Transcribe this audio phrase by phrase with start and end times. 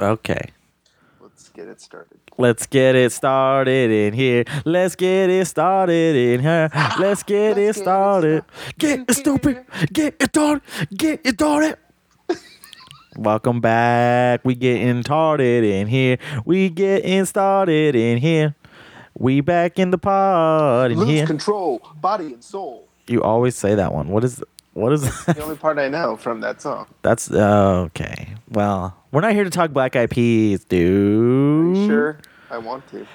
[0.00, 0.50] Okay.
[1.20, 2.18] Let's get it started.
[2.36, 4.44] Let's get it started in here.
[4.66, 6.70] Let's get it started in here.
[6.98, 8.44] Let's get it started.
[8.78, 9.64] Get it stupid.
[9.92, 10.62] Get it started.
[10.94, 11.78] Get it started.
[13.16, 14.44] Welcome back.
[14.44, 16.18] We getting started in here.
[16.44, 18.54] We getting started in here.
[19.18, 21.26] We back in the pod in Lose here.
[21.26, 22.86] control, body and soul.
[23.06, 24.08] You always say that one.
[24.08, 24.42] What is
[24.76, 25.36] what is that?
[25.36, 26.86] The only part I know from that song.
[27.02, 28.34] That's uh, okay.
[28.50, 31.76] Well, we're not here to talk Black Eyed Peas, dude.
[31.76, 32.18] Are you sure?
[32.50, 33.06] I want to.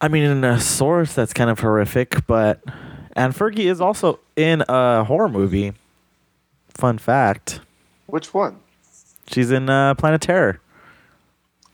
[0.00, 2.60] I mean, in a source that's kind of horrific, but
[3.14, 5.72] and Fergie is also in a horror movie.
[6.70, 7.60] Fun fact:
[8.06, 8.58] Which one?
[9.28, 10.60] she's in uh, Planet Terror.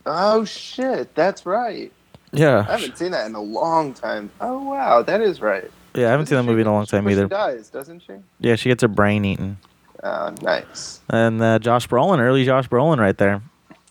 [0.04, 1.90] Oh shit, that's right.
[2.32, 2.66] Yeah.
[2.68, 4.30] I haven't seen that in a long time.
[4.40, 5.70] Oh wow, that is right.
[5.94, 7.24] Yeah, I haven't seen that movie in a long time either.
[7.24, 8.14] She dies, doesn't she?
[8.40, 9.58] Yeah, she gets her brain eaten,
[10.02, 11.00] Oh, nice.
[11.10, 13.42] and uh, Josh Brolin, early Josh Brolin, right there.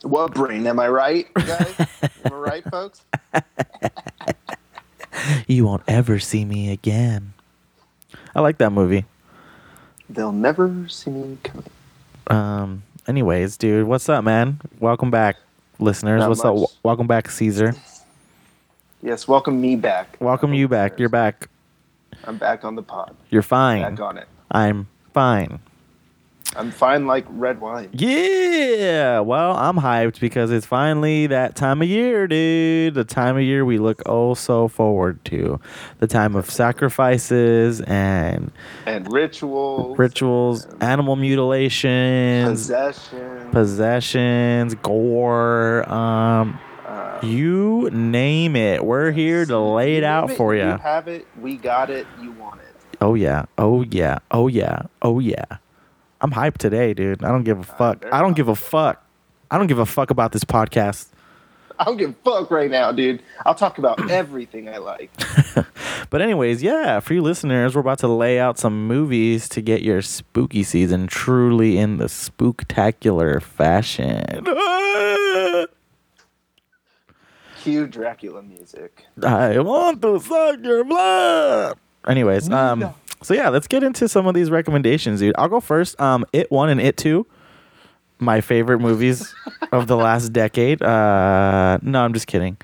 [0.03, 0.65] What brain?
[0.67, 1.75] Am I right, guys?
[2.25, 3.03] Am I right, folks?
[5.47, 7.33] You won't ever see me again.
[8.33, 9.05] I like that movie.
[10.09, 11.65] They'll never see me coming.
[12.27, 12.83] Um.
[13.07, 14.59] Anyways, dude, what's up, man?
[14.79, 15.35] Welcome back,
[15.79, 16.19] listeners.
[16.21, 16.55] Not what's up?
[16.55, 16.69] much.
[16.83, 17.75] Welcome back, Caesar.
[19.03, 20.17] Yes, welcome me back.
[20.19, 20.97] Welcome you back.
[20.99, 21.49] You're back.
[22.25, 23.15] I'm back on the pod.
[23.29, 23.81] You're fine.
[23.81, 24.27] Back on it.
[24.51, 25.59] I'm fine.
[26.53, 27.87] I'm fine like red wine.
[27.93, 29.21] Yeah.
[29.21, 32.93] Well, I'm hyped because it's finally that time of year, dude.
[32.93, 35.61] The time of year we look oh so forward to.
[35.99, 38.51] The time of sacrifices and
[38.85, 39.97] And rituals.
[39.97, 43.49] rituals, animal mutilations, Possession.
[43.51, 46.59] possessions, gore, um
[46.91, 48.83] uh, you name it.
[48.85, 50.77] We're here to lay it out name for You you.
[50.77, 51.25] have it.
[51.39, 52.05] We got it.
[52.21, 52.67] You want it.
[52.99, 53.45] Oh yeah.
[53.57, 54.19] Oh yeah.
[54.31, 54.83] Oh yeah.
[55.01, 55.45] Oh yeah.
[56.19, 57.23] I'm hyped today, dude.
[57.23, 58.01] I don't give a fuck.
[58.01, 59.03] very I don't give a fuck.
[59.49, 61.07] I don't give a fuck about this podcast.
[61.79, 63.23] I don't give a fuck right now, dude.
[63.43, 65.11] I'll talk about everything I like.
[66.09, 69.81] But anyways, yeah, for you listeners, we're about to lay out some movies to get
[69.81, 74.45] your spooky season truly in the spooktacular fashion.
[77.61, 79.05] Cue Dracula music.
[79.23, 81.77] I want to suck your blood.
[82.07, 85.35] Anyways, um, so yeah, let's get into some of these recommendations, dude.
[85.37, 85.99] I'll go first.
[86.01, 87.27] Um, It One and It Two,
[88.17, 89.33] my favorite movies
[89.71, 90.81] of the last decade.
[90.81, 92.57] Uh, no, I'm just kidding.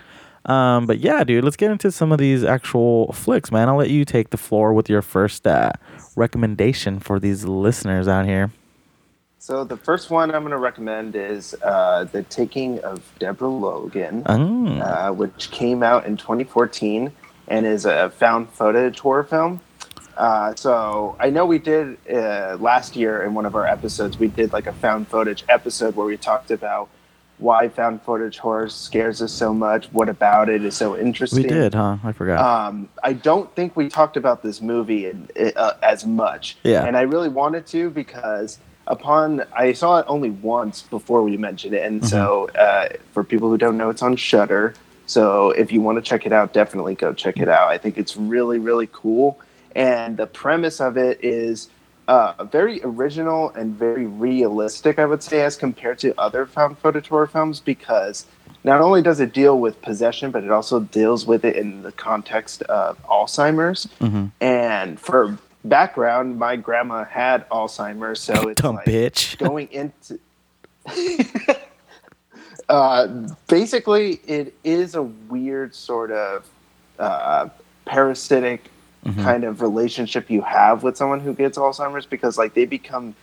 [0.46, 3.70] Um, but yeah, dude, let's get into some of these actual flicks, man.
[3.70, 5.74] I'll let you take the floor with your first uh,
[6.16, 8.50] recommendation for these listeners out here.
[9.48, 14.24] So the first one I'm going to recommend is uh, The Taking of Deborah Logan,
[14.26, 14.82] Mm.
[14.82, 17.14] uh, which came out in 2014
[17.48, 19.62] and is a found footage horror film.
[20.18, 24.28] Uh, so I know we did uh, last year in one of our episodes, we
[24.28, 26.90] did like a found footage episode where we talked about
[27.38, 31.44] why found footage horror scares us so much, what about it is so interesting.
[31.44, 31.96] we did, huh?
[32.04, 32.40] I forgot.
[32.44, 36.58] Um, I don't think we talked about this movie in, uh, as much.
[36.64, 36.84] Yeah.
[36.84, 41.74] And I really wanted to because upon I saw it only once before we mentioned
[41.74, 44.74] it, and so uh, for people who don't know, it's on Shudder.
[45.06, 47.70] So if you want to check it out, definitely go check it out.
[47.70, 49.40] I think it's really really cool,
[49.76, 51.70] and the premise of it is.
[52.10, 57.10] Uh, very original and very realistic, I would say, as compared to other found footage
[57.10, 58.26] horror films, because
[58.64, 61.92] not only does it deal with possession, but it also deals with it in the
[61.92, 63.90] context of Alzheimer's.
[64.00, 64.32] Mhm.
[64.40, 65.38] And for
[65.68, 69.38] background, my grandma had Alzheimer's, so it's Dumb like bitch.
[69.48, 70.20] going into.
[72.70, 73.08] uh,
[73.48, 76.46] basically, it is a weird sort of
[77.00, 77.50] uh,
[77.86, 78.70] parasitic
[79.06, 79.24] Mhm.
[79.24, 83.16] kind of relationship you have with someone who gets Alzheimer's because, like, they become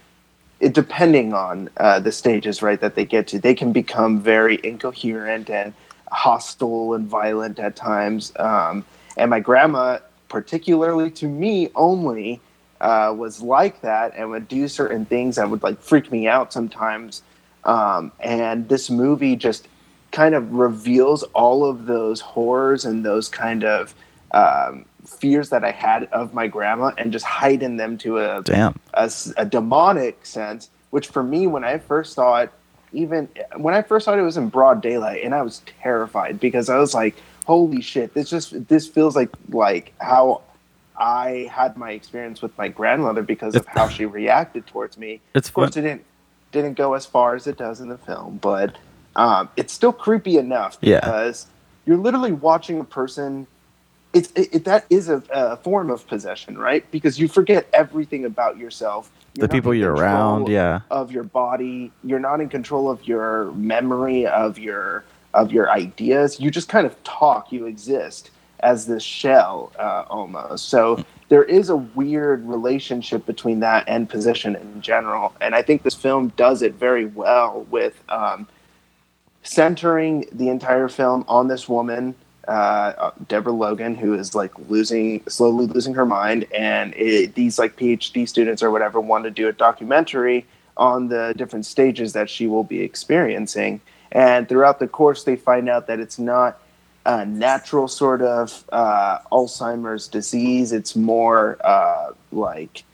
[0.60, 4.58] it, depending on uh, the stages right that they get to they can become very
[4.62, 5.74] incoherent and
[6.12, 8.82] hostile and violent at times um,
[9.18, 9.98] and my grandma
[10.34, 12.40] particularly to me only
[12.80, 16.52] uh, was like that and would do certain things that would like freak me out
[16.52, 17.22] sometimes
[17.62, 19.68] um, and this movie just
[20.10, 23.94] kind of reveals all of those horrors and those kind of
[24.32, 28.78] um, fears that I had of my grandma and just heighten them to a Damn.
[28.92, 32.50] a demonic sense, which for me, when I first saw it,
[32.92, 36.40] even when I first saw it, it was in broad daylight, and I was terrified
[36.40, 38.14] because I was like, "Holy shit!
[38.14, 40.42] This just this feels like like how
[40.98, 45.48] I had my experience with my grandmother because of how she reacted towards me." It's
[45.48, 45.84] Of course, fun.
[45.84, 46.04] it didn't
[46.52, 48.76] didn't go as far as it does in the film, but
[49.16, 51.00] um, it's still creepy enough Yeah.
[51.00, 51.46] because
[51.86, 53.46] you're literally watching a person
[54.12, 56.88] it's it, it, that is a, a form of possession, right?
[56.92, 59.10] Because you forget everything about yourself.
[59.34, 60.82] the people you're around, yeah.
[60.90, 65.02] Of your body, you're not in control of your memory of your
[65.34, 66.40] of your ideas.
[66.40, 67.52] You just kind of talk.
[67.52, 70.68] You exist as this shell uh, almost.
[70.70, 75.82] So there is a weird relationship between that and position in general, and I think
[75.82, 78.48] this film does it very well with um,
[79.42, 82.14] centering the entire film on this woman
[82.48, 87.76] uh, Deborah Logan, who is like losing, slowly losing her mind, and it, these like
[87.76, 90.46] PhD students or whatever want to do a documentary
[90.76, 93.80] on the different stages that she will be experiencing.
[94.14, 96.60] And throughout the course, they find out that it's not
[97.04, 100.72] a natural sort of uh, Alzheimer's disease.
[100.72, 102.84] It's more uh, like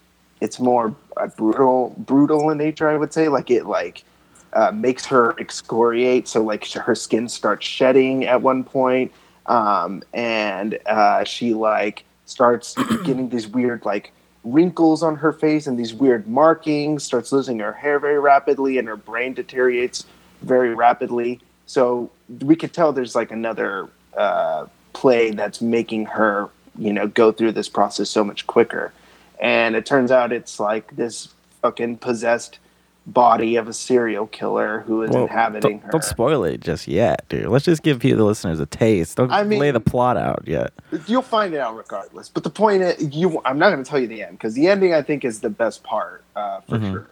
[0.41, 2.89] it's more uh, brutal, brutal in nature.
[2.89, 4.05] I would say, like it like.
[4.53, 9.13] Uh, makes her excoriate, so like her skin starts shedding at one point
[9.51, 12.75] um, and uh, she like starts
[13.05, 14.13] getting these weird like
[14.45, 18.89] wrinkles on her face and these weird markings starts losing her hair very rapidly and
[18.89, 20.07] her brain deteriorates
[20.43, 22.11] very rapidly so
[22.41, 26.49] we could tell there's like another uh, play that's making her
[26.79, 28.93] you know go through this process so much quicker
[29.41, 31.29] and it turns out it's like this
[31.63, 32.59] fucking possessed
[33.07, 35.91] body of a serial killer who is well, inhabiting don't, her.
[35.93, 37.47] Don't spoil it just yet, dude.
[37.47, 39.17] Let's just give the listeners a taste.
[39.17, 40.73] Don't I mean, lay the plot out yet.
[41.07, 42.29] You'll find it out regardless.
[42.29, 44.69] But the point is, you I'm not going to tell you the end because the
[44.69, 46.93] ending I think is the best part uh, for mm-hmm.
[46.93, 47.11] sure.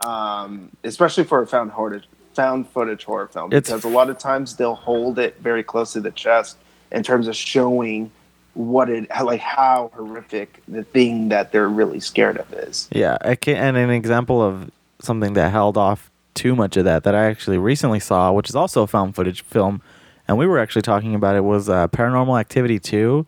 [0.00, 2.04] Um, especially for a found footage
[2.38, 6.00] found footage horror film because a lot of times they'll hold it very close to
[6.00, 6.56] the chest
[6.92, 8.12] in terms of showing
[8.54, 12.88] what it like how horrific the thing that they're really scared of is.
[12.92, 14.70] Yeah, I can, and an example of
[15.00, 18.54] something that held off too much of that that I actually recently saw, which is
[18.54, 19.82] also a found footage film,
[20.28, 23.26] and we were actually talking about it was uh, Paranormal Activity two.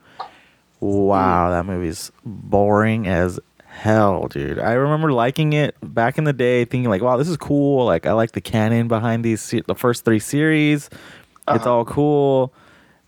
[0.78, 1.50] Wow, mm.
[1.50, 3.40] that movie's boring as
[3.80, 4.58] hell, dude.
[4.58, 8.06] I remember liking it back in the day, thinking like, "Wow, this is cool." Like,
[8.06, 10.90] I like the canon behind these the first three series.
[11.48, 11.56] Uh-huh.
[11.56, 12.52] It's all cool,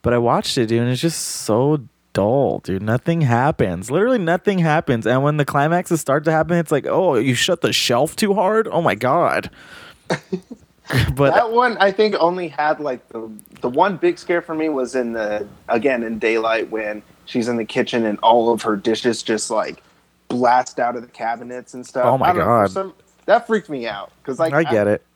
[0.00, 1.80] but I watched it, dude, and it's just so
[2.14, 2.82] dull, dude.
[2.82, 3.90] Nothing happens.
[3.90, 5.06] Literally nothing happens.
[5.06, 8.34] And when the climaxes start to happen, it's like, oh, you shut the shelf too
[8.34, 8.66] hard.
[8.66, 9.50] Oh my god.
[11.14, 13.30] but that one I think only had like the
[13.60, 17.56] the one big scare for me was in the again in daylight when she's in
[17.56, 19.82] the kitchen and all of her dishes just like
[20.36, 22.06] blast out of the cabinets and stuff.
[22.06, 22.62] Oh my god.
[22.62, 22.94] Know, some,
[23.26, 25.06] that freaked me out because like I get I, it.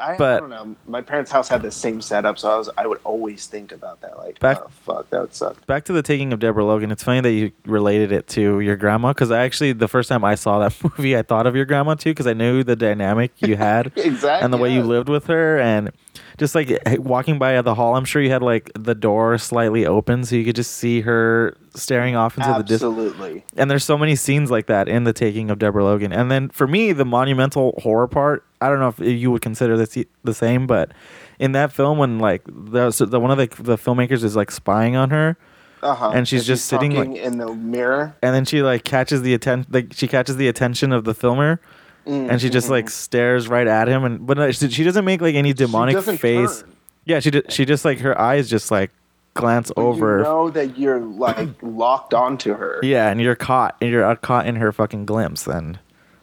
[0.00, 0.76] I, but, I don't know.
[0.86, 4.00] My parents' house had the same setup, so I was I would always think about
[4.02, 4.18] that.
[4.18, 5.66] Like, back, oh fuck, that would suck.
[5.66, 6.90] Back to the taking of Deborah Logan.
[6.90, 10.24] It's funny that you related it to your grandma because I actually the first time
[10.24, 13.32] I saw that movie, I thought of your grandma too because I knew the dynamic
[13.38, 14.76] you had exactly and the way yeah.
[14.76, 15.92] you lived with her and
[16.38, 17.96] just like walking by the hall.
[17.96, 21.56] I'm sure you had like the door slightly open so you could just see her
[21.74, 22.62] staring off into Absolutely.
[22.62, 23.14] the distance.
[23.14, 23.44] Absolutely.
[23.56, 26.12] And there's so many scenes like that in the taking of Deborah Logan.
[26.12, 28.44] And then for me, the monumental horror part.
[28.60, 30.92] I don't know if you would consider this the same, but
[31.38, 34.96] in that film, when like the, the one of the the filmmakers is like spying
[34.96, 35.36] on her.
[35.82, 36.10] Uh-huh.
[36.14, 38.16] And she's and just sitting like, in the mirror.
[38.22, 41.60] And then she like catches the attention like she catches the attention of the filmer.
[42.06, 42.30] Mm-hmm.
[42.30, 45.52] And she just like stares right at him, and but she doesn't make like any
[45.52, 46.60] demonic face.
[46.60, 46.72] Turn.
[47.04, 47.42] Yeah, she.
[47.48, 48.92] She just like her eyes just like
[49.34, 50.18] glance over.
[50.18, 52.78] You know that you're like locked onto her.
[52.82, 55.78] Yeah, and you're caught, and you're caught in her fucking glimpse, and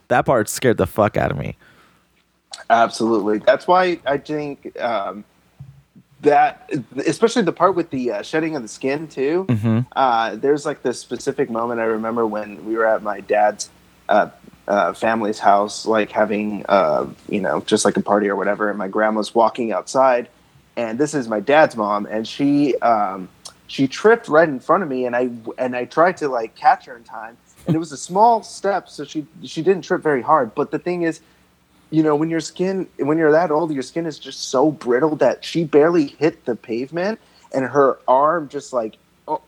[0.08, 1.58] that part scared the fuck out of me.
[2.70, 5.26] Absolutely, that's why I think um,
[6.22, 6.70] that,
[7.06, 9.46] especially the part with the uh, shedding of the skin too.
[9.50, 9.80] Mm-hmm.
[9.96, 13.70] Uh, there's like this specific moment I remember when we were at my dad's.
[14.10, 14.30] Uh,
[14.68, 18.70] uh, family's house, like having, uh, you know, just like a party or whatever.
[18.70, 20.30] And my grandma's walking outside,
[20.78, 23.30] and this is my dad's mom, and she um,
[23.68, 26.86] she tripped right in front of me, and I and I tried to like catch
[26.86, 30.22] her in time, and it was a small step, so she she didn't trip very
[30.22, 30.56] hard.
[30.56, 31.22] But the thing is,
[31.90, 35.16] you know, when your skin when you're that old, your skin is just so brittle
[35.18, 37.20] that she barely hit the pavement,
[37.54, 38.98] and her arm just like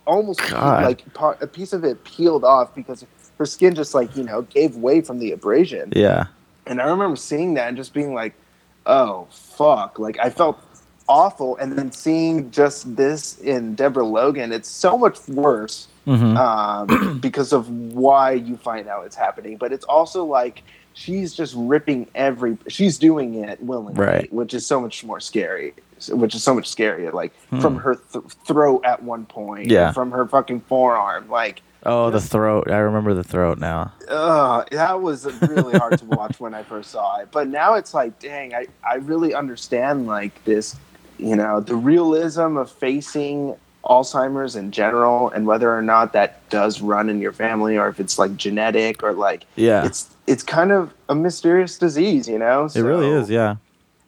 [0.05, 0.83] almost God.
[0.83, 1.03] like
[1.41, 3.05] a piece of it peeled off because
[3.37, 5.91] her skin just like you know gave way from the abrasion.
[5.95, 6.27] Yeah.
[6.67, 8.33] And I remember seeing that and just being like,
[8.85, 10.59] "Oh fuck!" Like I felt
[11.07, 11.57] awful.
[11.57, 16.37] And then seeing just this in Deborah Logan, it's so much worse mm-hmm.
[16.37, 19.57] um, because of why you find out it's happening.
[19.57, 20.63] But it's also like
[20.93, 22.57] she's just ripping every.
[22.67, 24.33] She's doing it willingly, right.
[24.33, 25.73] which is so much more scary.
[26.09, 27.13] Which is so much scarier.
[27.13, 27.61] Like hmm.
[27.61, 31.61] from her th- throat at one point, yeah, from her fucking forearm, like.
[31.85, 32.69] Oh, the throat!
[32.71, 33.93] I remember the throat now.
[34.09, 37.93] Uh, that was really hard to watch when I first saw it, but now it's
[37.93, 40.75] like, dang, I, I really understand like this
[41.17, 46.81] you know the realism of facing Alzheimer's in general and whether or not that does
[46.81, 49.85] run in your family or if it's like genetic or like Yeah.
[49.85, 52.67] it's it's kind of a mysterious disease, you know.
[52.73, 53.29] it really is.
[53.29, 53.57] Yeah.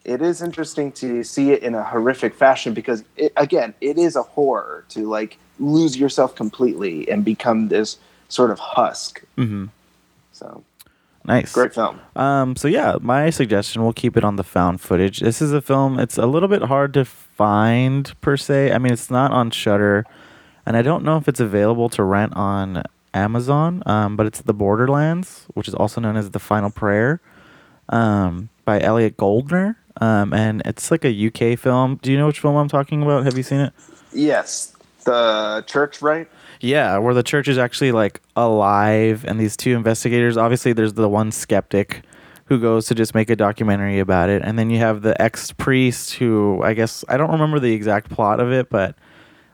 [0.04, 4.16] It is interesting to see it in a horrific fashion because it, again, it is
[4.16, 7.98] a horror to like lose yourself completely and become this
[8.30, 9.24] sort of husk.
[9.36, 9.66] hmm
[10.32, 10.64] So
[11.26, 11.52] Nice.
[11.52, 12.00] great film.
[12.16, 15.20] Um, so yeah, my suggestion, we'll keep it on the found footage.
[15.20, 16.00] This is a film.
[16.00, 18.72] It's a little bit hard to find per se.
[18.72, 20.06] I mean, it's not on Shudder,
[20.66, 22.84] and I don't know if it's available to rent on
[23.14, 23.84] Amazon.
[23.86, 27.20] Um, but it's The Borderlands, which is also known as The Final Prayer,
[27.90, 29.78] um, by Elliot Goldner.
[30.00, 32.00] Um, and it's like a UK film.
[32.02, 33.26] Do you know which film I'm talking about?
[33.26, 33.74] Have you seen it?
[34.14, 34.74] Yes,
[35.08, 36.30] the church, right?
[36.60, 40.38] Yeah, where the church is actually like alive, and these two investigators.
[40.38, 42.04] Obviously, there's the one skeptic
[42.46, 45.52] who goes to just make a documentary about it, and then you have the ex
[45.54, 48.96] priest who I guess I don't remember the exact plot of it, but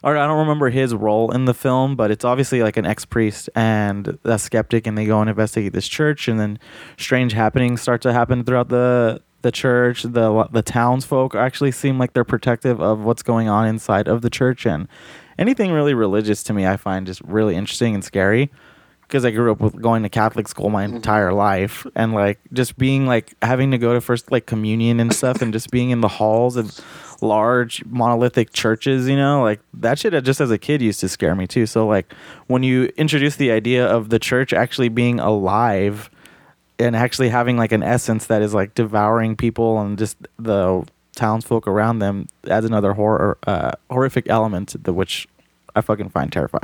[0.03, 3.05] or I don't remember his role in the film, but it's obviously like an ex
[3.05, 6.60] priest and a skeptic, and they go and investigate this church, and then
[6.98, 10.03] strange happenings start to happen throughout the the church.
[10.03, 14.29] The the townsfolk actually seem like they're protective of what's going on inside of the
[14.29, 14.88] church, and
[15.38, 18.52] anything really religious to me, I find just really interesting and scary.
[19.02, 20.96] Because I grew up with going to Catholic school my mm-hmm.
[20.96, 25.13] entire life, and like just being like having to go to first like communion and
[25.13, 26.80] stuff, and just being in the halls of
[27.24, 31.10] large monolithic churches, you know, like that shit uh, just as a kid used to
[31.10, 31.66] scare me too.
[31.66, 32.13] So like
[32.48, 36.10] when you introduce the idea of the church actually being alive
[36.78, 41.67] and actually having like an essence that is like devouring people and just the townsfolk
[41.67, 45.27] around them adds another horror uh, horrific element to which
[45.75, 46.63] I fucking find terrifying.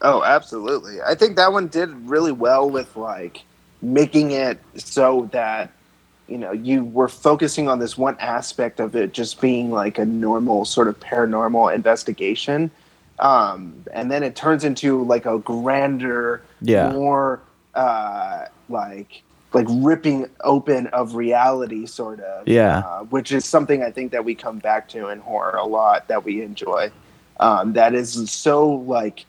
[0.00, 1.00] Oh, absolutely.
[1.02, 3.42] I think that one did really well with like
[3.80, 5.70] making it so that
[6.28, 10.04] you know you were focusing on this one aspect of it just being like a
[10.04, 12.70] normal sort of paranormal investigation
[13.18, 16.92] um, and then it turns into like a grander Yeah.
[16.92, 17.40] more
[17.74, 19.22] uh, like
[19.54, 22.78] like ripping open of reality sort of Yeah.
[22.78, 26.08] uh, which is something i think that we come back to in horror a lot
[26.08, 26.90] that we enjoy
[27.40, 29.26] um, that is so like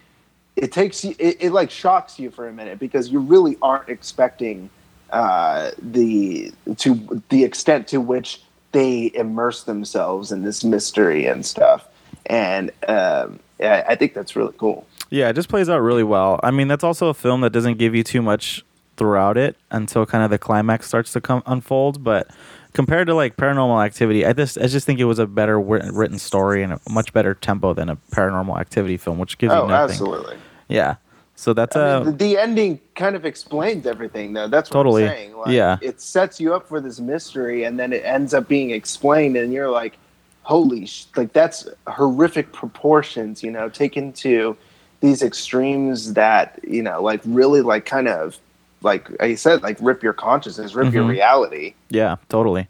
[0.55, 3.89] it takes you it, it like shocks you for a minute because you really aren't
[3.89, 4.69] expecting
[5.11, 11.87] uh, the to the extent to which they immerse themselves in this mystery and stuff
[12.27, 16.39] and um, I, I think that's really cool Yeah, it just plays out really well.
[16.41, 18.63] I mean, that's also a film that doesn't give you too much
[18.97, 22.03] throughout it until kind of the climax starts to come unfold.
[22.03, 22.27] But
[22.73, 26.19] compared to like Paranormal Activity, I just I just think it was a better written
[26.19, 29.67] story and a much better tempo than a Paranormal Activity film, which gives oh you
[29.69, 29.91] nothing.
[29.91, 30.95] absolutely Yeah.
[31.35, 34.47] So that's I a mean, uh, the, the ending kind of explains everything, though.
[34.47, 35.03] That's what Totally.
[35.05, 35.37] I'm saying.
[35.37, 35.77] Like, Yeah.
[35.81, 39.51] It sets you up for this mystery, and then it ends up being explained, and
[39.51, 39.97] you're like,
[40.43, 44.55] "Holy sh!" Like that's horrific proportions, you know, taken to
[45.01, 48.37] these extremes that you know, like really, like kind of,
[48.83, 51.09] like I said, like rip your consciousness, rip your Mhm.
[51.09, 51.73] reality.
[51.89, 52.67] Yeah, totally.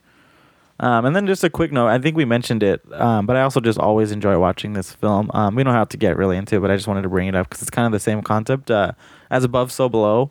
[0.80, 1.88] Um, and then just a quick note.
[1.88, 5.30] I think we mentioned it, um, but I also just always enjoy watching this film.
[5.34, 7.28] Um, we don't have to get really into it, but I just wanted to bring
[7.28, 8.70] it up because it's kind of the same concept.
[8.72, 8.94] Uh,
[9.30, 10.30] As above, so below.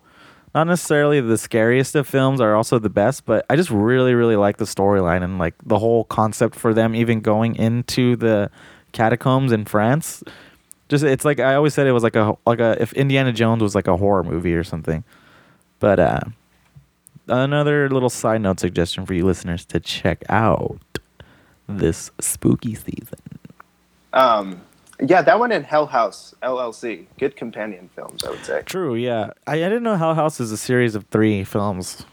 [0.55, 4.35] Not necessarily the scariest of films are also the best, but I just really, really
[4.35, 8.49] like the storyline and like the whole concept for them even going into the
[8.91, 10.23] catacombs in France.
[10.89, 13.63] Just it's like I always said it was like a like a if Indiana Jones
[13.63, 15.03] was like a horror movie or something.
[15.83, 16.21] But uh
[17.27, 20.79] another little side note suggestion for you listeners to check out
[21.67, 23.19] this spooky season.
[24.13, 24.61] Um,
[25.05, 28.61] yeah, that one in Hell House LLC, good companion films, I would say.
[28.65, 29.31] True, yeah.
[29.45, 32.05] I, I didn't know Hell House is a series of three films.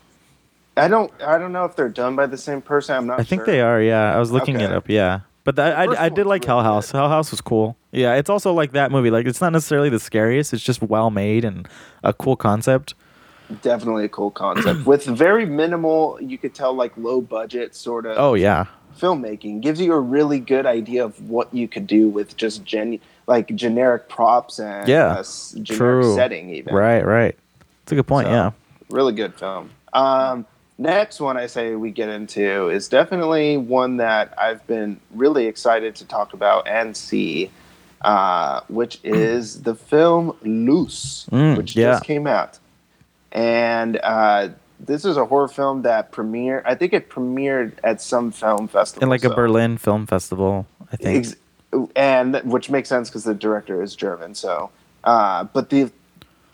[0.77, 2.97] I don't, I don't know if they're done by the same person.
[2.97, 3.21] I'm not.
[3.21, 3.47] I think sure.
[3.47, 4.13] they are, yeah.
[4.13, 5.21] I was looking it up, yeah.
[5.45, 6.91] But that, I, I did like really Hell House.
[6.91, 6.99] good.
[6.99, 7.77] Hell House was cool.
[7.93, 9.13] Yeah, it's also like that movie.
[9.13, 10.53] Like, it's not necessarily the scariest.
[10.53, 11.69] It's just well made and
[12.03, 12.95] a cool concept.
[13.63, 18.17] Definitely a cool concept with very minimal you could tell like low budget sort of
[18.19, 18.67] Oh yeah,
[18.99, 22.99] filmmaking gives you a really good idea of what you could do with just gen
[23.27, 26.15] like generic props and Yeah, a s- generic true.
[26.15, 27.37] setting even right, right.
[27.83, 28.27] It's a good point.
[28.27, 28.51] So, yeah.
[28.91, 30.47] really good film um
[30.79, 35.95] next one i say we get into is definitely one that i've been really excited
[35.97, 37.51] to talk about and see
[38.03, 41.91] uh, which is the film Luz, Mm, which yeah.
[41.93, 42.59] just came out.
[43.33, 48.33] And uh, this is a horror film that premiered, I think it premiered at some
[48.33, 49.05] film festival.
[49.05, 51.27] In like a Berlin Film Festival, I think.
[51.27, 51.37] Ex-
[51.95, 54.35] and which makes sense because the director is German.
[54.35, 54.71] So,
[55.05, 55.91] uh, but the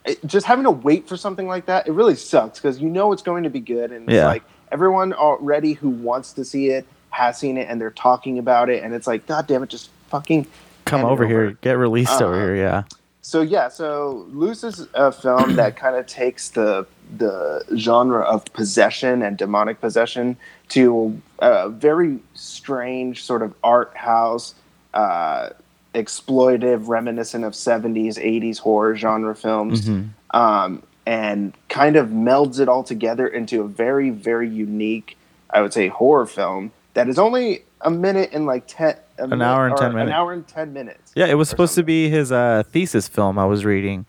[0.05, 3.13] it, just having to wait for something like that, it really sucks because you know
[3.13, 4.27] it's going to be good, and it's Yeah.
[4.27, 8.69] like everyone already who wants to see it has seen it, and they're talking about
[8.69, 10.47] it, and it's like, God damn it, just fucking
[10.85, 12.57] come it over here, get released over Uh, here.
[12.57, 12.83] Yeah.
[13.27, 16.87] So yeah, so Luz is a film that kind of takes the
[17.19, 20.37] the genre of possession and demonic possession
[20.69, 24.55] to a very strange sort of art house,
[24.95, 25.51] uh,
[25.93, 30.11] exploitive, reminiscent of '70s, '80s horror genre films, Mhm.
[30.31, 35.17] um, and kind of melds it all together into a very, very unique,
[35.51, 39.45] I would say, horror film that is only a minute and like ten, An minute-
[39.45, 40.09] hour and 10 minutes.
[40.09, 41.13] an hour and ten minutes.
[41.15, 43.39] Yeah, it was supposed to be his uh, thesis film.
[43.39, 44.07] I was reading.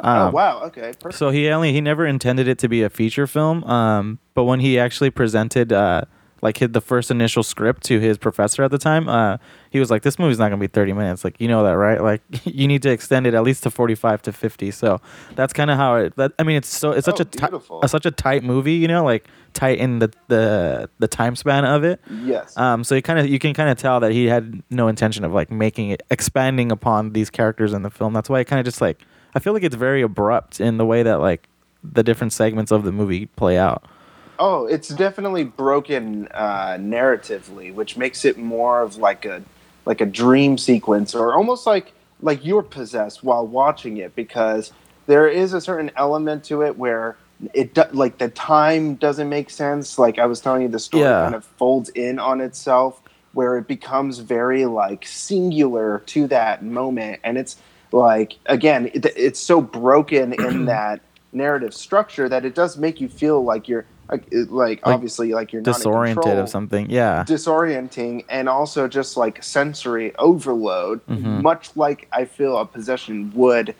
[0.00, 0.62] oh Um, wow!
[0.64, 1.14] Okay, perfect.
[1.18, 3.64] So he only he never intended it to be a feature film.
[3.64, 6.02] Um, but when he actually presented uh,
[6.42, 9.38] like hit the first initial script to his professor at the time, uh,
[9.70, 11.24] he was like, "This movie's not gonna be thirty minutes.
[11.24, 12.02] Like you know that, right?
[12.02, 14.70] Like you need to extend it at least to forty five to fifty.
[14.70, 15.00] So
[15.34, 16.16] that's kind of how it.
[16.16, 18.74] That, I mean, it's so it's such Oh, a ti- a such a tight movie.
[18.74, 22.00] You know, like tight in the the the time span of it.
[22.22, 22.56] Yes.
[22.56, 25.24] Um, so you kind of you can kind of tell that he had no intention
[25.24, 28.12] of like making it expanding upon these characters in the film.
[28.12, 29.00] That's why it kind of just like
[29.34, 31.48] I feel like it's very abrupt in the way that like
[31.84, 33.84] the different segments of the movie play out.
[34.38, 39.42] Oh, it's definitely broken uh, narratively, which makes it more of like a
[39.84, 44.72] like a dream sequence, or almost like like you're possessed while watching it, because
[45.06, 47.16] there is a certain element to it where
[47.54, 49.98] it do, like the time doesn't make sense.
[49.98, 51.22] Like I was telling you, the story Yeah.
[51.22, 53.00] kind of folds in on itself,
[53.32, 57.56] where it becomes very like singular to that moment, and it's
[57.92, 61.00] like again, it, it's so broken in that
[61.32, 65.32] narrative structure that it does make you feel like you're like, it- like, Like, obviously
[65.34, 66.88] like you're Disoriented of something.
[66.90, 67.24] Yeah.
[67.26, 71.42] disorienting and also just like sensory overload Mhm.
[71.42, 73.74] much like i feel a possession would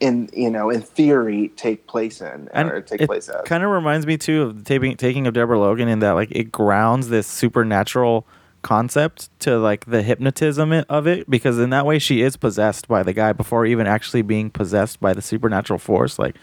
[0.00, 3.70] in you know in theory take place in And or take place as kind of
[3.70, 7.08] reminds me too of the taking taking of Deborah Logan in that like it grounds
[7.08, 8.24] this supernatural
[8.62, 13.02] concept to like the hypnotism of it because in that way she is possessed by
[13.02, 16.36] the guy before even actually being possessed by the supernatural force like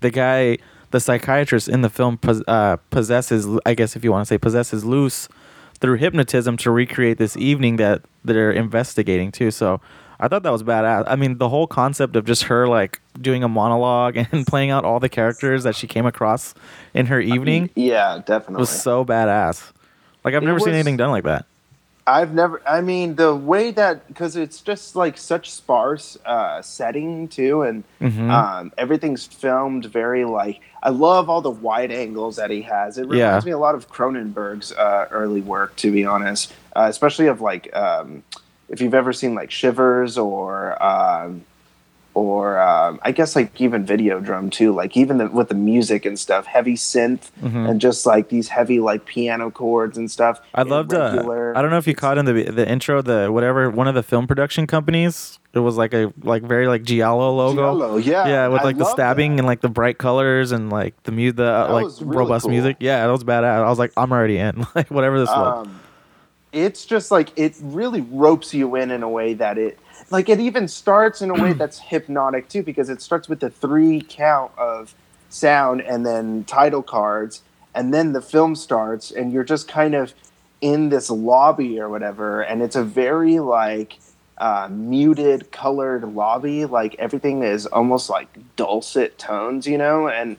[0.00, 0.58] the guy
[0.94, 4.38] the psychiatrist in the film pos- uh, possesses i guess if you want to say
[4.38, 5.28] possesses Luz
[5.80, 9.50] through hypnotism to recreate this evening that they're investigating too.
[9.50, 9.80] So
[10.20, 11.02] i thought that was badass.
[11.08, 14.84] I mean the whole concept of just her like doing a monologue and playing out
[14.84, 16.54] all the characters that she came across
[16.94, 18.60] in her evening yeah definitely.
[18.60, 19.72] was so badass.
[20.24, 21.44] Like i've It never seen anything done like that
[22.06, 22.60] I've never.
[22.68, 27.82] I mean, the way that because it's just like such sparse uh, setting too, and
[28.00, 28.30] Mhm.
[28.30, 30.60] um, everything's filmed very like.
[30.82, 32.98] I love all the wide angles that he has.
[32.98, 33.48] It reminds Yeah.
[33.48, 37.74] me a lot of Cronenberg's uh, early work, to be honest, uh, especially of like
[37.74, 38.22] um,
[38.68, 40.82] if you've ever seen like Shivers or.
[40.82, 41.44] Um,
[42.14, 46.16] or um, I guess like even Videodrome too, like even the, with the music and
[46.18, 47.68] stuff, heavy synth Mhm.
[47.68, 50.40] and just like these heavy like piano chords and stuff.
[50.54, 50.94] I loved.
[50.94, 51.22] Uh.
[51.56, 54.02] I don't know if you caught in the the intro the whatever one of the
[54.02, 55.38] film production companies.
[55.54, 57.56] It was like a like very like Giallo logo.
[57.78, 59.40] Giallo, yeah, yeah, with I like the stabbing that.
[59.40, 62.50] and like the bright colors and like the mu the uh, like really robust cool.
[62.50, 62.76] music.
[62.80, 63.44] Yeah, that was badass.
[63.64, 64.66] I was like, I'm already in.
[64.74, 65.66] like whatever this was.
[65.66, 65.80] um,
[66.52, 69.78] it's just like it really ropes you in in a way that it
[70.14, 73.50] like it even starts in a way that's hypnotic too because it starts with the
[73.50, 74.94] three count of
[75.28, 77.42] sound and then title cards
[77.74, 80.14] and then the film starts and you're just kind of
[80.60, 83.98] in this lobby or whatever and it's a very like
[84.38, 86.64] uh, muted colored lobby.
[86.64, 90.08] Like everything is almost like dulcet tones you know?
[90.08, 90.36] And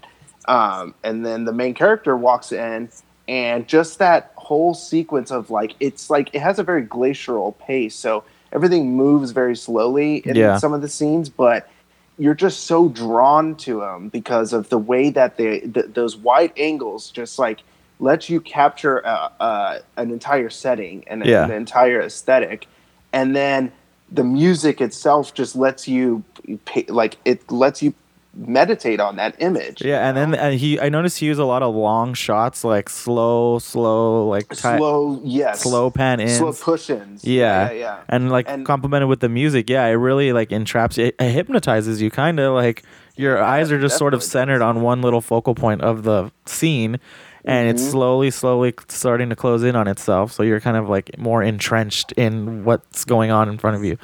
[0.48, 2.90] um, and then the main character walks in
[3.28, 7.96] and just that whole sequence of like it's like it has a very glacial pace.
[7.96, 8.24] So
[8.56, 10.58] everything moves very slowly in Yeah.
[10.58, 11.70] some of the scenes but
[12.18, 16.54] you're just so drawn to them because of the way that they th- those wide
[16.58, 17.60] angles just like
[18.00, 21.44] let you capture uh, uh, an entire setting and Yeah.
[21.46, 22.68] an entire aesthetic
[23.14, 23.72] and then
[24.12, 26.24] the music itself just lets you
[26.66, 27.94] pay, like it lets you
[28.36, 31.64] meditate on that image Yeah, and then and he, I noticed he used a lot
[31.64, 37.72] of long shots, like slow, slow, like slow yes slow pan in, slow push-ins Yeah.
[37.72, 39.70] yeah yeah and like And- complemented with the music.
[39.70, 42.84] Yeah, it really like entraps, it, it hypnotizes you, kind of like
[43.16, 46.30] your Yeah, eyes are just sort of centered on one little focal point of the
[46.46, 47.00] scene,
[47.46, 47.92] and it's Mhm.
[47.92, 50.34] slowly, slowly starting to close in on itself.
[50.34, 53.98] So you're kind of like more entrenched in what's going on in front of you.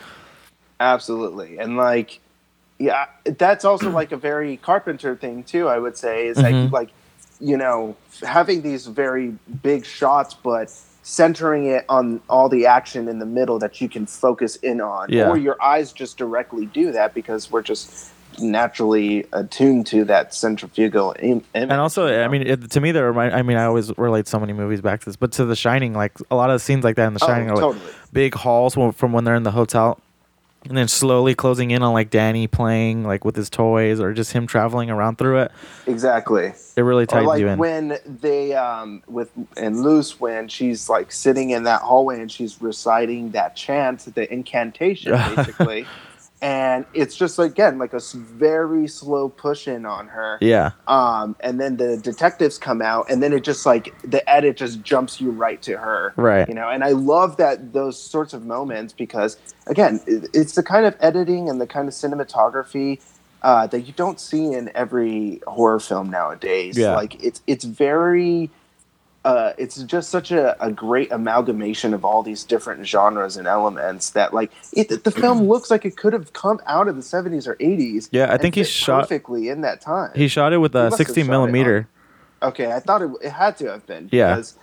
[0.79, 2.19] absolutely and like
[2.81, 3.05] yeah
[3.37, 6.71] that's also like a very carpenter thing too i would say is like Mhm.
[6.71, 6.89] like
[7.39, 7.95] you know
[8.37, 9.27] having these very
[9.63, 10.69] big shots but
[11.03, 15.07] centering it on all the action in the middle that you can focus in on
[15.09, 15.29] Yeah.
[15.29, 21.13] or your eyes just directly do that because we're just naturally attuned to that centrifugal
[21.19, 22.07] Im- image And also?
[22.23, 23.33] I mean, it, to me, that remind.
[23.35, 25.93] I mean, I always relate so many movies back to this, but to The Shining,
[25.93, 27.81] like a lot of scenes like that in The Oh, Shining are like
[28.13, 29.99] big halls from when they're in the hotel
[30.67, 34.33] and then slowly closing in on like Danny playing like with his toys or just
[34.33, 35.51] him traveling around through it.
[35.87, 36.53] Exactly.
[36.75, 37.57] It really tightens like you in.
[37.57, 42.61] when they um with and Luz when she's like sitting in that hallway and she's
[42.61, 45.87] reciting that chant, the incantation basically.
[46.41, 50.37] And it's just again like a very slow push in on her.
[50.41, 54.57] yeah, Um and then the detectives come out and then it just like the edit
[54.57, 56.13] just jumps you right to her.
[56.15, 56.47] right.
[56.47, 60.85] You know, and I love that those sorts of moments because again, it's the kind
[60.85, 62.99] of editing and the kind of cinematography
[63.43, 66.77] uh, that you don't see in every horror film nowadays.
[66.77, 66.95] Yeah.
[66.95, 68.49] Like it's it's very
[69.23, 74.09] uh, it's just such a, a great amalgamation of all these different genres and elements
[74.11, 77.47] that like it, the film looks like it could have come out of the 70s
[77.47, 80.75] or 80s Yeah, I think he shot- perfectly in that time He shot it with
[80.75, 81.87] a must have 60 millimeter.
[82.41, 84.09] Okay, I thought it, it had to have been.
[84.11, 84.33] Yeah.
[84.33, 84.55] Because,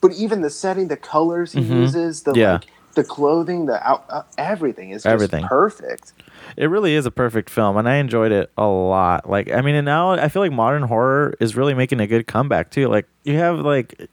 [0.00, 1.80] but even the setting, the colors he Mhm.
[1.80, 2.52] uses, the Yeah.
[2.52, 5.44] like, the clothing, the out, uh, everything is just Everything.
[5.44, 6.12] perfect.
[6.56, 9.28] It really is a perfect film, and I enjoyed it a lot.
[9.28, 12.26] Like, I mean, and now I feel like modern horror is really making a good
[12.26, 12.88] comeback too.
[12.88, 14.08] Like, you have like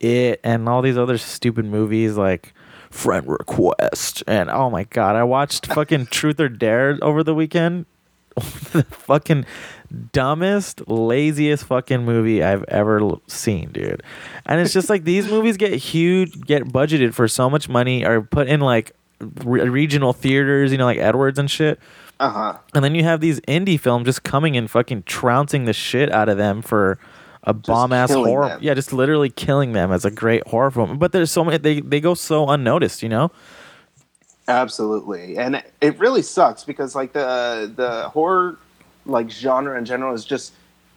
[0.00, 2.54] it and all these other stupid movies like
[2.90, 7.86] Friend Request, and oh my god, I watched fucking Truth or Dare over the weekend.
[8.72, 9.44] the fucking
[10.12, 14.02] dumbest, laziest fucking movie I've ever seen, dude.
[14.46, 18.22] And it's just like these movies get huge, get budgeted for so much money, or
[18.22, 18.92] put in like
[19.44, 21.78] re- regional theaters, you know, like Edwards and shit.
[22.20, 22.58] Uh huh.
[22.74, 26.28] And then you have these indie films just coming and fucking trouncing the shit out
[26.28, 26.98] of them for
[27.44, 28.48] a bomb ass horror.
[28.48, 28.58] them.
[28.62, 30.98] Yeah, just literally killing them as a great horror film.
[30.98, 33.32] But there's so many they they go so unnoticed, you know?
[34.48, 38.58] Absolutely, and it, it really sucks because like the the horror
[39.06, 40.52] like genre in general is just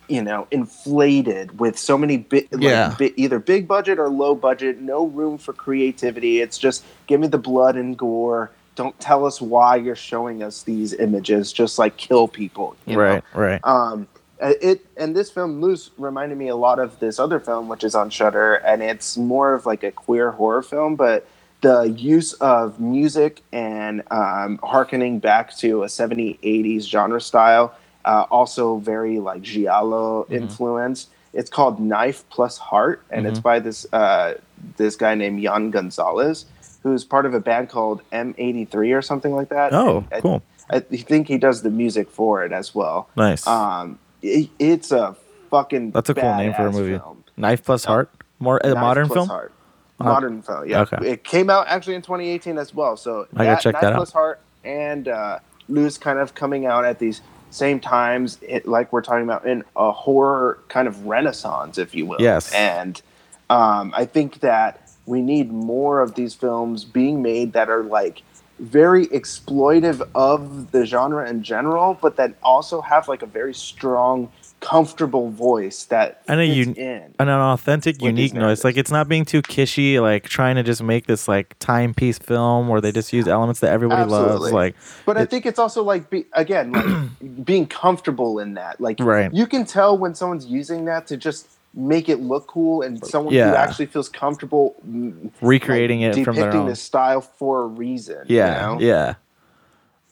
[0.07, 2.95] you know inflated with so many bit like, Yeah.
[2.97, 6.41] bi- either big budget or low budget, no room for creativity.
[6.41, 8.51] It's just give me the blood and gore.
[8.75, 11.53] Don't tell us why you're showing us these images.
[11.53, 12.75] Just like kill people.
[12.85, 13.01] You know?
[13.01, 13.61] right, right.
[13.63, 14.07] Um,
[14.41, 17.95] it and this film Luz reminded me a lot of this other film, which is
[17.95, 21.25] on Shudder, and it's more of like a queer horror film, but
[21.61, 27.73] the use of music and um, harkening back to a 70s 80s genre style,
[28.05, 31.07] uh, also very like giallo influence.
[31.33, 33.43] It's called Knife Plus Heart, and it's Mhm.
[33.43, 34.35] by this uh,
[34.77, 36.45] this guy named Yann Gonzalez,
[36.83, 39.73] who's part of a band called M83 or something like that.
[39.73, 40.41] Oh, I- cool.
[40.69, 43.07] I think he does the music for it as well.
[43.15, 43.45] Nice.
[43.45, 45.15] Um, it, it's a
[45.51, 45.91] fucking.
[45.91, 46.97] That's a cool name for a movie.
[46.97, 47.23] Film.
[47.37, 48.09] Knife plus Heart?
[48.39, 49.27] More a Knife modern Plus film?
[49.29, 49.51] Heart.
[49.99, 50.03] Oh.
[50.05, 50.81] Modern film, yeah.
[50.81, 50.97] Okay.
[51.11, 52.97] It came out actually in 2018 as well.
[52.97, 53.97] So I gotta check Knife that out.
[53.97, 55.39] Plus Heart and uh,
[55.69, 57.21] Luz kind of coming out at these
[57.55, 62.05] same times, it, like we're talking about in a horror kind of renaissance, if you
[62.05, 62.21] will.
[62.21, 62.53] Yes.
[62.53, 63.01] And
[63.49, 68.21] um, I think that we need more of these films being made that are like
[68.59, 74.31] very exploitive of the genre in general, but that also have like a very strong,
[74.61, 77.13] comfortable voice that And a un- in.
[77.19, 78.63] and an authentic, unique noise.
[78.63, 82.67] Like it's not being too kishy, like trying to just make this like timepiece film
[82.67, 84.51] where they just use elements that everybody loves.
[84.51, 86.95] Like But I think it's also like be, again, like
[87.45, 88.81] being comfortable in that.
[88.81, 89.31] Like Right.
[89.33, 93.33] you can tell when someone's using that to just make it look cool, and someone
[93.33, 93.49] Yeah.
[93.49, 96.67] who actually feels comfortable mm, recreating like, it from their depicting own.
[96.69, 98.19] the style for a reason.
[98.27, 98.81] yeah, you know?
[98.81, 99.09] yeah.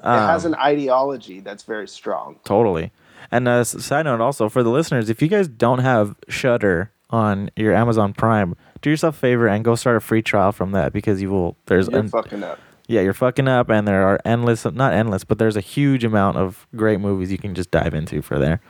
[0.01, 2.35] It has Um, an ideology that's very strong.
[2.43, 2.91] Totally.
[3.31, 6.91] And uh, s- side note also for the listeners, if you guys don't have Shudder
[7.09, 10.71] on your Amazon Prime, do yourself a favor and go start a free trial from
[10.71, 11.55] that because you will.
[11.67, 12.59] There's You're fucking up.
[12.87, 16.37] yeah, you're fucking up, and there are endless, not endless, but there's a huge amount
[16.37, 18.61] of great movies you can just dive into for there.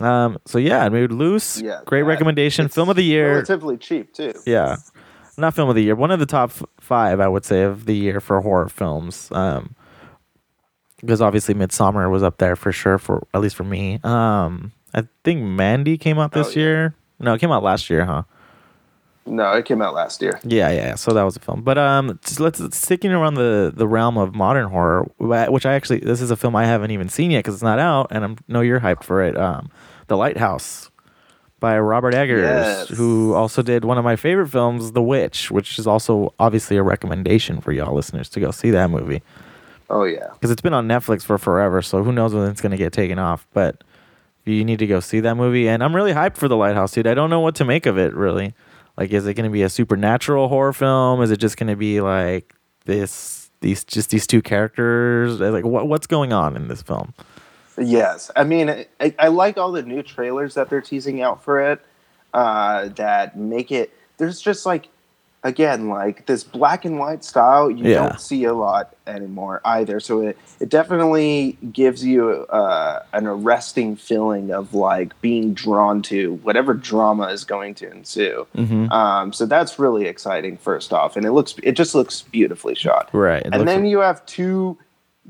[0.00, 0.38] Um.
[0.46, 1.60] So yeah, I mean, Luz.
[1.60, 2.68] Yeah, great that- recommendation.
[2.68, 3.32] Film of the year.
[3.32, 4.32] Relatively cheap too.
[4.46, 4.76] Yeah.
[5.36, 5.94] Not film of the year.
[5.94, 9.28] One of the top f- five, I would say, of the year for horror films.
[9.30, 9.76] Um,
[11.00, 14.00] because obviously Midsommar was up there for sure for at least for me.
[14.04, 16.56] Um, I think Mandy came out this Oh, yeah.
[16.66, 16.94] year.
[17.20, 18.22] No, it came out last year, huh?
[19.26, 20.40] No, it came out last year.
[20.42, 20.74] Yeah, yeah.
[20.88, 20.94] yeah.
[20.94, 21.62] So that was a film.
[21.62, 26.20] But um, let's sticking around the the realm of modern horror, which I actually this
[26.22, 28.60] is a film I haven't even seen yet because it's not out, and I know
[28.62, 29.36] you're hyped for it.
[29.36, 29.70] Um,
[30.06, 30.90] The Lighthouse
[31.60, 32.88] by Robert Eggers, Yes.
[32.88, 36.82] who also did one of my favorite films, The Witch, which is also obviously a
[36.84, 39.22] recommendation for y'all listeners to go see that movie
[39.90, 40.28] Oh yeah.
[40.34, 41.80] because it's been on Netflix for forever.
[41.82, 43.46] So who knows when it's gonna get taken off?
[43.52, 43.82] But
[44.44, 47.06] you need to go see that movie, and I'm really hyped for The Lighthouse, dude.
[47.06, 48.54] I don't know what to make of it really.
[48.96, 51.22] Like, is it gonna be a supernatural horror film?
[51.22, 53.50] Is it just gonna be like this?
[53.60, 55.40] These just these two characters?
[55.40, 57.12] Like, what what's going on in this film?
[57.76, 58.68] Yes, I mean,
[59.00, 61.80] I, I like all the new trailers that they're teasing out for it.
[62.34, 63.92] Uh, that make it.
[64.18, 64.88] There's just like
[65.44, 68.08] again like this black and white style you Yeah.
[68.08, 70.00] don't see a lot anymore either.
[70.00, 76.34] So it it definitely gives you uh, an arresting feeling of like being drawn to
[76.42, 78.46] whatever drama is going to ensue.
[78.54, 80.56] hmm Um, so that's really exciting.
[80.56, 83.08] First off, and it looks it just looks beautifully shot.
[83.12, 83.42] Right.
[83.44, 84.76] And then you have two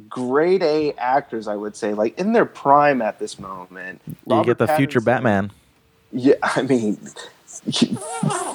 [0.08, 4.00] grade A actors, I would say, like in their prime at this moment.
[4.06, 5.50] you Robert get the future Batman.
[6.12, 6.98] Yeah, I mean,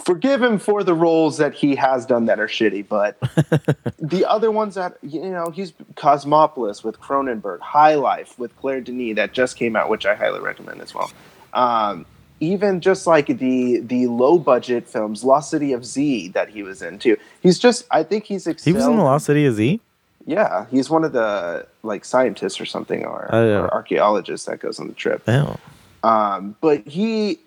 [0.06, 3.17] forgive him for the roles that he has done that are shitty, but
[3.99, 9.15] the other ones that you know, he's Cosmopolis with Cronenberg, High Life with Claire Denis
[9.15, 11.12] that just came out, which I highly recommend as well.
[11.53, 12.06] Um,
[12.39, 16.82] even just like the the low budget films, Lost City of Z that he was
[16.82, 17.17] into.
[17.41, 19.79] He's just, I think he's He was in the Lost City of Z.
[20.25, 23.39] Yeah, he's one of the like scientists or something, or, yeah.
[23.39, 25.23] or archaeologists that goes on the trip.
[25.27, 25.58] Oh.
[26.03, 27.39] Um, but he,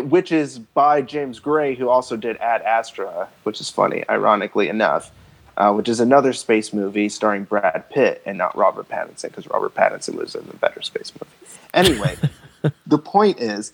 [0.00, 5.10] which is by James Gray, who also did Ad Astra, which is funny, ironically enough,
[5.56, 9.74] uh, which is another space movie starring Brad Pitt and not Robert Pattinson, because Robert
[9.74, 11.54] Pattinson was in the better space movie.
[11.72, 12.16] Anyway,
[12.86, 13.72] the point is,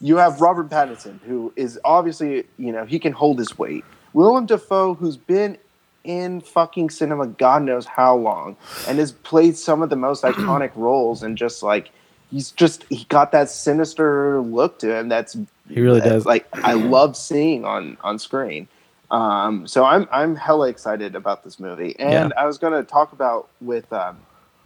[0.00, 3.84] you have Robert Pattinson, who is obviously, you know, he can hold his weight.
[4.12, 5.56] Willem Dafoe, who's been
[6.04, 8.56] in fucking cinema God knows how long
[8.88, 11.90] and has played some of the most iconic roles and just like
[12.32, 15.36] he's just he got that sinister look to him that's
[15.68, 16.26] He really that, does.
[16.26, 18.66] like I love seeing on on screen.
[19.10, 23.48] Um, so I'm I'm hella excited about this movie, and I was gonna talk about
[23.60, 24.18] with um,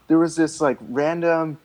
[0.07, 1.59] there was this like random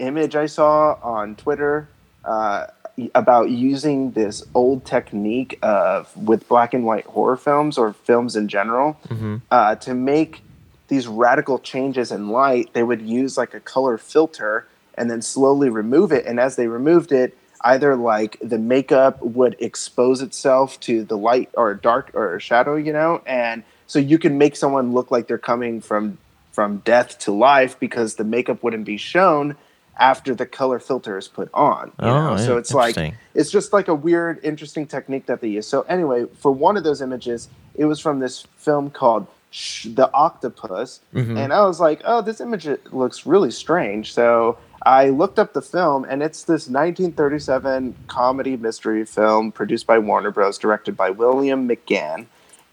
[0.00, 1.88] image I saw on Twitter
[2.24, 2.66] uh,
[3.14, 8.48] about using this old technique of with black and white horror films or films in
[8.48, 10.42] general hmm uh, to make
[10.88, 15.68] these radical changes in light, they would use like a color filter and then slowly
[15.68, 16.26] remove it.
[16.26, 21.50] And as they removed it, either like the makeup would expose itself to the light
[21.54, 25.38] or dark or shadow, you know, and so you can make someone look like they're
[25.38, 26.18] coming from
[26.52, 29.56] from death to life because the makeup wouldn't be shown
[29.98, 31.90] after the color filter is put on.
[32.00, 32.36] You Oh, know?
[32.36, 32.94] So it's like
[33.34, 35.66] it's just like a weird, interesting technique that they use.
[35.66, 40.10] So anyway, for one of those images, it was from this film called Sh- The
[40.12, 41.36] Octopus, Mhm.
[41.38, 45.62] and I was like, "Oh, this image looks really strange." So I looked up the
[45.62, 51.66] film, and it's this 1937 comedy mystery film produced by Warner Bros., directed by William
[51.68, 52.26] McGann,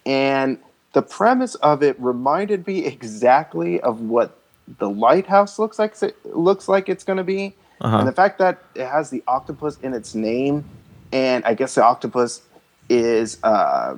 [0.06, 0.58] and
[0.94, 4.38] the premise of it reminded me exactly of what
[4.78, 5.96] the lighthouse looks like
[6.26, 7.44] looks like it's going to be
[7.80, 8.04] and Uh-huh.
[8.04, 10.66] the fact that it has the octopus in its name,
[11.12, 12.42] and I guess the octopus
[12.90, 13.96] is, uh,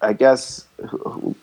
[0.00, 0.66] I guess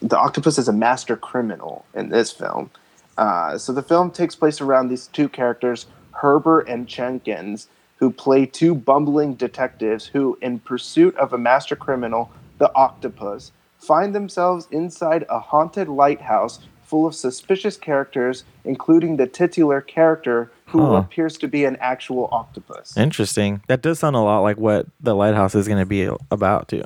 [0.02, 2.70] the octopus is a master criminal in this film.
[3.18, 8.46] Uh, so the film takes place around these two characters, Herbert and Jenkins, who play
[8.46, 15.26] two bumbling detectives who, in pursuit of a master criminal, the octopus, find themselves inside
[15.30, 20.94] a haunted lighthouse full of suspicious characters, including the titular character who Huh.
[20.96, 22.96] appears to be an actual octopus.
[22.98, 23.62] Interesting.
[23.68, 26.84] That does sound a lot like what the lighthouse is going to be about, too.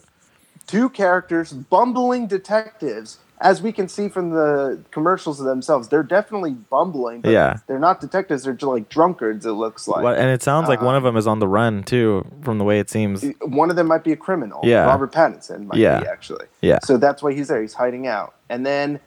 [0.68, 3.20] Two characters, bumbling detectives.
[3.42, 7.22] As we can see from the commercials themselves, they're definitely bumbling.
[7.22, 7.58] But Yeah.
[7.68, 10.04] They're not detectives, they're just like drunkards, it looks like.
[10.04, 12.58] What- and it sounds like one uh, of them is on the run too, from
[12.60, 13.26] the way it seems.
[13.42, 14.62] One of them might be a criminal.
[14.64, 14.86] Yeah.
[14.86, 16.00] Robert Pattinson might Yeah.
[16.00, 16.46] be, actually.
[16.62, 16.80] Yeah.
[16.84, 17.62] So that's why he's there.
[17.62, 18.34] He's hiding out.
[18.50, 19.00] And then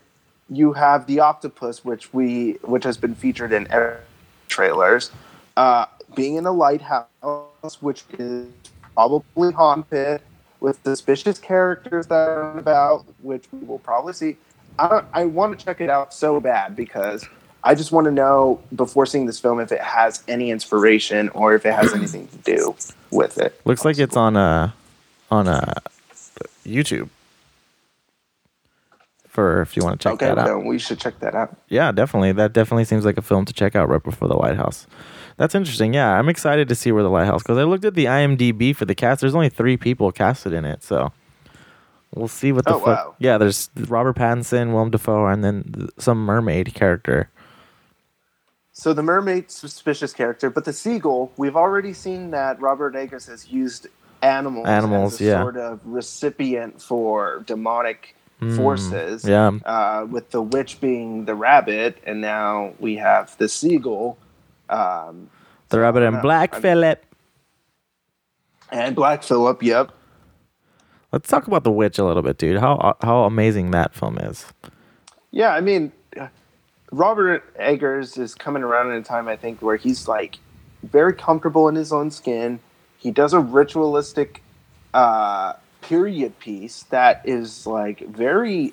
[0.50, 3.66] you have the octopus, which we which has been featured in
[4.48, 5.10] trailers,
[5.56, 7.06] uh, being in a lighthouse,
[7.80, 8.46] which is
[8.94, 10.20] probably haunted
[10.60, 14.36] with suspicious characters that are about, which we will probably see.
[14.78, 17.26] I I want to check it out so bad because
[17.64, 21.54] I just want to know before seeing this film if it has any inspiration or
[21.54, 22.76] if it has anything to do
[23.10, 23.60] with it.
[23.64, 24.74] Looks like it's on a
[25.30, 25.74] on uh
[26.64, 27.08] YouTube.
[29.28, 30.46] For if you want to check okay, that out.
[30.46, 31.56] then we should check that out.
[31.68, 32.32] Yeah, definitely.
[32.32, 34.86] That definitely seems like a film to check out right before the lighthouse.
[35.38, 35.94] That's interesting.
[35.94, 38.84] Yeah, I'm excited to see where the lighthouse because I looked at the IMDb for
[38.84, 39.20] the cast.
[39.22, 41.12] There's only three people casted in it, so
[42.14, 42.86] we'll see what the Oh, fuck.
[42.86, 43.14] wow.
[43.18, 47.30] Yeah, there's Robert Pattinson, Willem Dafoe, and then th- some mermaid character.
[48.72, 53.48] So the mermaid suspicious character, but the seagull, we've already seen that Robert Eggers has
[53.48, 53.86] used
[54.22, 55.42] animals, Animals, as a yeah.
[55.42, 58.14] sort of recipient for demonic
[58.56, 59.22] forces.
[59.22, 59.28] Hmm.
[59.30, 64.16] Yeah, Uh, with the witch being the rabbit, and now we have the seagull.
[64.70, 65.30] Um,
[65.68, 66.22] the so rabbit I and don't.
[66.22, 67.04] Black I'm- Phillip.
[68.70, 69.62] and Black Phillip.
[69.62, 69.92] Yep.
[71.12, 72.60] Let's talk about the witch a little bit, dude.
[72.60, 74.44] How how amazing that film is.
[75.30, 75.92] Yeah, I mean,
[76.92, 80.36] Robert Eggers is coming around in a time I think where he's like
[80.82, 82.60] very comfortable in his own skin.
[82.98, 84.42] He does a ritualistic
[84.94, 88.72] uh, period piece that is like very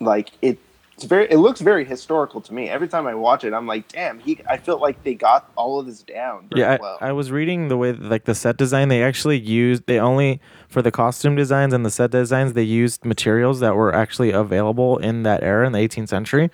[0.00, 0.58] like it
[0.96, 3.86] it's very it looks very historical to me every time i watch it i'm like
[3.88, 6.98] damn he i felt like they got all of this down very Yeah, I, well.
[7.02, 8.88] I was reading the way like the set design.
[8.88, 13.04] They actually used they only for the costume designs and the set designs they used
[13.04, 16.50] materials that were actually available in that era in the 18th century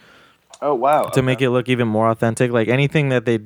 [0.60, 2.50] oh wow to make it look even more authentic.
[2.50, 3.38] Like anything that they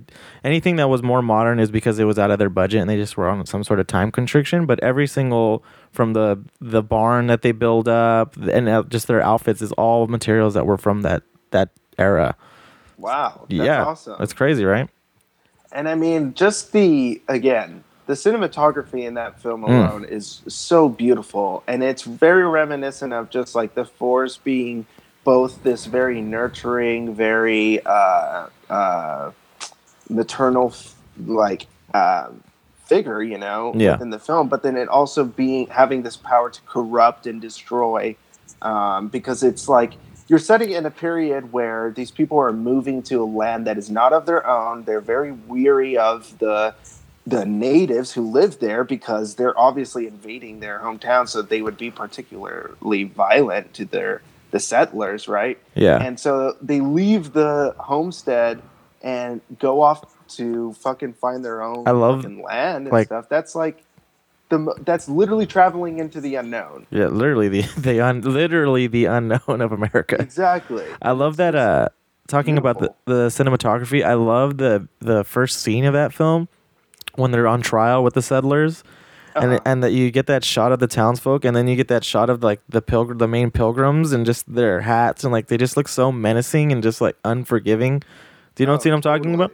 [0.44, 2.96] anything that was more modern is because it was out of their budget and they
[2.96, 4.64] just were on some sort of time constriction.
[4.66, 5.62] But every single
[5.96, 10.06] from the the barn that they build up and uh, just their outfits is all
[10.06, 12.36] materials that were from that that era.
[12.98, 14.88] wow that's yeah, awesome that's crazy, right?
[15.72, 19.70] and i mean just the again the cinematography in that film Hmm.
[19.70, 24.86] alone is so beautiful and it's very reminiscent of just like the forest being
[25.24, 29.30] both this very nurturing very uh uh
[30.08, 30.72] maternal
[31.26, 32.42] like um
[32.86, 34.00] figure you know Yeah.
[34.00, 38.16] in the film but then it also being having this power to corrupt and destroy
[38.62, 39.94] um, because it's like
[40.28, 43.90] you're setting in a period where these people are moving to a land that is
[43.90, 44.82] not of their own.
[44.84, 46.74] They're very weary of the
[47.28, 51.90] the natives who live there because they're obviously invading their hometown, so they would be
[51.90, 54.22] particularly violent to their
[54.52, 55.58] the settlers, right?
[55.74, 56.02] Yeah.
[56.02, 58.62] And so they leave the homestead
[59.02, 63.28] and go off to fucking find their own I love, fucking land and like- stuff.
[63.28, 63.82] That's like
[64.48, 66.86] the that's literally traveling into the unknown.
[66.90, 70.16] Yeah, literally the the un, literally the unknown of America.
[70.20, 70.84] Exactly.
[71.02, 71.54] I love that.
[71.54, 71.88] Uh,
[72.28, 76.48] talking about the, the cinematography, I love the the first scene of that film
[77.16, 78.84] when they're on trial with the settlers,
[79.34, 79.60] and Uh-huh.
[79.64, 82.30] and that you get that shot of the townsfolk, and then you get that shot
[82.30, 85.76] of like the pilgr the main pilgrims, and just their hats, and like they just
[85.76, 88.00] look so menacing and just like unforgiving.
[88.54, 89.52] Do you know what Oh, scene I'm talking about?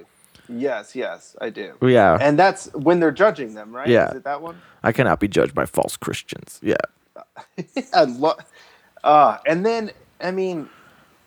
[0.48, 1.74] Yes, yes, I do.
[1.82, 3.88] Yeah, And that's when they're judging them, right?
[3.88, 4.10] Yeah.
[4.10, 4.60] Is it that one?
[4.82, 6.58] I cannot be judged by false Christians.
[6.62, 6.76] Yeah,
[7.94, 8.38] I love.
[9.04, 10.68] Uh, and then I mean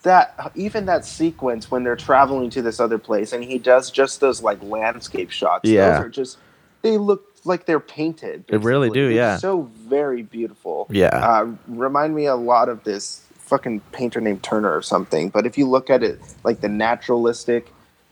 [0.03, 4.19] that even that sequence when they're traveling to this other place, and he does just
[4.19, 5.67] those like landscape shots.
[5.69, 5.91] Yeah.
[5.97, 6.37] those are just
[6.81, 8.45] they look like they're painted.
[8.47, 9.01] They really basically.
[9.01, 9.37] do, They're yeah.
[9.37, 10.87] so very beautiful.
[10.89, 11.07] Yeah.
[11.07, 15.29] uh, remind me a lot of this fucking painter named Turner or something.
[15.29, 17.71] But if you look at it like the naturalistic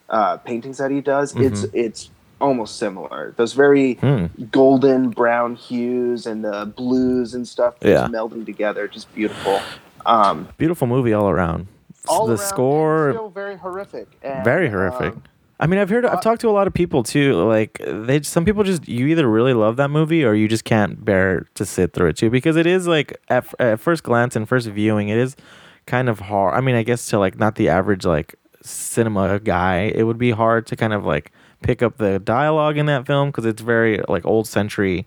[0.09, 2.09] uh, paintings that he does, it's it's
[2.41, 3.33] almost similar.
[3.37, 4.25] Those very Hmm.
[4.51, 8.07] golden brown hues and the blues and stuff just Yeah.
[8.19, 9.61] melding together, just beautiful.
[10.05, 11.67] Um, beautiful movie all around.
[12.09, 14.07] all the around, score, very horrific.
[14.21, 15.13] And, very horrific.
[15.13, 15.23] um,
[15.57, 17.41] I mean, I've heard, I've uh, talked to a lot of people too.
[17.45, 21.05] Like, they, some people just, you either really love that movie or you just can't
[21.05, 24.49] bear to sit through it too, because it is like at, at first glance and
[24.49, 25.37] first viewing, it is
[25.85, 26.55] kind of hard.
[26.55, 30.31] I mean, I guess to like not the average like cinema guy, it would be
[30.31, 34.01] hard to kind of like pick up the dialogue in that film because it's very
[34.09, 35.05] like old century.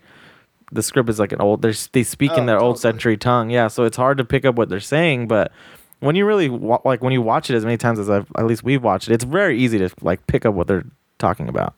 [0.71, 1.61] The script is like an old.
[1.61, 3.67] They're, they speak in Oh, their old century tongue, yeah.
[3.67, 5.51] So it's hard to pick up what they're saying, but
[5.99, 8.45] when you really wa- like when you watch it as many times as I've at
[8.45, 10.85] least we've watched it, it's very easy to like pick up what they're
[11.19, 11.73] talking about.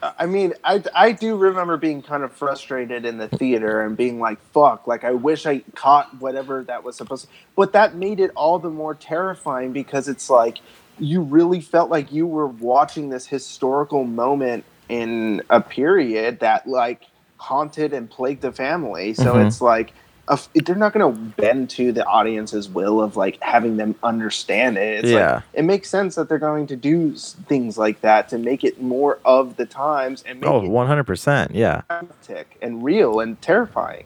[0.00, 4.20] I mean, I, I do remember being kind of frustrated in the theater and being
[4.20, 7.30] like, fuck, like I wish I caught whatever that was supposed to.
[7.56, 10.58] But that made it all the more terrifying because it's like
[11.00, 17.04] you really felt like you were watching this historical moment in a period that like
[17.36, 19.14] haunted and plagued the family.
[19.14, 19.46] So Mhm.
[19.46, 19.92] it's like,
[20.28, 23.94] a f- they're not going to bend to the audience's will of like having them
[24.02, 25.04] understand it.
[25.04, 25.34] It's Yeah.
[25.36, 28.62] like, it makes sense that they're going to do s- things like that to make
[28.62, 31.54] it more of the times and make Oh, 100%.
[31.54, 31.80] Yeah.
[31.88, 34.04] dramatic and real and terrifying.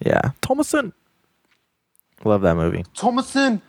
[0.00, 0.32] Yeah.
[0.42, 0.92] Thomasin.
[2.24, 2.84] Love that movie.
[2.96, 3.60] Thomasin.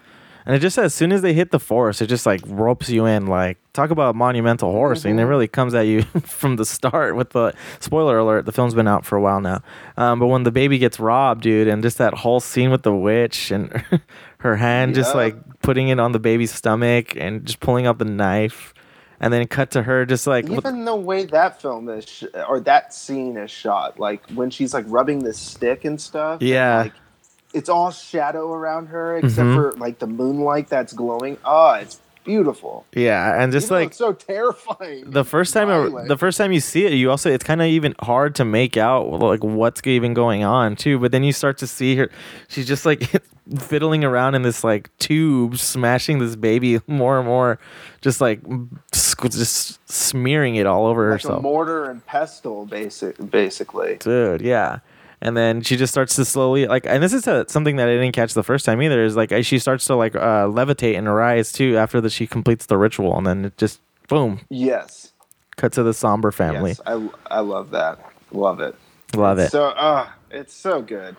[0.45, 2.89] And it just says as soon as they hit the forest, it just like ropes
[2.89, 3.27] you in.
[3.27, 5.17] Like talk about monumental horror scene.
[5.17, 5.29] It Mhm.
[5.29, 7.15] really comes at you from the start.
[7.15, 9.61] With the spoiler alert, the film's been out for a while now.
[9.97, 12.93] Um, but when the baby gets robbed, dude, and just that whole scene with the
[12.93, 13.83] witch and
[14.39, 18.05] her hand just like putting it on the baby's stomach and just pulling out the
[18.05, 18.73] knife,
[19.21, 22.25] and then cut to her just like with- Even the way that film is, sh-
[22.49, 26.41] or that scene is shot, like when she's like rubbing the stick and stuff.
[26.41, 26.81] and, Yeah.
[26.83, 26.93] like,
[27.53, 29.55] it's all shadow around her except Mhm.
[29.55, 31.37] for like the moonlight that's glowing.
[31.45, 32.85] Oh, it's beautiful.
[32.95, 35.03] yeah, and just Even like it's so terrifying.
[35.11, 36.07] the first time violent.
[36.07, 38.77] the first time you see it you also it's kind of even hard to make
[38.77, 42.09] out like what's even going on too but then you start to see her
[42.47, 43.03] she's just like
[43.59, 47.59] fiddling around in this like tube smashing this baby more and more
[47.99, 48.39] just like
[49.29, 53.97] just smearing it all over like a herself mortar and pestle, basic, basically.
[53.99, 54.79] dude yeah
[55.23, 57.93] and then she just starts to slowly like and this is a, something that i
[57.93, 61.11] didn't catch the first time either is like she starts to like uh, levitate and
[61.11, 65.13] rise too after that she completes the ritual and then it just boom Yes.
[65.55, 67.99] cut to the somber family Yes, I, I love that.
[68.31, 68.75] Love it.
[69.15, 71.15] love it So, uh, it's so good.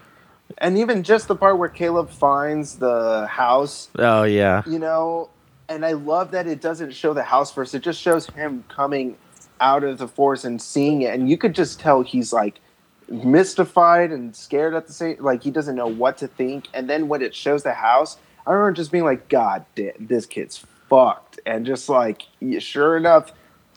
[0.59, 4.63] And even just the part where Caleb finds the house, Oh yeah.
[4.67, 5.31] you know,
[5.69, 7.75] and I love that it doesn't show the house first.
[7.75, 9.17] It just shows him coming
[9.61, 12.61] out of the forest and seeing it, and you could just tell he's like
[13.09, 15.17] mystified and scared at the same.
[15.21, 16.69] Like he doesn't know what to think.
[16.75, 20.27] And then when it shows the house, I remember just being like, "God damn, this
[20.27, 22.23] kid's fucked," and just like,
[22.59, 23.33] sure enough.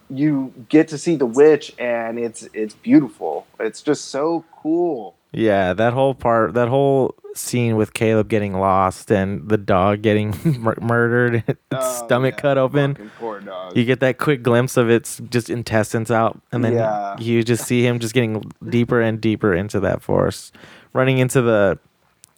[0.09, 3.45] You get to see the witch, and it's it's beautiful.
[3.59, 5.16] It's just so cool.
[5.33, 10.33] Yeah, that whole part, that whole scene with Caleb getting lost and the dog getting
[10.59, 13.11] mur- murdered, its Oh, stomach yeah, cut open.
[13.19, 13.75] Poor dog.
[13.77, 17.15] You get that quick glimpse of its just intestines out, and then Yeah.
[17.19, 20.55] you just see him just getting deeper and deeper into that forest,
[20.93, 21.77] running into the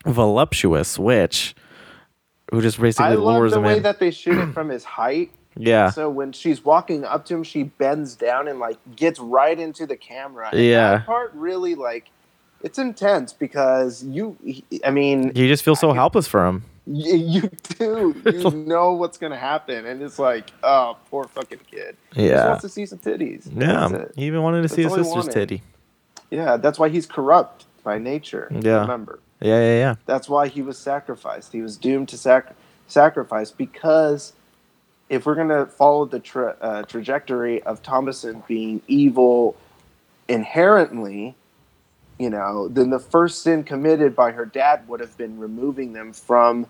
[0.06, 1.56] voluptuous witch,
[2.52, 5.32] who just basically I love the way that they shoot it from his height.
[5.58, 9.58] yeah, So when she's walking up to him, she bends down and like gets right
[9.60, 10.50] into the camera.
[10.52, 10.92] And Yeah.
[10.98, 12.10] that part really like
[12.64, 14.38] it's intense because you.
[14.86, 16.64] I mean, you just feel so helpless for him.
[16.86, 18.16] you do.
[18.26, 21.96] You know what's gonna happen, and it's like, oh, poor fucking kid.
[22.14, 23.48] He just Yeah, wants to see some titties.
[23.56, 24.06] yeah.
[24.16, 25.64] He even wanted to see his That's all he sister's titty.
[26.32, 28.48] Yeah, that's why he's corrupt by nature.
[28.52, 28.82] Yeah.
[28.82, 29.20] Remember.
[29.42, 29.96] Yeah, yeah, yeah.
[30.06, 31.54] That's why he was sacrificed.
[31.54, 32.54] He was doomed to sac-
[32.88, 34.34] sacrifice because
[35.10, 39.56] if we're going to follow the tra- uh, trajectory of Thomasin being evil
[40.28, 41.36] inherently,
[42.20, 46.14] you know, then the first sin committed by her dad would have been removing them
[46.14, 46.68] from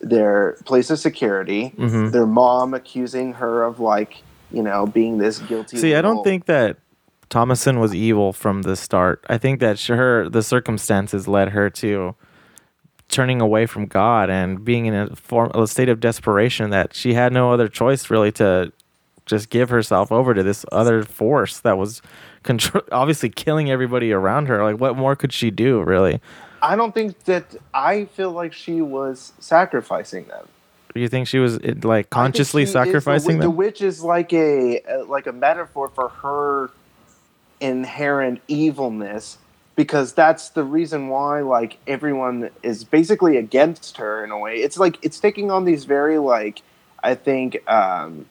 [0.00, 1.74] their place of security.
[1.76, 2.12] Mhm.
[2.12, 5.78] Their mom accusing her of like, you know, being this guilty.
[5.78, 6.76] See, I don't think that
[7.30, 9.24] Thomasin was evil from the start.
[9.28, 12.14] I think that her the circumstances led her to
[13.08, 17.14] turning away from God and being in a form a state of desperation that she
[17.14, 18.70] had no other choice really to
[19.24, 22.02] just give herself over to this other force that was
[22.42, 24.62] control obviously killing everybody around her.
[24.64, 26.20] Like what more could she do, really?
[26.60, 30.48] I don't think that I feel like she was sacrificing them.
[30.94, 34.82] Do you think she was like consciously is the sacrificing the, witch is like a
[35.06, 36.70] like a metaphor for her
[37.60, 39.38] inherent evilness
[39.76, 44.78] because that's the reason why like everyone is basically against her in a way it's
[44.78, 46.62] like it's taking on these very like
[47.02, 48.26] i think um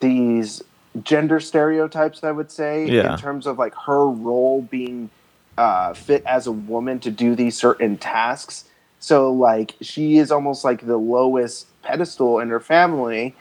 [0.00, 0.62] these
[1.04, 3.12] gender stereotypes i would say Yeah.
[3.12, 5.10] in terms of like her role being
[5.56, 8.64] uh fit as a woman to do these certain tasks
[8.98, 13.34] so like she is almost like the lowest pedestal in her family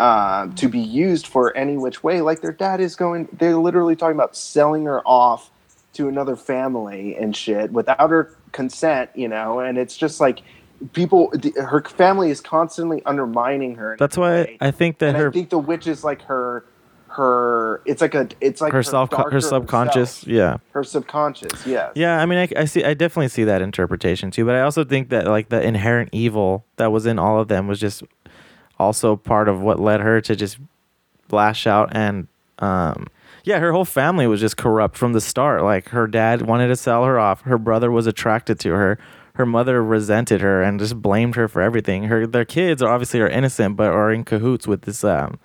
[0.00, 2.20] um, to be used for any which way.
[2.22, 5.50] Like their dad is going, they're literally talking about selling her off
[5.92, 9.60] to another family and shit without her consent, you know.
[9.60, 10.42] And it's just like
[10.92, 13.96] people, the, her family is constantly undermining her.
[13.96, 14.56] That's why.
[14.60, 16.64] I think that and her I think the witch is like her,
[17.14, 17.82] her.
[17.84, 20.28] It's like a, it's like her self her subconscious, self.
[20.28, 20.56] yeah.
[20.72, 21.66] her subconscious.
[21.66, 21.92] Yes.
[21.94, 24.44] Yeah, I mean, I, I see, I definitely see that interpretation too.
[24.44, 27.66] But I also think that like the inherent evil that was in all of them
[27.66, 28.02] was just
[28.78, 30.58] also part of what led her to just
[31.30, 33.06] lash out and, um,
[33.44, 35.62] yeah, her whole family was just corrupt from the start.
[35.62, 37.42] Like her dad wanted to sell her off.
[37.42, 38.98] Her brother was attracted to her.
[39.34, 42.04] Her mother resented her and just blamed her for everything.
[42.04, 45.40] Her their kids are obviously are innocent, but are in cahoots with this um,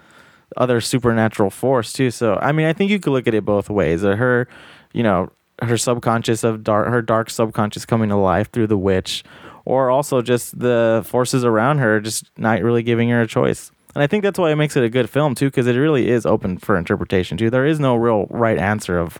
[0.56, 2.12] other supernatural force too.
[2.12, 4.04] So I mean, I think you could look at it both ways.
[4.04, 4.48] Uh, Her,
[4.94, 5.30] you know,
[5.62, 9.24] her subconscious of dark, her dark subconscious coming to life through the witch,
[9.66, 13.72] or also just the forces around her just not really giving her a choice.
[13.96, 16.10] And I think that's why it makes it a good film too, because it really
[16.10, 17.50] is open for interpretation too.
[17.50, 19.20] There is no real right answer of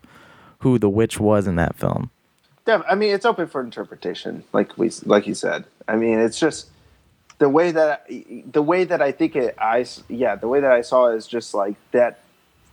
[0.60, 2.12] who the witch was in that film.
[2.66, 5.66] Def- I mean, it's open for interpretation, like we, like you said.
[5.88, 6.68] I mean, it's just
[7.40, 8.08] the way that
[8.52, 9.56] the way that I think it.
[9.60, 12.20] I yeah, the way that I saw it is just like that.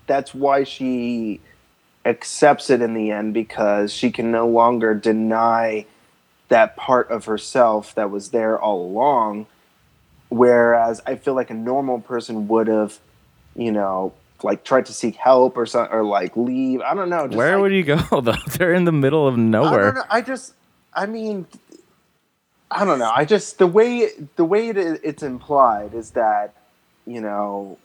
[0.07, 1.41] That's why she
[2.05, 5.87] accepts it in the end because she can no longer deny
[6.49, 9.47] that part of herself that was there all along.
[10.29, 12.99] Whereas I feel like a normal person would have,
[13.57, 14.13] you know,
[14.43, 16.81] like tried to seek help or something, or like leave.
[16.81, 17.27] I don't know.
[17.27, 18.35] just Where like- would you go though?
[18.59, 19.93] They're in the middle of I don't nowhere.
[19.95, 20.03] know.
[20.11, 20.53] I just,
[20.93, 21.47] I mean,
[22.75, 23.13] I don't know.
[23.15, 26.55] I just the way the way it, it's implied is that
[27.07, 27.79] you know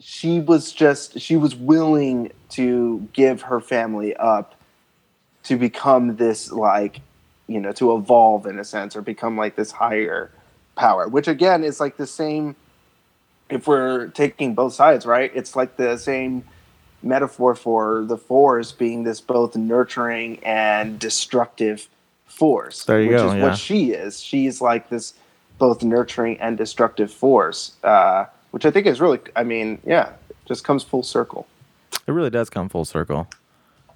[0.00, 4.54] she was just she was willing to give her family up
[5.42, 7.02] to become this like
[7.48, 10.30] you know to evolve in a sense or become like this higher
[10.74, 12.56] power which again is like the same
[13.50, 16.44] if we're taking both sides right it's like the same
[17.02, 21.88] metaphor for the force being this both nurturing and destructive
[22.26, 23.42] force There you which go, is yeah.
[23.42, 25.14] what she is she's like this
[25.58, 30.10] both nurturing and destructive force uh, which i think is really i mean yeah
[30.46, 31.46] just comes full circle
[32.06, 33.26] It really does come full circle.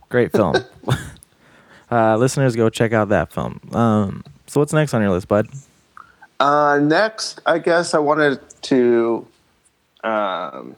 [0.09, 0.55] Great film.
[1.91, 3.61] uh, listeners, go check out that film.
[3.73, 5.47] Um, so what's next on your list, bud?
[6.41, 9.27] Uh, next, I guess I wanted to
[10.03, 10.77] um,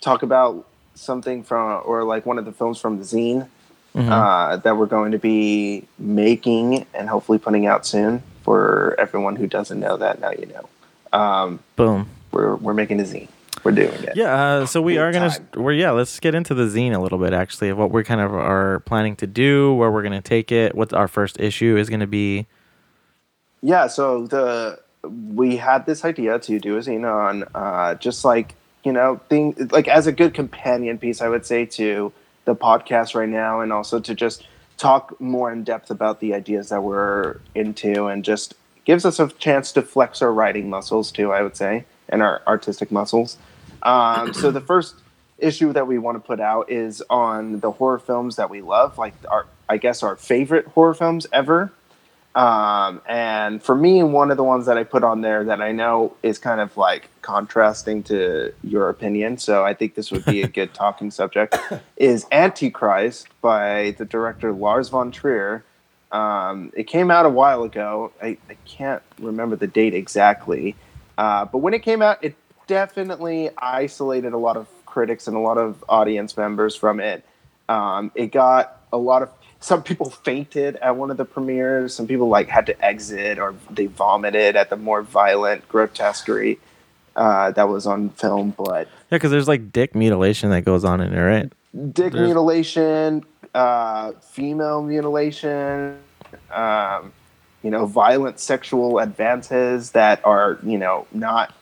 [0.00, 0.64] talk about
[0.94, 3.48] something from, or like one of the films from the zine
[3.94, 4.12] Mm-hmm.
[4.12, 8.22] uh, that we're going to be making and hopefully putting out soon.
[8.42, 11.18] For everyone who doesn't know that, now you know.
[11.18, 12.08] Um, Boom.
[12.32, 13.28] we're we're making a zine.
[13.62, 14.16] We're doing it.
[14.16, 15.30] Yeah, uh, so we Big are gonna.
[15.30, 15.48] time.
[15.54, 15.90] We're yeah.
[15.90, 17.34] Let's get into the zine a little bit.
[17.34, 20.74] Actually, of what we're kind of are planning to do, where we're gonna take it,
[20.74, 22.46] what our first issue is gonna be.
[23.60, 28.54] Yeah, so the we had this idea to do a zine on uh, just like
[28.84, 32.12] you know thing like as a good companion piece, I would say to
[32.50, 34.46] the podcast right now, and also to just
[34.76, 39.28] talk more in depth about the ideas that we're into, and just gives us a
[39.28, 41.32] chance to flex our writing muscles too.
[41.32, 43.38] I would say, and our artistic muscles.
[43.82, 44.96] Um, so the first
[45.38, 48.98] issue that we want to put out is on the horror films that we love,
[48.98, 51.72] like our I guess our favorite horror films ever.
[52.34, 55.72] Um, and for me, one of the ones that I put on there that I
[55.72, 60.42] know is kind of like contrasting to your opinion, so I think this would be
[60.42, 61.56] a good talking subject,
[61.96, 65.64] is Antichrist by the director Lars von Trier.
[66.12, 68.12] Um, it came out a while ago.
[68.22, 70.76] I, I can't remember the date exactly,
[71.18, 72.36] uh, but when it came out, it
[72.68, 77.24] definitely isolated a lot of critics and a lot of audience members from it.
[77.68, 81.94] Um, it got a lot of some people fainted at one of the premieres.
[81.94, 86.58] Some people like had to exit or they vomited at the more violent grotesquerie
[87.14, 88.54] uh, that was on film.
[88.56, 91.52] But Yeah, because there's like dick mutilation that goes on in it, right?
[91.92, 95.98] dick There's- mutilation, uh, female mutilation,
[96.50, 97.12] um,
[97.62, 101.52] you know, violent sexual advances that are, you know, not,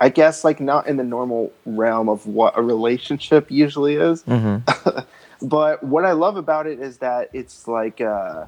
[0.00, 4.22] I guess, like not in the normal realm of what a relationship usually is.
[4.22, 4.98] Mm-hmm.
[5.44, 8.46] But what I love about it is that it's like, uh,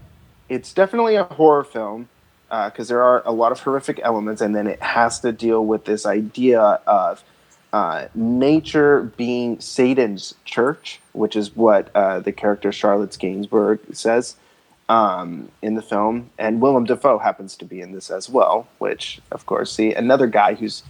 [0.49, 2.09] it's definitely a horror film
[2.49, 5.85] because there are a lot of horrific elements, and then it has to deal with
[5.85, 7.23] this idea of
[7.73, 14.37] uh, nature being Satan's church, which is what uh, the character Charlotte Gainsbourg says
[14.89, 18.69] um, in the film, and Willem Dafoe happens to be in this as well.
[18.79, 20.83] Which, of course, see another guy who's,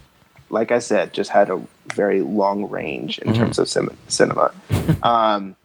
[0.49, 1.59] like I said, just had a
[1.95, 3.35] very long range in Mhm.
[3.35, 4.51] terms of cin- cinema.
[5.03, 5.55] um,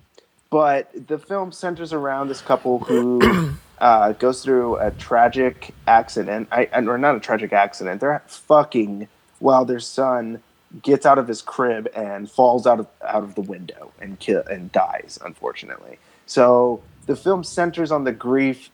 [0.53, 6.69] but the film centers around this couple who uh, goes through a tragic accident, I,
[6.75, 8.03] or not a tragic accident.
[8.03, 10.43] They're fucking while their son
[10.83, 14.43] gets out of his crib and falls out of out of the window and kill
[14.43, 15.19] and dies.
[15.25, 18.69] Unfortunately, so the film centers on the grief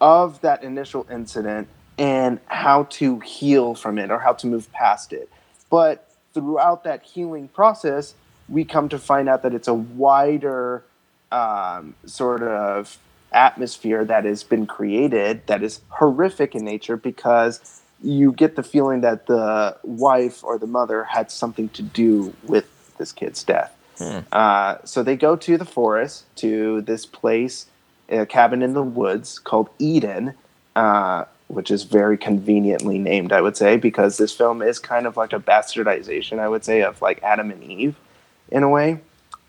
[0.00, 5.12] of that initial incident and how to heal from it or how to move past
[5.12, 5.30] it.
[5.70, 8.14] But throughout that healing process,
[8.48, 10.82] we come to find out that it's a wider
[11.34, 12.98] um, sort of
[13.32, 19.00] atmosphere that has been created that is horrific in nature because you get the feeling
[19.00, 22.66] that the wife or the mother had something to do with
[22.98, 23.74] this kid's death.
[24.30, 27.66] Uh, so they go to the forest to this place,
[28.08, 30.34] a cabin in the woods called Eden,
[30.76, 35.16] uh, which is very conveniently named, I would say, because this film is kind of
[35.16, 37.96] like a bastardization, I would say, of like Adam and Eve
[38.50, 39.00] in a way.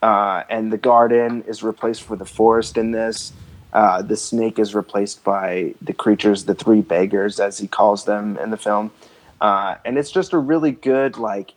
[0.02, 3.34] Uh, and the garden is replaced for the forest in this.
[3.74, 8.38] Uh, the snake is replaced by the creatures, the three beggars, as he calls them
[8.38, 8.92] in the film.
[9.42, 11.54] Uh, and it's just a really good, like,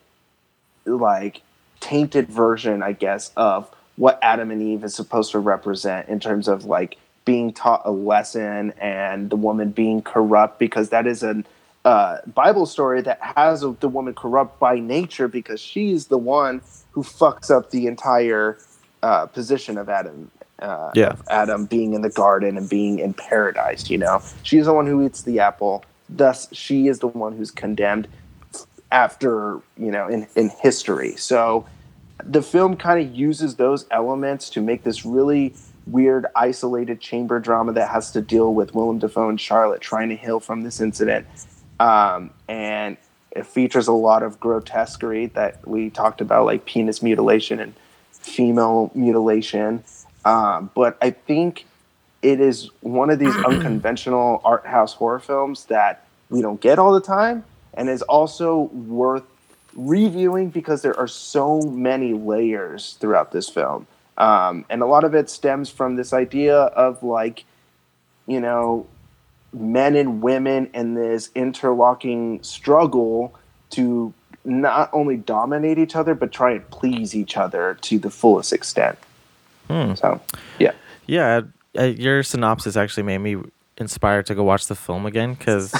[0.84, 1.42] like
[1.80, 6.48] tainted version, I guess, of what Adam and Eve is supposed to represent in terms
[6.48, 11.44] of like being taught a lesson and the woman being corrupt because that is a
[11.84, 16.62] uh, Bible story that has the woman corrupt by nature because she's the one
[16.98, 18.58] who fucks up the entire
[19.04, 20.30] uh, position of Adam.
[20.58, 21.10] Uh, Yeah.
[21.10, 23.88] of Adam being in the garden and being in paradise.
[23.88, 25.84] You know, she's the one who eats the apple.
[26.08, 28.08] Thus, she is the one who's condemned
[28.90, 31.14] after you know in in history.
[31.16, 31.64] So
[32.24, 35.54] the film kind of uses those elements to make this really
[35.86, 40.16] weird isolated chamber drama that has to deal with Willem Dafoe and Charlotte trying to
[40.16, 41.24] heal from this incident.
[41.78, 42.96] Um, and
[43.38, 47.74] it features a lot of grotesquerie that we talked about, like penis mutilation and
[48.12, 49.84] female mutilation.
[50.24, 51.66] Um, but I think
[52.20, 56.92] it is one of these unconventional art house horror films that we don't get all
[56.92, 59.24] the time and is also worth
[59.74, 63.86] reviewing because there are so many layers throughout this film.
[64.16, 67.44] Um, and a lot of it stems from this idea of like,
[68.26, 68.88] you know,
[69.52, 73.34] men and women in this interlocking struggle
[73.70, 74.12] to
[74.44, 78.98] not only dominate each other but try and please each other to the fullest extent.
[79.68, 79.94] Hmm.
[79.94, 80.20] So,
[80.58, 80.72] yeah.
[81.06, 81.42] Yeah,
[81.74, 83.36] your synopsis actually made me
[83.78, 85.72] inspired to go watch the film again because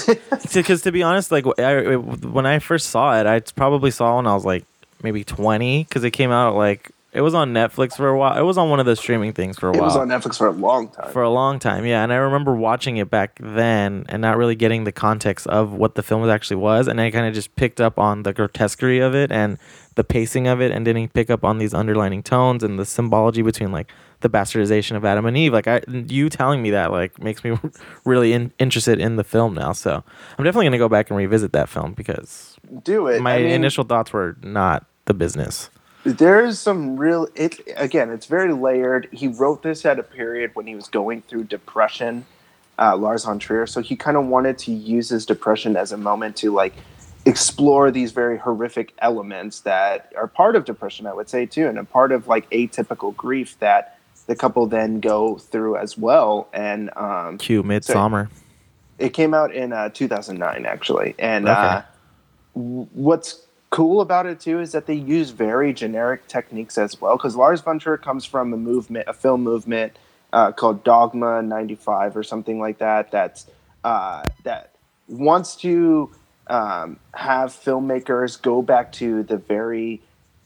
[0.53, 4.27] because to be honest, like I, when I first saw it, I probably saw when
[4.27, 4.65] I was like
[5.03, 8.37] maybe twenty because it came out like it was on Netflix for a while.
[8.37, 9.81] It was on one of the streaming things for a while.
[9.81, 11.11] It was on Netflix for a long time.
[11.11, 12.03] for a long time, yeah.
[12.03, 15.95] And I remember watching it back then and not really getting the context of what
[15.95, 16.87] the film actually was.
[16.87, 19.57] And I kind of just picked up on the grotesquerie of it and
[19.95, 23.41] the pacing of it and didn't pick up on these underlining tones and the symbology
[23.41, 23.91] between like
[24.21, 25.51] the bastardization of Adam and Eve.
[25.51, 27.57] Like I, you telling me that like makes me
[28.05, 29.73] really in, interested in the film now.
[29.73, 30.03] So
[30.37, 33.21] I'm definitely going to go back and revisit that film because Do it.
[33.21, 35.69] my I mean, initial thoughts were not the business.
[36.13, 39.07] There's some real it again, it's very layered.
[39.11, 42.25] He wrote this at a period when he was going through depression,
[42.77, 43.67] uh, Lars von Trier.
[43.67, 46.73] So he kind of wanted to use his depression as a moment to like
[47.25, 51.77] explore these very horrific elements that are part of depression, I would say too, and
[51.77, 53.97] a part of like atypical grief that
[54.27, 56.47] the couple then go through as well.
[56.53, 58.29] And um, Cue Midsommar.
[58.97, 61.53] it came out in uh, 2009 actually and Okay.
[61.57, 61.81] uh,
[62.55, 67.17] w- what's cool about it too is that they use very generic techniques as well
[67.17, 69.93] because lars von Trier comes from a movement a film movement
[70.33, 73.47] uh, called dogma 95 or something like that that's
[73.83, 74.71] uh, that
[75.07, 76.11] wants to
[76.47, 80.01] um, have filmmakers go back to the very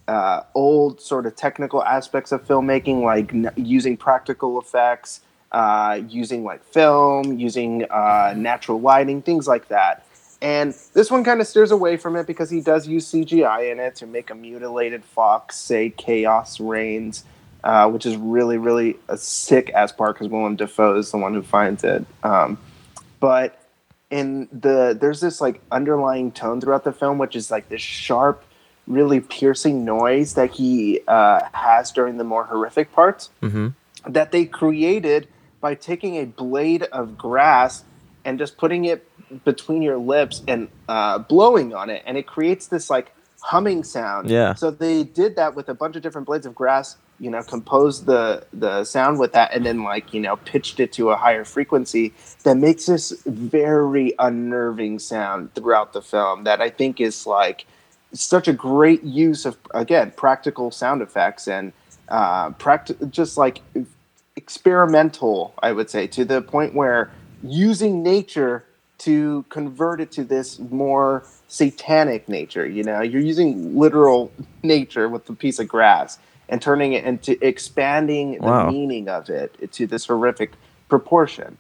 [0.08, 5.22] uh, old sort of technical aspects of filmmaking, like n- using practical effects,
[5.52, 10.06] uh, using like film, using uh, natural lighting, things like that.
[10.44, 13.80] And this one kind of steers away from it because he does use CGI in
[13.80, 17.24] it to make a mutilated fox say "Chaos Reigns,"
[17.64, 21.34] uh, which is really, really a sick ass part because Willem Dafoe is the one
[21.34, 22.06] who finds it.
[22.24, 22.58] Um,
[23.22, 23.58] but
[24.12, 28.44] in the there's this like underlying tone throughout the film, which is like this sharp,
[28.86, 33.70] really piercing noise that he uh, has during the more horrific parts Mm-hmm.
[34.12, 35.30] that they created
[35.62, 37.86] by taking a blade of grass
[38.26, 39.08] and just putting it
[39.44, 43.12] between your lips and uh, blowing on it, and it creates this like
[43.42, 44.30] humming sound.
[44.30, 44.54] Yeah.
[44.56, 46.98] So they did that with a bunch of different blades of grass.
[47.20, 50.92] You know, composed the the sound with that, and then like you know pitched it
[50.94, 52.14] to a higher frequency
[52.44, 56.44] that makes this very unnerving sound throughout the film.
[56.44, 57.66] That I think is like
[58.14, 61.72] such a great use of again practical sound effects and
[62.10, 63.62] uh, practi- just like
[64.36, 67.12] experimental, I would say, to the point where
[67.44, 68.66] using nature
[69.04, 72.66] to convert it to this more satanic nature.
[72.68, 74.32] You know, you're using literal
[74.64, 78.66] nature with a piece of grass and turning it into expanding Wow.
[78.66, 80.52] the meaning of it to this horrific
[80.90, 81.58] proportion.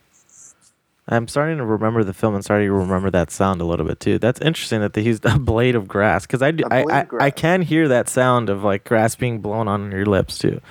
[1.09, 3.99] I'm starting to remember the film and starting to remember that sound a little bit
[3.99, 4.19] too.
[4.19, 7.07] That's interesting that they used a blade of grass because I, do- I, I.
[7.19, 10.61] I can hear that sound of like grass being blown on your lips too,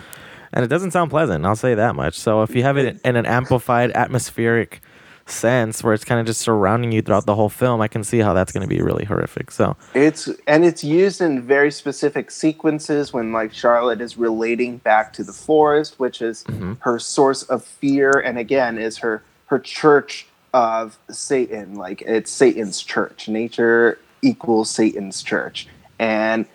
[0.54, 1.44] and it doesn't sound pleasant.
[1.44, 2.18] I'll say that much.
[2.18, 4.80] So if you have it in an amplified atmospheric
[5.26, 8.18] sense where it's kind of just surrounding you throughout the whole film, I can see
[8.18, 9.50] how that's going to be really horrific.
[9.50, 15.12] So It's and it's used in very specific sequences when like Charlotte is relating back
[15.14, 16.44] to the forest, which is
[16.80, 21.74] her source of fear, and again is her her church of Satan.
[21.74, 23.28] Like it's Satan's church.
[23.28, 25.68] Nature equals Satan's church.
[25.98, 26.46] And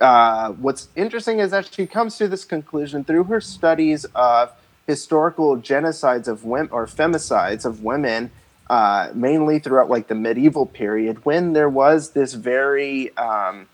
[0.00, 4.52] uh, what's interesting is that she comes to this conclusion through her studies of
[4.86, 8.30] historical genocides of women or femicides of women
[8.68, 13.68] uh, mainly throughout like the medieval period when there was this very um,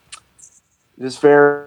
[0.99, 1.67] this very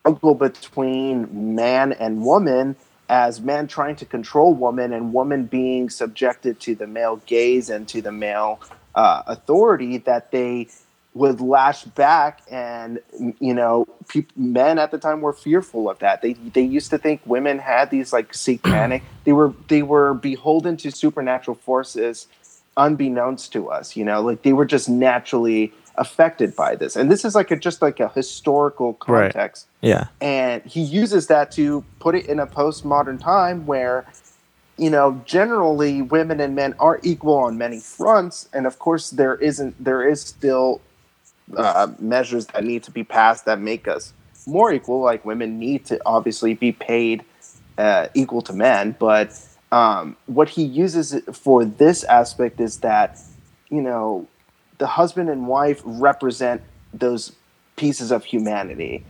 [0.00, 2.76] struggle between man and woman
[3.08, 7.88] as man trying to control woman and woman being subjected to the male gaze and
[7.88, 8.60] to the male
[8.94, 10.68] uh, authority that they
[11.14, 12.98] would lash back and
[13.38, 16.22] you know peop men at the time were fearful of that.
[16.22, 20.76] They they used to think women had these like satanic they were they were beholden
[20.78, 22.26] to supernatural forces
[22.76, 24.22] unbeknownst to us you know?
[24.22, 26.96] Like they were just naturally affected by this.
[26.96, 29.30] And this is like a just like a historical Right.
[29.32, 29.66] context.
[29.82, 34.06] Yeah, and he uses that to put it in a postmodern time where
[34.78, 38.48] you know generally women and men are equal on many fronts.
[38.54, 40.80] And of course there isn't there is still
[41.56, 44.12] uh, measures that need to be passed that make us
[44.46, 45.00] more equal.
[45.00, 47.24] Like women need to obviously be paid
[47.78, 49.38] uh, equal to men but
[49.72, 53.18] um, what he uses it for this aspect is that
[53.70, 54.28] you know
[54.78, 57.32] the husband and wife represent those
[57.76, 59.04] pieces of humanity.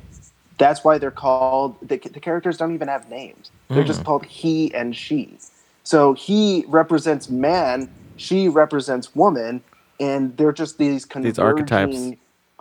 [0.58, 3.50] That's why they're called the, the characters don't even have names.
[3.68, 5.36] They're just called he and she.
[5.82, 9.62] So he represents man she represents woman
[9.98, 12.10] and they're just these converging These archetypes.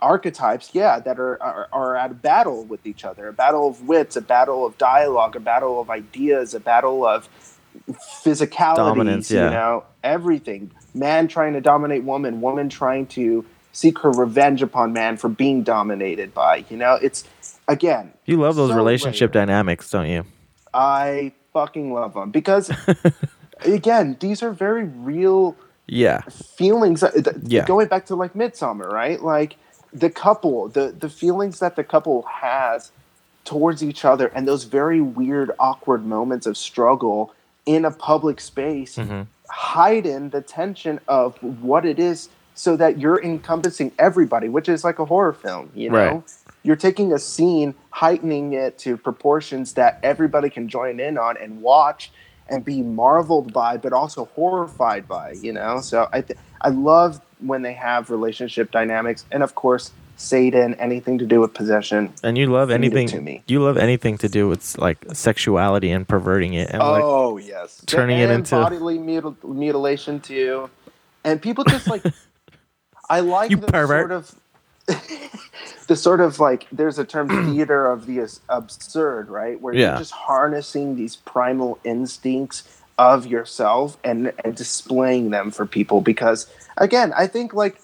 [0.02, 3.86] Archetypes, yeah, that are, are are at a battle with each other, a battle of
[3.88, 7.28] wits, a battle of dialogue, a battle of ideas, a battle of
[7.90, 9.44] physicalities, Dominance, yeah.
[9.44, 10.70] you know, everything.
[10.94, 15.62] Man trying to dominate woman, woman trying to seek her revenge upon man for being
[15.62, 16.64] dominated by.
[16.68, 17.24] You know, it's
[17.68, 18.12] again.
[18.26, 20.24] You love those so relationship dynamics, don't you?
[20.74, 22.70] I fucking love them because,
[23.64, 26.20] again, these are very real Yeah.
[26.22, 27.02] feelings.
[27.42, 27.64] Yeah.
[27.66, 29.22] Going back to like Midsommar, right?
[29.22, 29.56] Like
[29.92, 32.92] the couple, the the feelings that the couple has
[33.44, 37.34] towards each other, and those very weird, awkward moments of struggle
[37.66, 39.22] in a public space, Mm-hmm.
[39.48, 44.98] heighten the tension of what it is, so that you're encompassing everybody, which is like
[44.98, 45.70] a horror film.
[45.74, 46.22] You know, Right.
[46.62, 51.60] you're taking a scene, heightening it to proportions that everybody can join in on and
[51.62, 52.12] watch
[52.48, 55.32] and be marveled by, but also horrified by.
[55.32, 59.92] You know, so I th- I love when they have relationship dynamics, and of course,
[60.16, 62.12] Satan, anything to do with possession.
[62.22, 63.42] And you love anything to me.
[63.48, 67.82] you love anything to do with like sexuality and perverting it and like oh yes,
[67.86, 70.70] turning it into- bodily mutil- mutilation too,
[71.24, 72.02] and people just like.
[73.10, 74.08] I like You the pervert.
[74.08, 74.34] sort of
[75.88, 79.60] the sort of like there's a term theater of the absurd, right?
[79.60, 79.90] Where Yeah.
[79.90, 82.62] you're just harnessing these primal instincts
[82.98, 87.80] of yourself and, and displaying them for people because again, I think like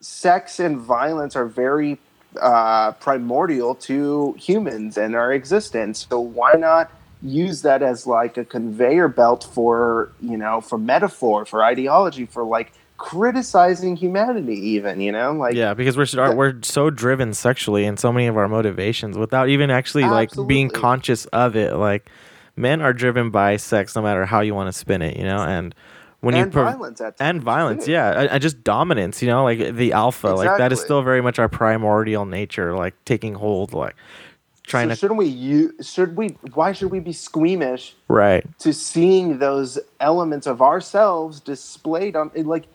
[0.00, 1.98] sex and violence are very
[2.40, 6.06] uh, primordial to humans and our existence.
[6.10, 6.90] So why not
[7.22, 12.42] use that as like a conveyor belt for you know for metaphor for ideology for
[12.42, 17.84] like criticizing humanity even you know like yeah, because we're so- we're so driven sexually
[17.84, 21.74] in so many of our motivations without even actually like being conscious of it.
[21.76, 22.10] Like
[22.56, 25.38] men are driven by sex no matter how you want to spin it, you know,
[25.38, 25.74] and
[26.20, 29.74] when you and violence at and violence, yeah, and, and just dominance, you know, like
[29.74, 33.96] the alpha, like that is still very much our primordial nature, like taking hold, like
[34.64, 38.72] trying so to shouldn't we you should we why should we be squeamish right, to
[38.72, 42.66] seeing those elements of ourselves displayed on like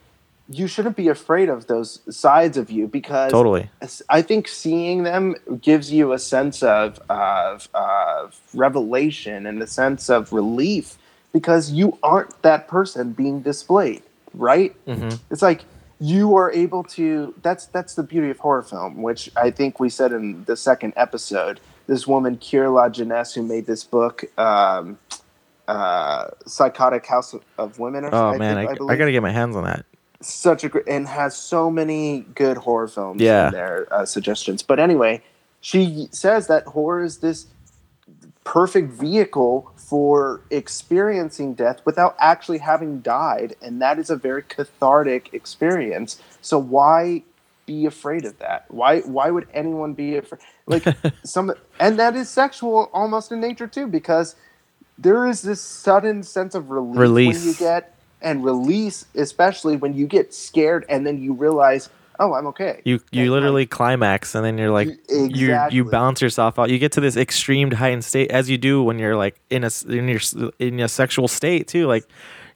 [0.50, 3.70] you shouldn't be afraid of those sides of you because totally,
[4.10, 10.10] I think seeing them gives you a sense of, of, of revelation and a sense
[10.10, 10.98] of relief
[11.34, 14.74] because you aren't that person being displayed, right?
[14.86, 15.20] Mhm.
[15.30, 15.66] It's like
[16.00, 17.34] you are able to.
[17.42, 20.94] That's that's the beauty of horror film, which I think we said in the second
[20.96, 21.60] episode.
[21.88, 24.98] This woman, Kier-La Janisse, who made this book, um,
[25.68, 29.22] uh, "Psychotic House of Women." Or Oh something, man, think- I, I, believe gotta get
[29.24, 29.86] my hands on that.
[30.22, 33.48] Such a great and has so many good horror films Yeah.
[33.48, 34.64] in their uh, suggestions.
[34.64, 35.22] But anyway,
[35.62, 37.48] she says that horror is this
[38.44, 45.30] perfect vehicle for experiencing death without actually having died, and that is a very cathartic
[45.34, 46.22] experience.
[46.42, 47.24] So why
[47.66, 48.66] be afraid of that?
[48.70, 50.42] Why why would anyone be afraid?
[50.66, 50.86] Like
[51.24, 54.36] some, and that is sexual almost in nature too, because
[54.98, 57.38] there is this sudden sense of relief Release.
[57.40, 61.90] when you get and release, especially when you get scared and then you realize,
[62.20, 62.82] oh, I'm okay.
[62.84, 65.82] You you And, literally climax and then you're like You- you you exactly.
[65.84, 66.70] balance yourself out.
[66.70, 69.70] You get to this extreme heightened state as you do when you're like in a
[69.88, 70.20] in your
[70.60, 71.86] in a sexual state too.
[71.88, 72.06] Like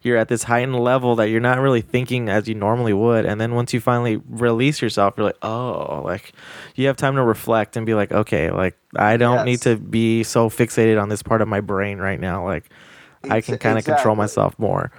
[0.04, 3.24] you're at this heightened level that you're not really thinking as you normally would.
[3.24, 6.32] And then once you finally release yourself, you're like, oh, like
[6.74, 10.24] you have time to reflect and be like, okay, like I don't need to be
[10.24, 12.44] so fixated on this part of my brain right now.
[12.44, 12.68] Like
[13.30, 14.90] I can kind of control myself more.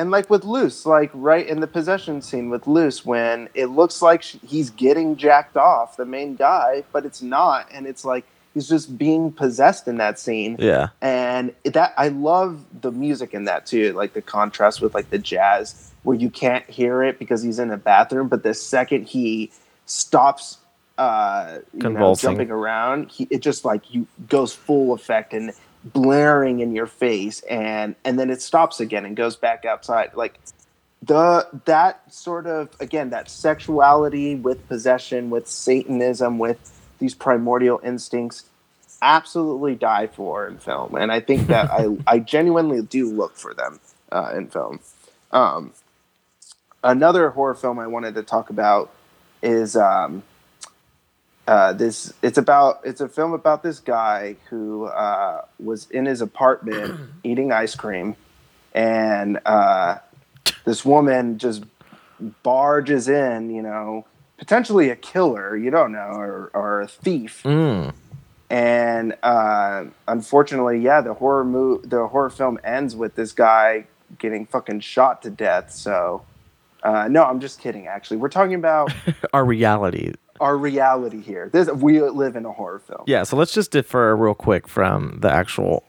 [0.00, 4.00] And like with Luz, like right in the possession scene with Luz, when it looks
[4.00, 8.24] like sh- he's getting jacked off, the main guy, but it's not, and it's like
[8.54, 10.56] he's just being possessed in that scene.
[10.58, 10.88] Yeah.
[11.02, 15.18] and that I love the music in that too, like the contrast with like the
[15.18, 19.52] jazz, where you can't hear it because he's in a bathroom, but the second he
[19.84, 20.56] stops,
[20.96, 25.52] uh, you know, jumping around, he, it just like you goes full effect and
[25.84, 30.38] blaring in your face, and and then it stops again and goes back outside, like
[31.02, 36.58] the that sort of again that sexuality with possession with satanism with
[36.98, 38.44] these primordial instincts
[39.00, 43.54] absolutely die for in film and i think that i i genuinely do look for
[43.54, 43.80] them
[44.12, 44.80] uh, in film.
[45.30, 45.72] Um
[46.82, 48.90] another horror film i wanted to talk about
[49.42, 50.22] is um
[51.50, 56.20] uh, this it's about it's a film about this guy who uh, was in his
[56.22, 56.88] apartment
[57.24, 58.14] eating ice cream
[58.72, 59.96] and uh,
[60.64, 61.64] this woman just
[62.44, 64.06] barges in you know
[64.38, 67.92] potentially a killer you don't know or, or a thief Mm.
[68.48, 73.86] and uh, unfortunately yeah the horror mo- the horror film ends with this guy
[74.18, 76.22] getting fucking shot to death so
[76.82, 78.92] uh, no i'm just kidding actually we're talking about
[79.32, 80.12] Our reality.
[80.40, 81.50] Our reality here.
[81.52, 83.02] This we live in a horror film.
[83.06, 85.84] Yeah, so let's just defer real quick from the actual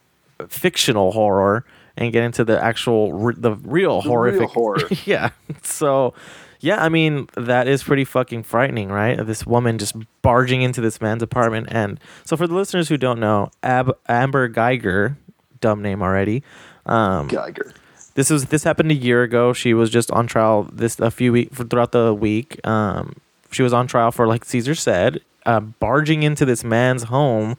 [0.49, 1.65] fictional horror
[1.97, 4.89] and get into the actual the real horrific real horror.
[5.05, 5.29] yeah.
[5.63, 6.13] So,
[6.59, 9.25] yeah, I mean that is pretty fucking frightening, right?
[9.25, 13.19] This woman just barging into this man's apartment, and so for the listeners who don't
[13.19, 15.15] know, Ab- Amber Guyger,
[15.59, 16.43] dumb name already.
[16.85, 17.73] Um, Guyger.
[18.15, 19.53] this was this happened a year ago.
[19.53, 22.65] She was just on trial this a few week throughout the week.
[22.67, 23.15] Um,
[23.51, 27.55] she was on trial for like Caesar said, uh, barging into this man's home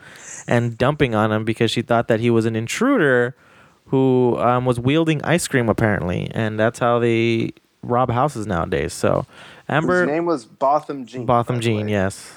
[0.46, 3.36] and dumping on him because she thought that he was an intruder
[3.86, 7.50] who um, was wielding ice cream apparently, and that's how they
[7.82, 8.92] rob houses nowadays.
[8.92, 9.26] So
[9.68, 11.26] Amber His name was Botham Jean.
[11.26, 12.32] Botham Jean, yes.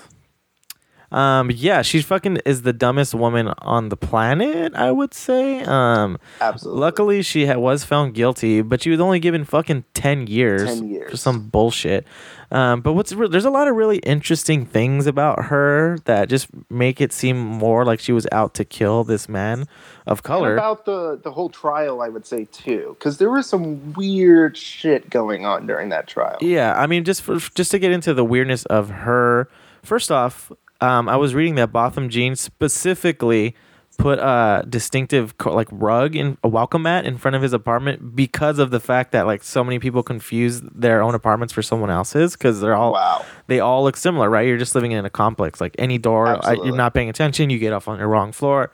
[1.11, 5.61] Um, yeah, she's fucking is the dumbest woman on the planet, I would say.
[5.63, 6.79] Um, Absolutely.
[6.81, 10.89] luckily she ha- was found guilty, but she was only given fucking ten years, 10
[10.89, 11.11] years.
[11.11, 12.05] for some bullshit.
[12.51, 16.47] Um, but what's re- there's a lot of really interesting things about her that just
[16.69, 19.65] make it seem more like she was out to kill this man
[20.05, 20.53] of And color.
[20.53, 25.09] about the the whole trial, I would say too, because there was some weird shit
[25.09, 26.37] going on during that trial.
[26.41, 29.47] Yeah, I mean, just for just to get into the weirdness of her.
[29.83, 30.51] First off,
[30.81, 33.55] um, I was reading that Botham Jean specifically
[33.97, 38.59] put a distinctive like rug in a welcome mat in front of his apartment because
[38.59, 42.33] of the fact that like so many people confuse their own apartments for someone else's
[42.33, 43.25] because they're all Wow.
[43.47, 44.45] they all look similar, right?
[44.47, 45.61] You're just living in a complex.
[45.61, 48.69] Like any door, I, you're not paying attention, you get off on the wrong floor.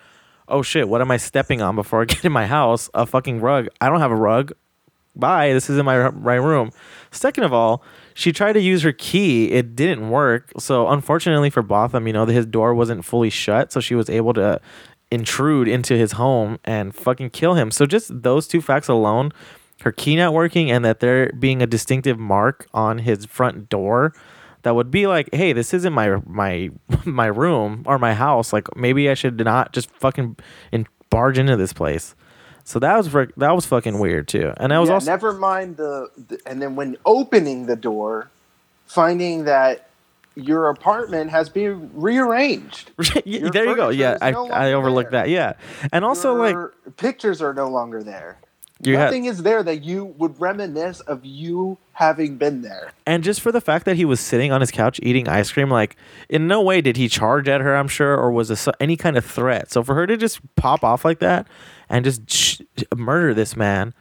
[0.48, 0.90] Oh shit!
[0.90, 2.90] What am I stepping on before I get in my house?
[2.96, 3.68] A fucking rug.
[3.80, 4.54] I don't have a rug
[5.14, 6.72] bye this isn't my my room
[7.12, 7.84] second of all
[8.22, 9.52] she tried to use her key.
[9.52, 10.52] It didn't work.
[10.60, 14.34] So unfortunately for botham you know his door wasn't fully shut so she was able
[14.34, 14.62] to
[15.10, 17.72] intrude into his home and fucking kill him.
[17.72, 19.32] So just those two facts alone
[19.82, 24.14] her key not working and that there being a distinctive mark on his front door
[24.62, 26.70] that would be like hey this isn't my my
[27.06, 28.54] my room or my house.
[28.54, 30.38] Like maybe i should not just fucking
[30.72, 32.16] in, barge into this place
[32.64, 35.78] so that was that was fucking weird too, and I was yeah, also never mind
[35.78, 38.30] the, the and then when opening the door,
[38.86, 39.88] finding that
[40.36, 42.92] your apartment has been rearranged.
[43.26, 43.90] Yeah, there you go.
[43.90, 45.24] Yeah, I, no I overlooked there.
[45.24, 45.30] that.
[45.30, 45.54] Yeah,
[45.92, 46.56] and also like
[46.98, 48.38] pictures are no longer there.
[48.82, 52.94] you had, Nothing is there that you would reminisce of you having been there.
[53.06, 55.70] and just for the fact that he was sitting on his couch eating ice cream,
[55.70, 55.96] like
[56.30, 57.76] in no way did he charge at her.
[57.76, 59.70] I'm sure, or was this any kind of threat.
[59.72, 61.46] So for her to just pop off like that
[61.92, 62.62] and just sh-
[62.96, 63.94] murder this man.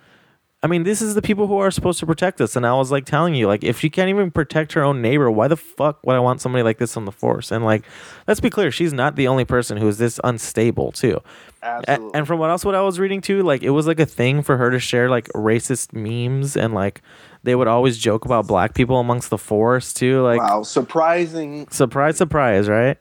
[0.62, 2.54] I mean, this is the people who are supposed to protect us.
[2.54, 5.30] And I was like telling you, like, if she can't even protect her own neighbor,
[5.30, 7.50] why the fuck would I want somebody like this on the force?
[7.50, 7.82] And like,
[8.28, 11.18] let's be clear, she's not the only person who is this unstable too.
[11.62, 12.10] A- Absolutely.
[12.18, 14.42] and from what else what I was reading too, like it was like a thing
[14.42, 17.00] for her to share like racist memes and like
[17.42, 20.20] they would always joke about black people amongst the force too.
[20.22, 21.68] Like wow, surprising.
[21.70, 22.98] surprise, surprise, right?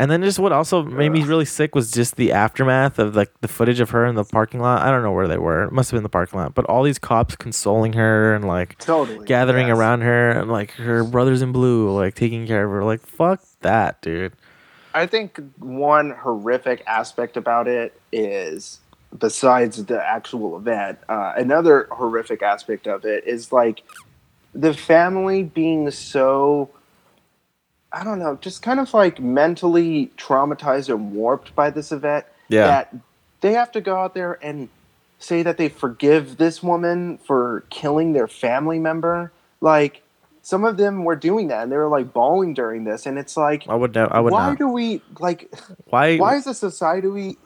[0.00, 3.32] And then just what also made me really sick was just the aftermath of like
[3.40, 4.82] the footage of her in the parking lot.
[4.82, 5.64] I don't know where they were.
[5.64, 6.54] It must have been the parking lot.
[6.54, 9.26] But all these cops consoling her and like Totally.
[9.26, 9.76] gathering yes.
[9.76, 12.84] around her and like her brothers in blue like taking care of her.
[12.84, 14.34] Like fuck that, dude.
[14.94, 18.80] I think one horrific aspect about it is,
[19.16, 23.82] besides the actual event, uh, another horrific aspect of it is like
[24.54, 26.70] the family being so,
[27.92, 32.66] I don't know, just kind of like mentally traumatized and warped by this event Yeah.
[32.66, 32.94] that
[33.40, 34.68] they have to go out there and
[35.18, 39.32] say that they forgive this woman for killing their family member.
[39.60, 40.02] Like,
[40.42, 43.36] some of them were doing that and they were like bawling during this, and it's
[43.36, 44.58] like, I would ne- I would why not.
[44.58, 45.52] do we like
[45.86, 47.36] why why is a society we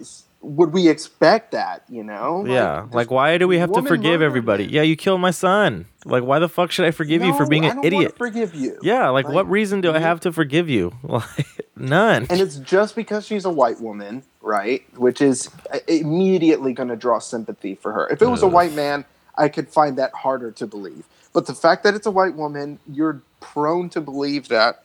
[0.43, 4.21] would we expect that you know Yeah, this like why do we have to forgive
[4.23, 4.65] everybody?
[4.65, 5.87] Yeah, you killed my son.
[6.05, 8.19] Like why the fuck should I forgive you for being I an don't idiot?
[8.19, 10.93] forgive you Yeah, like, what reason do I have to forgive you?
[11.05, 12.27] Like none.
[12.31, 16.97] and it's just because she's a white woman right which is uh, immediately going to
[16.97, 19.05] draw sympathy for her if it was a white man
[19.37, 22.79] i could find that harder to believe but the fact that it's a white woman
[22.93, 24.85] you're prone to believe that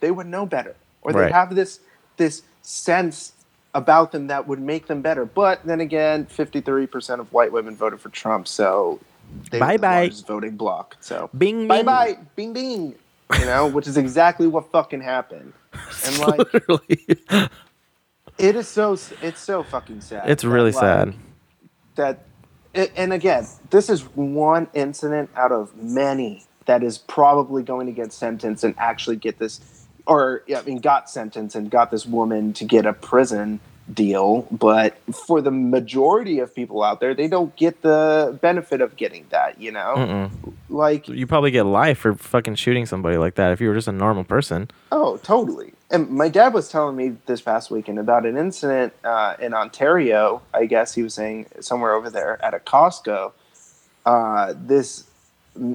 [0.00, 1.32] they would know better or they Right.
[1.32, 1.80] have this
[2.18, 3.32] this sense
[3.76, 8.00] about them that would make them better but then again 53% of white women voted
[8.00, 8.98] for trump so
[9.50, 10.00] they were the Bye-bye.
[10.00, 11.84] largest voting bloc so Bing bye bing.
[11.86, 12.94] bye bing bing
[13.38, 15.52] you know which is exactly what fucking happened
[16.06, 16.98] and like Literally.
[18.38, 21.14] it is so it's so fucking sad it's really like, sad.
[21.96, 22.24] that
[22.72, 27.92] it, and again this is one incident out of many that is probably going to
[27.92, 29.60] get sentenced and actually get this
[30.06, 33.60] or yeah, i mean got sentenced and got this woman to get a prison
[33.92, 38.96] deal but for the majority of people out there they don't get the benefit of
[38.96, 40.52] getting that you know Mm-mm.
[40.68, 43.88] Like, You probably get life for fucking shooting somebody like that if you were just
[43.88, 44.68] a normal person.
[44.92, 45.72] oh, totally.
[45.90, 50.42] And my dad was telling me this past weekend about an incident uh, in Ontario.
[50.52, 53.32] I guess he was saying somewhere over there at a Costco.
[54.04, 55.04] Uh, this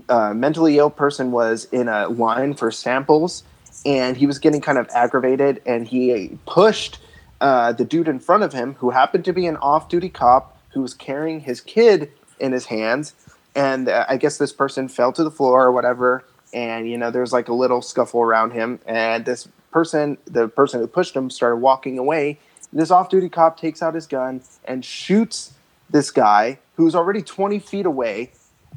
[0.10, 3.44] uh, mentally ill person was in a line for samples,
[3.86, 7.00] and he was getting kind of aggravated, and he pushed
[7.40, 10.82] uh, the dude in front of him, who happened to be an off-duty cop who
[10.82, 13.14] was carrying his kid in his hands,
[13.56, 17.12] and uh, I guess this person fell to the floor or whatever, and you know
[17.12, 21.30] there's like a little scuffle around him, and this person, the person who pushed him,
[21.30, 22.40] started walking away.
[22.74, 25.54] This off-duty cop takes out his gun and shoots
[25.90, 28.32] this guy who's already 20 feet away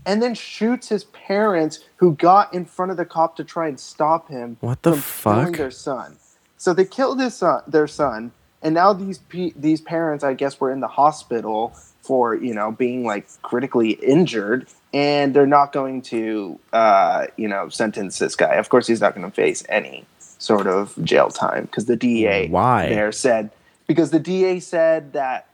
[0.07, 3.79] and then shoots his parents who got in front of the cop to try and
[3.81, 5.57] stop him What the from killing fuck?
[5.57, 6.17] their son.
[6.57, 8.33] So they killed his son, their son,
[8.63, 12.73] and now these pe- these parents, I guess, were in the hospital for you know
[12.73, 18.55] being like critically injured, and they're not going to uh, you know sentence this guy.
[18.55, 20.07] Of course, he's not going to face any
[20.39, 22.89] sort of jail time because the DA Why?
[22.89, 23.51] there said
[23.87, 25.47] because the DA said that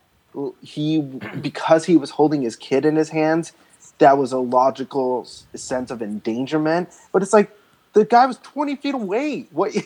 [0.63, 1.01] he
[1.41, 3.53] because he was holding his kid in his hands
[4.01, 5.25] that was a logical
[5.55, 7.57] sense of endangerment but it's like
[7.93, 9.73] the guy was 20 feet away what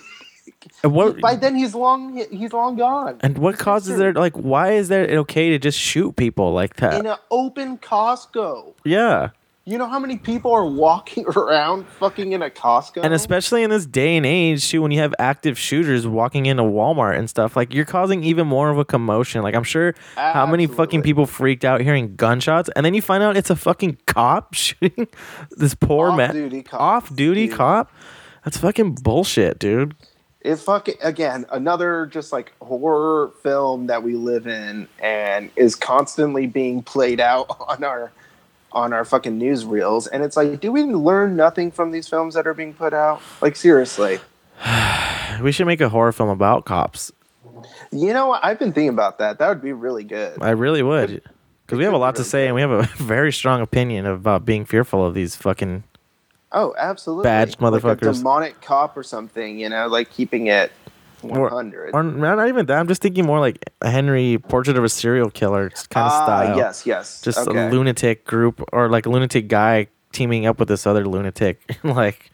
[0.82, 4.72] And what by then he's long he's long gone and what causes there like why
[4.72, 7.00] is there okay to just shoot people like that?
[7.00, 9.30] in an open Costco yeah.
[9.66, 13.70] You know how many people are walking around fucking in a Costco And especially in
[13.70, 17.56] this day and age, too, when you have active shooters walking into Walmart and stuff,
[17.56, 19.42] like you're causing even more of a commotion.
[19.42, 23.22] Like I'm sure how many fucking people freaked out hearing gunshots, and then you find
[23.22, 25.08] out it's a fucking cop shooting
[25.52, 27.56] this poor man, Off-duty cop, off-duty dude.
[27.56, 27.92] cop.
[28.44, 29.94] That's fucking bullshit, dude.
[30.42, 36.46] it fucking again another just like horror film that we live in and is constantly
[36.46, 38.12] being played out on our
[38.74, 42.46] on our fucking newsreels and it's like do we learn nothing from these films that
[42.46, 44.18] are being put out like seriously
[45.42, 47.10] We should make a horror film about cops.
[47.90, 50.82] you know what i've been thinking about that that would be really good I really
[50.82, 51.22] would,
[51.66, 54.34] because we have a lot to say, and we have a very strong opinion about
[54.34, 55.84] uh, being fearful of these fucking.
[56.52, 58.18] oh absolutely Badged like a motherfuckers.
[58.18, 60.70] demonic cop or something you know like keeping it
[61.30, 62.78] 100 Or not even that.
[62.78, 66.24] I'm just thinking more like a Henry Portrait of a Serial Killer kind of Ah,
[66.24, 66.56] style.
[66.56, 67.68] yes yes just okay.
[67.68, 72.30] a lunatic group or like a lunatic guy teaming up with this other lunatic like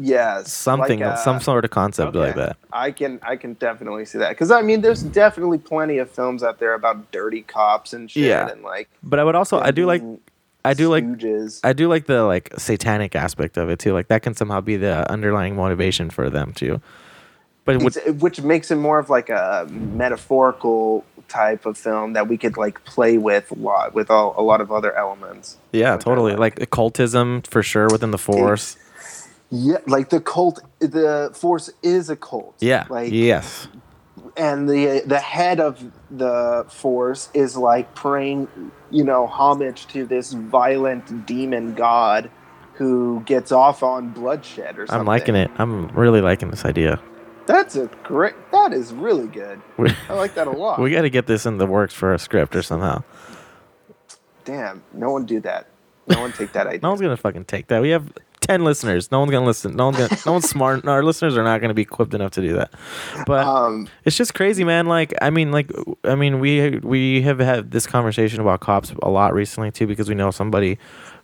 [0.00, 4.06] yes something like, uh, some sort of concept like that I can I can definitely
[4.06, 7.92] see that because I mean, there's definitely plenty of films out there about dirty cops
[7.92, 8.48] and shit, Yeah.
[8.48, 10.02] and like but i would also i do like
[10.64, 11.60] i do like stooges.
[11.64, 14.76] i do like the like satanic aspect of it too like that can somehow be
[14.78, 16.80] the underlying motivation for them too
[17.64, 22.28] but it would, which makes it more of like a metaphorical type of film that
[22.28, 25.56] we could like play with a lot with all, a lot of other elements.
[25.72, 26.58] yeah totally like.
[26.58, 28.76] like occultism for sure within the force
[29.50, 32.54] Yeah, like the cult, the force is a cult.
[32.60, 33.68] yeah like yes
[34.36, 38.48] and the the head of the force is like praying
[38.90, 42.30] you know homage to this violent demon god
[42.74, 46.98] who gets off on bloodshed or something i'm liking it i'm really liking this idea
[47.46, 49.60] that's a great that is really good
[50.08, 52.18] i like that a lot we got to get this in the works for a
[52.18, 53.02] script or somehow
[54.44, 55.66] damn no one do that
[56.08, 57.80] no one take that idea No one's gonna fucking take that.
[57.80, 59.12] We have ten listeners.
[59.12, 59.76] No one's gonna listen.
[59.76, 60.18] No one's gonna.
[60.26, 60.84] no one's smart.
[60.88, 62.74] Our listeners are not gonna be equipped enough to do that.
[63.24, 64.86] But um it's just crazy, man.
[64.86, 65.70] Like, I mean, like,
[66.02, 70.08] I mean, we we have had this conversation about cops a lot recently too, because
[70.08, 70.76] we know somebody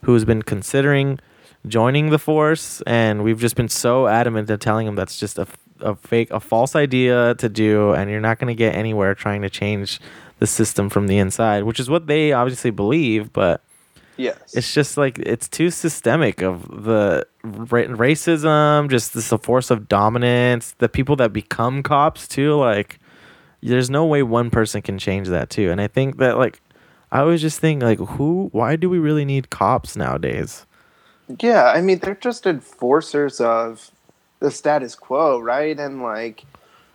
[0.05, 1.19] who's been considering
[1.67, 5.47] joining the force, and we've just been so adamant at telling him that's just a,
[5.81, 9.51] a fake, a false idea to do, and you're not gonna get anywhere trying to
[9.51, 10.01] change
[10.39, 13.63] the system from the inside, which is what they obviously believe, but
[14.19, 14.55] yes.
[14.55, 20.75] it's just like it's too systemic of the ra- racism just this force of dominance
[20.79, 22.99] the people that become cops too like
[23.63, 26.61] there's no way one person can change that too and i think that like
[27.13, 30.67] i always just think like who why do we really need cops nowadays?
[31.41, 33.91] Yeah i mean they're just enforcers of
[34.41, 36.45] the status quo right and like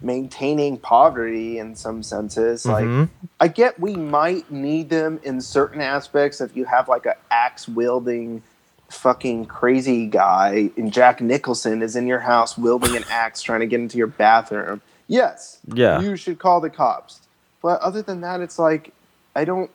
[0.01, 3.09] maintaining poverty in some senses like Mhm.
[3.39, 7.67] I get we might need them in certain aspects if you have like a axe
[7.67, 8.41] wielding
[8.89, 13.65] fucking crazy guy and Jack Nicholson is in your house wielding an axe trying to
[13.65, 14.81] get into your bathroom.
[15.07, 15.57] Yes.
[15.73, 15.99] Yeah.
[16.01, 17.19] You should call the cops.
[17.61, 18.93] But other than that it's like
[19.35, 19.71] I don't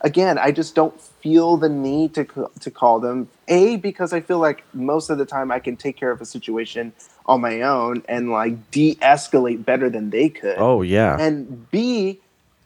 [0.00, 3.28] again, I just don't feel the need to to call them.
[3.48, 6.26] A because I feel like most of the time I can take care of a
[6.26, 6.92] situation
[7.26, 12.20] on my own and like de-escalate better than they could oh yeah and B,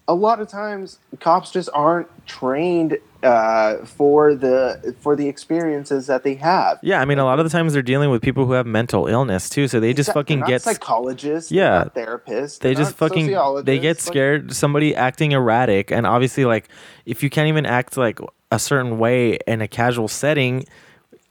[0.07, 6.25] a lot of times cops just aren't trained uh, for the for the experiences that
[6.25, 6.79] they have.
[6.83, 9.07] Yeah, I mean, a lot of the times they're dealing with people who have mental
[9.07, 11.51] illness too, so they just fucking get psychologists.
[11.51, 11.85] Yeah.
[11.95, 12.59] therapists.
[12.59, 13.27] they just fucking
[13.65, 16.69] they get like- scared somebody acting erratic and obviously like
[17.07, 18.19] if you can't even act like
[18.51, 20.65] a certain way in a casual setting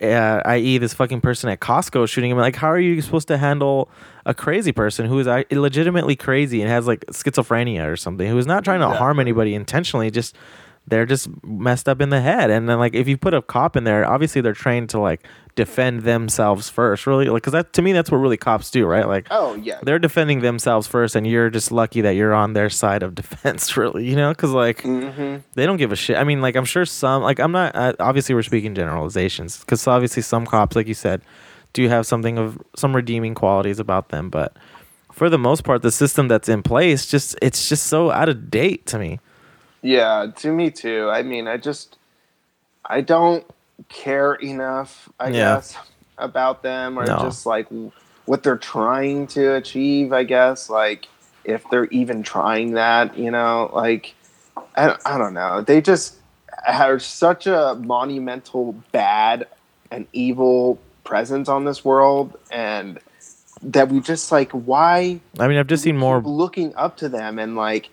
[0.04, 2.38] uh, i.e this fucking person at costco shooting him.
[2.38, 3.89] Like how are you supposed to handle
[4.26, 8.38] a crazy person who is uh, legitimately crazy and has like schizophrenia or something who
[8.38, 10.36] is not trying to harm anybody intentionally just
[10.88, 12.50] they're just messed up in the head.
[12.50, 15.26] And then like if you put a cop in there obviously they're trained to like
[15.56, 17.26] defend themselves first really.
[17.28, 19.08] Like because that to me that's what really cops do right?
[19.08, 22.70] Like Oh yeah, they're defending themselves first and you're just lucky that you're on their
[22.70, 24.32] side of defense really you know?
[24.32, 26.18] Because like hmm they don't give a shit.
[26.18, 29.88] I mean like i'm sure some like i'm not uh, obviously we're speaking generalizations because
[29.88, 31.22] obviously some cops like you said
[31.74, 34.30] do have something of some redeeming qualities about them.
[34.30, 34.56] But
[35.12, 38.50] for the most part the system that's in place just it's just so out of
[38.50, 39.20] date to me
[39.84, 41.10] Yeah, to me too.
[41.12, 42.00] I mean, I just
[42.86, 43.46] I don't
[43.90, 45.58] care enough, I Yeah.
[45.58, 45.78] guess,
[46.18, 47.18] about them or No.
[47.18, 47.68] just like
[48.26, 51.10] what they're trying to achieve, I guess, like
[51.46, 54.16] if they're even trying that, you know, like
[54.76, 55.62] I, I don't know.
[55.62, 56.22] They just
[56.66, 59.48] have such a monumental bad
[59.92, 63.00] and evil presence on this world and
[63.64, 67.40] that we just like why i mean i've just seen more looking up to them
[67.40, 67.92] and like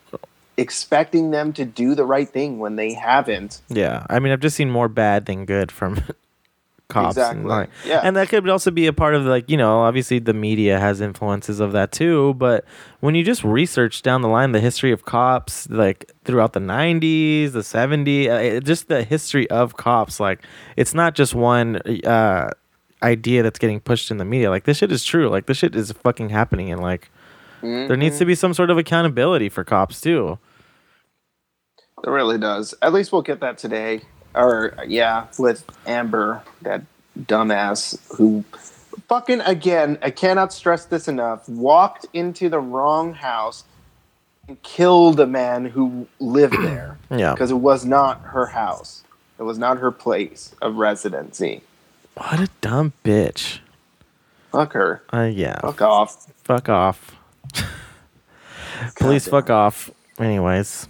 [0.61, 3.61] expecting them to do the right thing when they haven't.
[3.69, 6.03] Yeah, I mean, I've just seen more bad than good from
[6.89, 7.17] cops.
[7.17, 7.41] Exactly.
[7.41, 8.01] And, like, Yeah.
[8.05, 11.01] and that could also be a part of like you know, obviously the media has
[11.01, 12.35] influences of that too.
[12.35, 12.65] But
[13.01, 17.53] when you just research down the line the history of cops, like throughout the '90s,
[17.53, 20.45] the '70s, uh, just the history of cops, like
[20.77, 21.77] it's not just one.
[22.07, 22.51] uh
[23.03, 25.75] idea that's getting pushed in the media like this shit is true like this shit
[25.75, 27.11] is fucking happening and like
[27.63, 30.39] there needs to be some sort of accountability for cops too
[32.05, 32.75] It really does.
[32.83, 34.03] At least we'll get that today.
[34.35, 36.83] Or yeah, with Amber, that
[37.19, 38.45] dumbass who
[39.09, 43.65] fucking again, I cannot stress this enough, walked into the wrong house
[44.49, 46.97] and killed a man who lived there.
[47.11, 49.03] yeah Because it was not her house.
[49.39, 51.63] It was not her place of residency.
[52.15, 53.59] what a dumb bitch
[54.53, 55.03] Fuck her.
[55.13, 56.27] uh yeah Fuck off.
[56.45, 57.17] fuck off.
[58.97, 59.31] Please damn.
[59.33, 59.91] fuck off.
[60.19, 60.87] Anyways,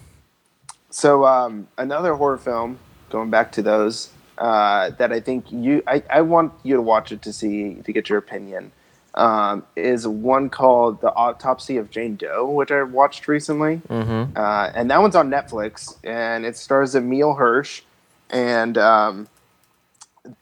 [0.91, 2.79] So um, another horror film,
[3.09, 7.13] going back to those, uh, that I think you, I, I want you to watch
[7.13, 8.73] it to see to get your opinion.
[9.15, 14.37] Um, is one called The Autopsy of Jane Doe, which I watched recently, mm-hmm.
[14.37, 17.83] uh, and that one's on Netflix, and it stars Emile Hirsch,
[18.31, 19.29] and um,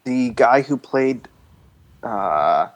[0.05, 1.29] the guy who played,
[2.03, 2.69] uh,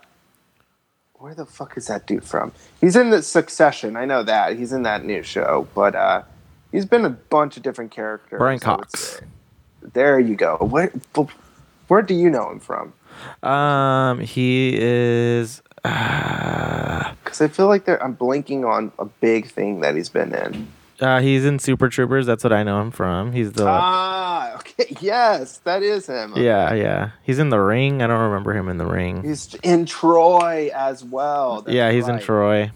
[1.17, 2.53] where the fuck is that dude from?
[2.81, 3.95] He's in the Succession.
[3.95, 6.23] I know that he's in that new show, but uh,
[6.73, 8.39] he's been a bunch of different characters.
[8.39, 9.21] Brian Cox.
[9.93, 10.57] There you go.
[10.61, 10.93] Where,
[11.89, 12.93] where do you know him from?
[13.43, 15.63] um, he is.
[15.85, 20.35] Uh, Because I feel like there, I'm blinking on a big thing that he's been
[20.35, 20.69] in.
[21.01, 22.27] uh, he's in Super Troopers.
[22.27, 23.33] That's what I know him from.
[23.33, 23.67] He's the.
[23.67, 24.97] Ah, okay.
[25.01, 26.35] Yes, that is him.
[26.37, 27.11] yeah, yeah.
[27.25, 28.03] He's in the Ring.
[28.03, 29.23] I don't remember him in the Ring.
[29.25, 31.63] He's in Troy as well.
[31.63, 32.21] That's yeah, he's in.
[32.21, 32.71] Troy.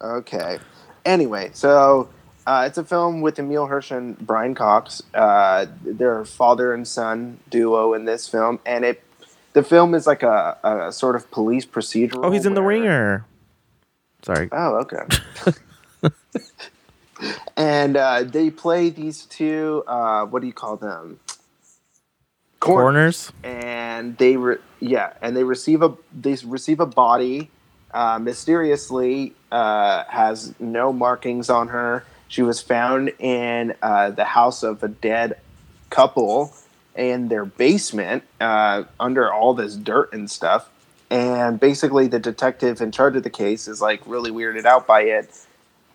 [0.00, 0.58] Okay.
[1.04, 2.08] Anyway, so
[2.50, 5.04] uh, it's a film with Emile Hirsch and Brian Cox.
[5.14, 9.04] Uh, they're father and son duo in this film, and it
[9.52, 12.24] the film is like a, a sort of police procedural.
[12.24, 13.24] Oh, he's in the Ringer.
[14.22, 14.48] Sorry.
[14.50, 16.10] Oh, okay.
[17.56, 19.84] and uh, they play these two.
[19.86, 21.20] Uh, what do you call them?
[22.58, 23.32] Corn- Corners.
[23.44, 27.48] and they re- yeah, and they receive a they receive a body.
[27.92, 32.04] Uh, mysteriously, uh, has no markings on her.
[32.30, 35.40] She was found in uh, the house of a dead
[35.90, 36.54] couple
[36.94, 40.70] in their basement uh, under all this dirt and stuff.
[41.10, 45.02] And basically, the detective in charge of the case is like really weirded out by
[45.02, 45.44] it.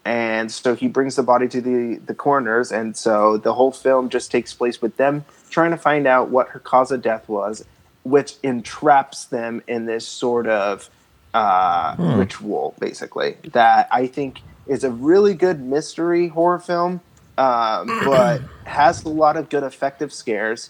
[0.03, 2.69] And so he brings the body to the, the coroners.
[2.69, 6.49] And so the whole film just takes place with them trying to find out what
[6.49, 7.63] her cause of death was,
[8.03, 10.89] which entraps them in this sort of
[11.33, 17.01] uh, ritual, basically, that I think is a really good mystery horror film,
[17.37, 20.69] um, but has a lot of good effective scares.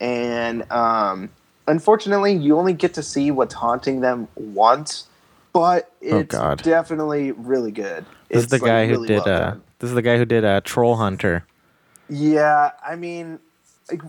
[0.00, 1.30] And um,
[1.66, 5.06] unfortunately, you only get to see what's haunting them once,
[5.52, 6.62] but Oh, it's God.
[6.62, 8.04] definitely really good.
[8.28, 9.24] This is the It's, like, guy who really did.
[9.24, 11.44] well Uh, this is the guy who did uh, Troll Hunter.
[12.08, 13.38] Yeah, I mean,
[13.90, 14.02] like,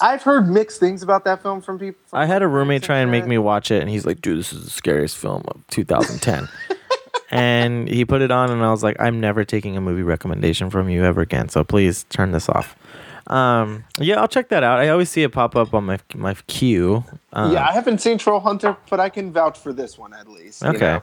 [0.00, 2.00] I've heard mixed things about that film from people.
[2.08, 4.20] from I had a roommate and try and make me watch it, and he's like,
[4.20, 6.48] "Dude, this is the scariest film of 2010."
[7.30, 10.70] and he put it on, and I was like, I'm never taking a movie recommendation
[10.70, 11.48] from you ever again.
[11.48, 12.76] So please turn this off.
[13.26, 14.78] Um, yeah, I'll check that out.
[14.80, 17.04] I always see it pop up on my my queue.
[17.34, 20.28] Um, yeah, I haven't seen Troll Hunter, but I can vouch for this one at
[20.28, 20.62] least.
[20.62, 21.00] you Okay.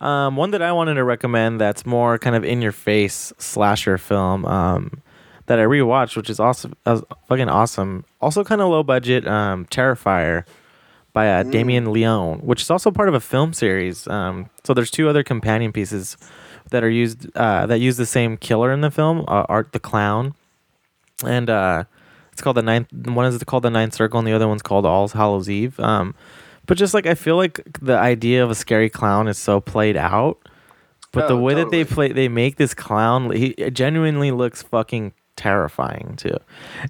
[0.00, 0.06] know?
[0.06, 3.98] Um, one that I wanted to recommend that's more kind of in your face slasher
[3.98, 5.00] film um,
[5.46, 8.04] that I rewatched, which is awesome, uh, fucking awesome.
[8.20, 9.28] Also, kind of low budget.
[9.28, 10.44] Um, Terrifier
[11.16, 14.06] by uh, Damien Leone, which is also part of a film series.
[14.06, 16.18] Um, so there's two other companion pieces
[16.72, 19.80] that are used uh, that use the same killer in the film, uh, Art the
[19.80, 20.34] Clown,
[21.24, 21.84] and uh,
[22.32, 22.92] it's called the ninth.
[22.92, 25.80] One is called the Ninth Circle, and the other one's called All Hallows Eve.
[25.80, 26.14] Um,
[26.66, 29.96] but just like I feel like the idea of a scary clown is so played
[29.96, 30.36] out,
[31.12, 35.14] but the Oh, way that they play, they make this clown, he genuinely looks fucking
[35.36, 36.36] terrifying too,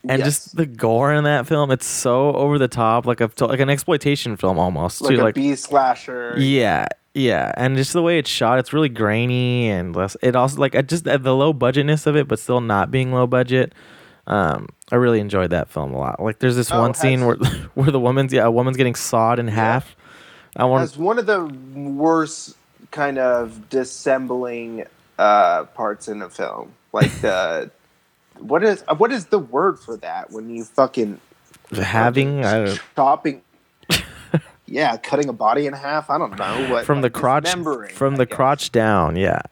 [0.09, 0.27] and Yes.
[0.27, 3.69] just the gore in that film, it's so over the top, like a like an
[3.71, 6.35] exploitation film almost Like too, a like B slasher.
[6.39, 10.17] yeah, yeah, and just the way it's shot, it's really grainy and less.
[10.23, 13.27] It also like I just the low budgetness of it, but still not being low
[13.27, 13.73] budget.
[14.29, 16.21] Um, I really enjoyed that film a lot.
[16.21, 17.37] Like, there's this Oh, one scene where
[17.75, 19.95] where the woman's yeah, a woman's getting sawed in half.
[20.57, 22.57] I want As one of the worst
[22.91, 24.85] kind of dissembling
[25.19, 26.73] uh, parts in a film.
[26.93, 27.71] Like the
[28.41, 31.21] what is uh, what is the word for that when you fucking
[31.83, 32.43] having
[32.95, 33.43] chopping
[34.67, 37.49] yeah cutting a body in half i don't know what from the crotch
[37.95, 39.17] from the crotch down.
[39.17, 39.43] Yeah,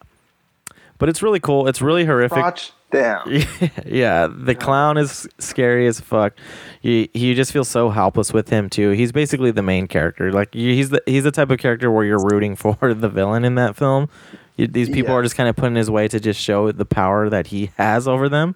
[0.97, 1.67] but it's really cool.
[1.67, 2.37] It's really horrific.
[2.37, 3.27] crotch down
[3.85, 6.33] yeah, the clown is scary as fuck.
[6.81, 8.91] You you just feel so helpless with him too.
[8.91, 10.31] He's basically the main character.
[10.31, 13.43] Like you, he's the he's the type of character where you're rooting for the villain
[13.43, 14.09] in that film.
[14.57, 15.17] These people Yeah.
[15.17, 17.71] are just kind of put in his way to just show the power that he
[17.77, 18.55] has over them.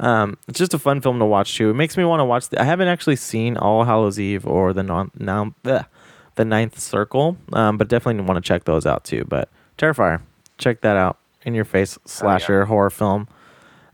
[0.00, 1.70] Um, it's just a fun film to watch too.
[1.70, 2.48] It makes me want to watch.
[2.48, 5.86] The, I haven't actually seen All Hallows Eve or the non now the
[6.36, 9.24] the Ninth Circle, um, but definitely want to check those out too.
[9.28, 9.48] But
[9.78, 10.20] Terrifier,
[10.58, 11.18] check that out.
[11.44, 13.28] In your face slasher horror film.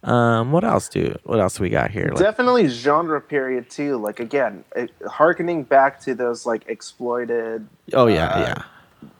[0.04, 2.08] Um, what else do what else we got here?
[2.10, 8.06] Like, definitely genre period too like again it, harkening back to those like exploited oh
[8.06, 8.62] yeah, uh, yeah.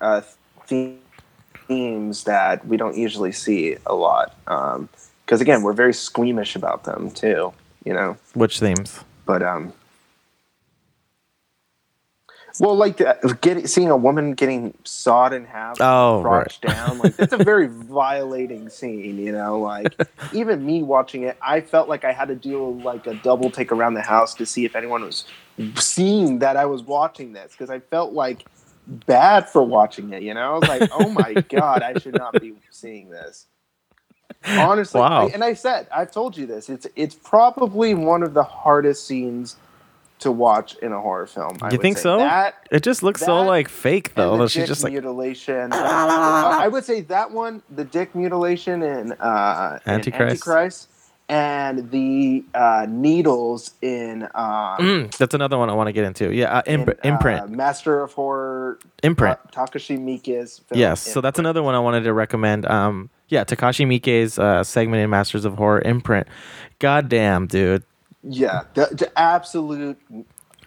[0.01, 0.21] uh,
[0.69, 0.95] the-
[1.71, 4.35] themes that we don't usually see a lot
[5.25, 7.53] because again we're very squeamish about them too
[7.85, 8.17] you know?
[8.35, 9.01] Which themes?
[9.25, 9.73] but um
[12.59, 17.15] well like the, getting seeing a woman getting sawed in half Oh, crotch down like
[17.17, 19.61] that's a very violating scene you know?
[19.61, 19.95] Like
[20.33, 23.71] even me watching it i felt like i had to do like a double take
[23.71, 25.25] around the house to see if anyone was
[25.77, 28.45] seeing that i was watching this because i felt like
[28.87, 32.33] bad for watching it you know i was like oh my god i should not
[32.41, 33.47] be seeing this
[34.47, 35.29] honestly Wow.
[35.29, 39.57] And i said i've told you this it's it's probably one of the hardest scenes
[40.21, 42.03] to watch in a horror film I You think say.
[42.03, 42.19] so?
[42.19, 44.37] that It just looks so like fake though.
[44.37, 45.73] the She's dick just like mutilation.
[45.73, 50.90] I would say that one, the dick mutilation in, uh, in Antichrist.
[51.31, 56.35] And the uh, needles in, uh, Mm, that's another one I want to get into.
[56.35, 57.51] Yeah, uh, in, imp- uh, imprint.
[57.51, 59.39] Master of Horror, imprint.
[59.53, 60.81] Ta- Takashi Miike's film.
[60.81, 62.67] Yes, so that's another one I wanted to recommend.
[62.67, 66.27] Um, yeah, Takashi Miike's uh, segment in Masters of Horror imprint.
[66.81, 67.85] God damn, dude.
[68.25, 69.99] Yeah, the, the absolute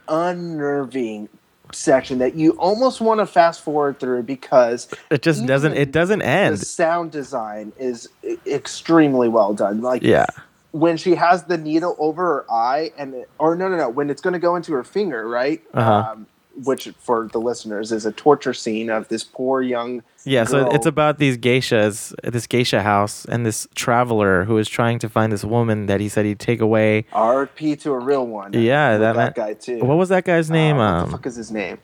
[0.07, 1.27] unnerving
[1.73, 5.73] section that you almost want to fast forward through because It just doesn't.
[5.73, 6.60] It doesn't the end.
[6.60, 8.07] sound design is
[8.45, 9.81] extremely well done.
[9.81, 10.26] Like Yeah.
[10.73, 14.09] When she has the needle over her eye and it, or no no no when
[14.09, 16.11] it's going to go into her finger right Uh-huh.
[16.13, 16.27] um,
[16.65, 20.85] which for the listeners is a torture scene of this poor young Yeah, so it's
[20.85, 25.43] about these geishas, this geisha house, and this traveler who is trying to find this
[25.43, 27.05] woman that he said he'd take away.
[27.11, 30.77] RP to a real one Yeah, that- that, guy too What was that guy's name?
[30.77, 31.77] Uh, what um, the fuck is his name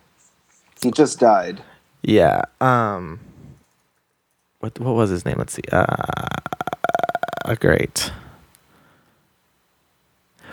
[0.83, 1.61] he just died
[2.01, 2.41] Yeah.
[2.61, 3.19] Um.
[4.61, 5.35] What What was his name?
[5.37, 5.63] Let's see.
[5.71, 7.55] Uh.
[7.59, 8.11] Great.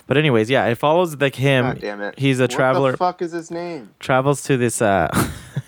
[0.07, 1.65] But anyways, yeah, it follows like him.
[1.65, 2.91] God damn it He's a what traveler.
[2.93, 4.81] the fuck is his name travels to this.
[4.81, 5.09] Uh.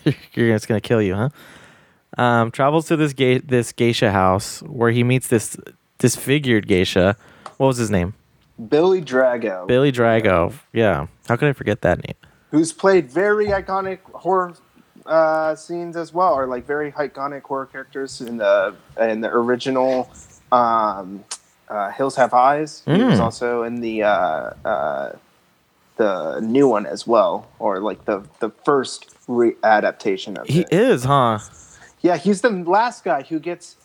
[0.33, 1.29] you're it's gonna kill you, huh?
[2.17, 2.51] Um.
[2.51, 5.57] Travels to this gay this geisha house where he meets this
[5.97, 7.15] disfigured geisha.
[7.57, 8.13] What was his name?
[8.69, 10.53] Billy Drago Billy Drago.
[10.73, 11.07] Yeah.
[11.27, 12.15] How could I forget that name?
[12.51, 14.53] who's played very iconic horror
[15.05, 20.11] uh, scenes as well, or like very iconic horror characters in the in the original
[20.51, 21.23] um,
[21.69, 22.81] uh, Hills Have Eyes.
[22.85, 23.23] He was Mm.
[23.23, 25.11] also in the uh, uh,
[25.97, 30.73] the new one as well, or like the the first re- adaptation of He it.
[30.73, 31.39] is, huh?
[32.01, 33.75] Yeah, he's the last guy who gets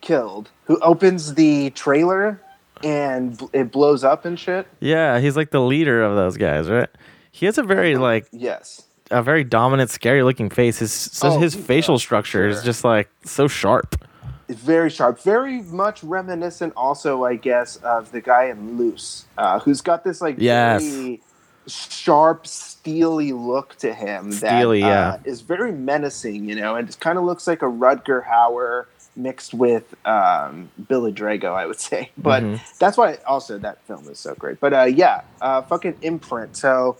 [0.00, 2.40] killed, who opens the trailer
[2.84, 4.66] and bl- it blows up and shit.
[4.80, 6.88] Yeah, he's like the leader of those guys, right?
[7.32, 8.82] He has a very like Yes.
[9.10, 10.78] a very dominant, scary looking face.
[10.78, 13.96] His so Oh, his facial does, structure is just like so sharp.
[14.48, 19.80] Very sharp, very much reminiscent, also, I guess, of the guy in Luz, uh, who's
[19.80, 20.82] got this like Yes.
[20.82, 21.20] very
[21.66, 25.08] sharp, steely look to him Steely, that yeah.
[25.08, 28.84] uh, is very menacing, you know, and it kind of looks like a Rutger Hauer
[29.16, 32.10] mixed with um, Billy Drago, I would say.
[32.16, 32.60] But Mhm.
[32.78, 34.60] that's why also that film is so great.
[34.60, 36.56] But uh, yeah, uh, fucking imprint.
[36.56, 36.98] So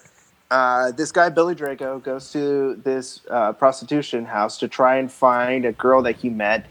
[0.51, 5.64] uh, this guy Billy Drago goes to this uh, prostitution house to try and find
[5.64, 6.66] a girl that he met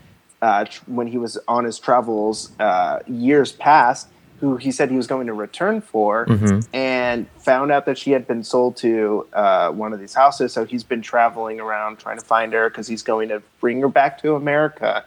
[0.46, 4.08] uh, tr- when he was on his travels uh, years past,
[4.42, 6.68] who he said he was going to return for, Mhm.
[6.74, 10.54] and found out that she had been sold to uh, one of these houses.
[10.54, 13.88] So he's been traveling around trying to find her because he's going to bring her
[13.88, 15.04] back to America.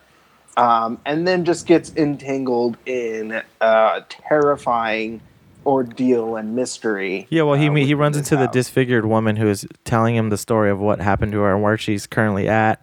[0.56, 5.20] Um, and then just gets entangled in a terrifying
[5.64, 7.26] ordeal and mystery.
[7.30, 10.38] Yeah, well, he uh, he runs into the disfigured woman who is telling him the
[10.38, 12.80] story of what happened to her and where she's currently at.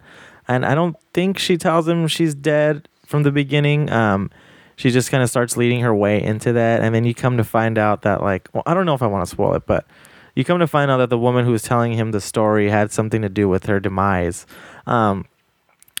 [0.48, 3.90] And I don't think she tells him she's dead from the beginning.
[3.90, 4.30] Um,
[4.76, 7.44] she just kind of starts leading her way into that, and then you come to
[7.44, 9.86] find out that like, well, I don't know if I want to spoil it, but
[10.34, 12.92] you come to find out that the woman who was telling him the story had
[12.92, 14.46] something to do with her demise.
[14.86, 15.24] Um,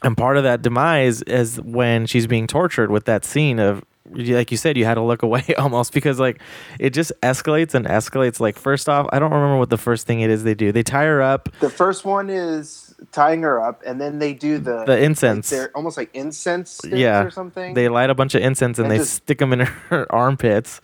[0.02, 3.82] and part of that demise is when she's being tortured with that scene of
[4.12, 6.40] like you said you had to look away almost because like
[6.78, 10.20] it just escalates and escalates like first off i don't remember what the first thing
[10.20, 13.82] it is they do they tie her up The first one is tying her up,
[13.86, 15.50] and then they do the The incense.
[15.52, 17.74] Like they're almost like incense sticks yeah or something.
[17.74, 20.80] they light a bunch of incense and, And they just- stick them in her armpits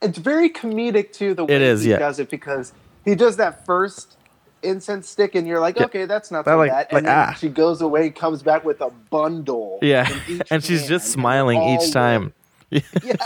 [0.00, 1.98] it's very comedic too the way It is, he yeah.
[1.98, 2.72] does it because
[3.04, 4.16] he does that first
[4.62, 6.86] incense stick, and you're like, okay, that's not That, so like- bad.
[6.90, 7.32] And then ah.
[7.32, 9.78] she goes away, comes back with a bundle.
[9.82, 10.08] yeah
[10.50, 12.32] and she's just smiling each time.
[12.70, 13.16] Yeah,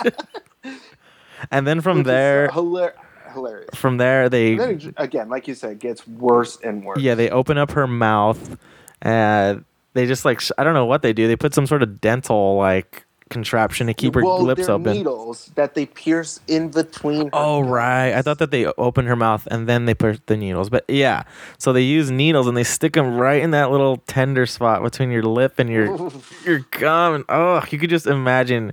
[1.50, 2.94] and then from which there hilar-
[3.32, 3.70] hilarious.
[3.74, 7.00] from there they it again, like you said, gets worse and worse.
[7.00, 8.58] Yeah, they open up her mouth,
[9.00, 9.64] and
[9.94, 11.28] they just like I don't know what they do.
[11.28, 14.92] They put some sort of dental like contraption to keep her well, lips open.
[14.92, 17.30] needles that they pierce in between.
[17.32, 20.70] Oh right, I thought that they opened her mouth and then they put the needles.
[20.70, 21.24] But yeah,
[21.58, 25.10] so they use needles and they stick them right in that little tender spot between
[25.10, 26.10] your lip and your
[26.44, 27.14] your gum.
[27.14, 28.72] And, oh, you could just imagine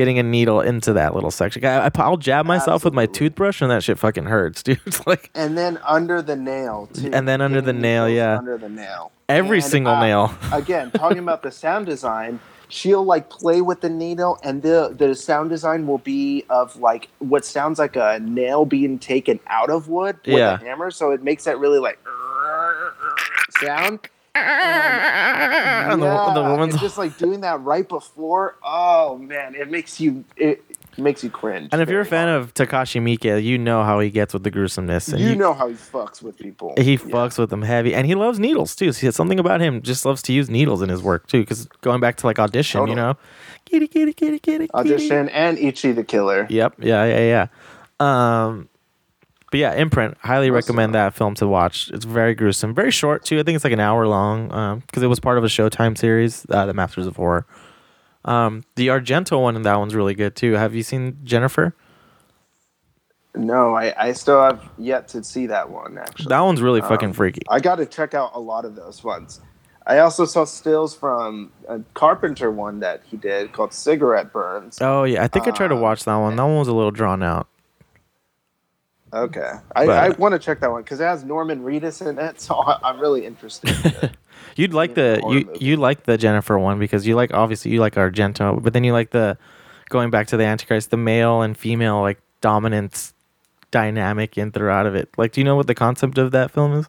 [0.00, 1.62] getting a needle into that little section.
[1.62, 4.80] I, I'll jab myself with my toothbrush and that shit fucking hurts, dude.
[4.86, 7.10] It's like and then under the nail too.
[7.12, 8.38] And then under the nail, yeah.
[8.38, 9.12] under the nail.
[9.28, 10.34] every And, single uh, nail.
[10.54, 12.40] again, talking about the sound design,
[12.70, 17.08] she'll like play with the needle, and the the sound design will be of like
[17.18, 20.54] what sounds like a nail being taken out of wood with Yeah.
[20.54, 20.90] a hammer.
[20.90, 21.98] So it makes that really like
[23.60, 24.00] sound.
[25.90, 28.56] And the, the woman's just like doing that right before.
[28.64, 30.62] Oh man, it makes you it
[30.98, 31.68] makes you cringe.
[31.72, 32.42] And if you're a fan hard.
[32.42, 35.08] of Takashi Miike, you know how he gets with the gruesomeness.
[35.08, 36.74] And you he, know how he fucks with people.
[36.76, 36.98] he Yeah.
[36.98, 38.92] fucks with them heavy, and he loves needles too.
[38.92, 41.40] So something about him just loves to use needles in his work too.
[41.40, 43.16] Because going back to like audition, you know,
[43.64, 44.74] kitty kitty kitty kitty kitty.
[44.74, 46.46] audition and Ichi the Killer.
[46.50, 46.74] Yep.
[46.78, 47.04] Yeah.
[47.04, 47.46] Yeah.
[48.00, 48.44] Yeah.
[48.44, 48.68] Um,
[49.50, 50.16] but yeah, Imprint.
[50.20, 50.54] Highly Awesome.
[50.54, 51.90] recommend that film to watch.
[51.92, 53.38] It's very gruesome, very short too.
[53.38, 54.52] I think it's like an hour long.
[54.52, 57.46] Um, because it was part of a Showtime series, uh, The Masters of Horror.
[58.24, 60.52] Um, the Argento one and that one's really good too.
[60.52, 61.74] Have you seen Jennifer?
[63.34, 66.28] No, I, I still have yet to see that one actually.
[66.28, 67.42] That one's really Um, fucking freaky.
[67.48, 69.40] I got to check out a lot of those ones.
[69.86, 74.78] I also saw stills from a Carpenter one that he did called Cigarette Burns.
[74.80, 76.36] Oh yeah, I think I tried to uh, watch that one.
[76.36, 77.48] That one was a little drawn out.
[79.12, 82.40] Okay, I, I want to check that one because it has Norman Reedus in it,
[82.40, 83.70] so I, I'm really interested.
[83.84, 84.10] In.
[84.56, 85.64] You'd like the you movie.
[85.64, 88.92] you like the Jennifer one because you like obviously you like Argento, but then you
[88.92, 89.36] like the
[89.88, 93.14] going back to the Antichrist, the male and female like dominance
[93.70, 95.08] dynamic in throughout of it.
[95.16, 96.86] Like, do you know what the concept of that film is,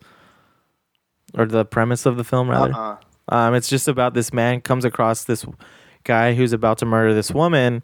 [1.34, 2.73] or the premise of the film rather?
[2.73, 2.98] uh-uh.
[3.30, 5.45] Um, it's just about this man comes across this
[6.03, 7.84] guy who's about to murder this woman,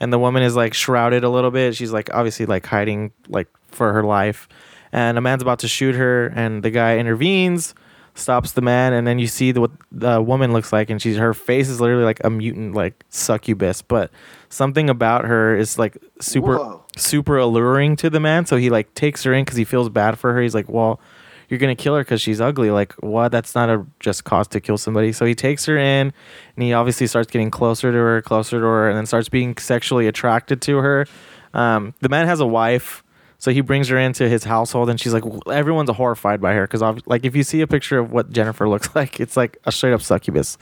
[0.00, 1.76] and the woman is like shrouded a little bit.
[1.76, 4.48] She's like obviously like hiding like for her life,
[4.92, 7.74] and a man's about to shoot her, and the guy intervenes,
[8.14, 11.16] stops the man, and then you see the, what the woman looks like, and she's
[11.16, 14.10] her face is literally like a mutant like succubus, but
[14.48, 16.84] something about her is like super Whoa.
[16.96, 18.46] super alluring to the man.
[18.46, 20.42] So he like takes her in because he feels bad for her.
[20.42, 21.00] He's like, well,
[21.48, 22.70] you're gonna kill her because she's ugly.
[22.70, 23.32] Like, what?
[23.32, 25.12] That's not a just cause to kill somebody.
[25.12, 26.12] So he takes her in,
[26.56, 29.56] and he obviously starts getting closer to her, closer to her, and then starts being
[29.56, 31.06] sexually attracted to her.
[31.54, 33.02] Um, the man has a wife,
[33.38, 36.82] so he brings her into his household, and she's like, everyone's horrified by her because,
[37.06, 39.92] like, if you see a picture of what Jennifer looks like, it's like a straight
[39.94, 40.58] up succubus.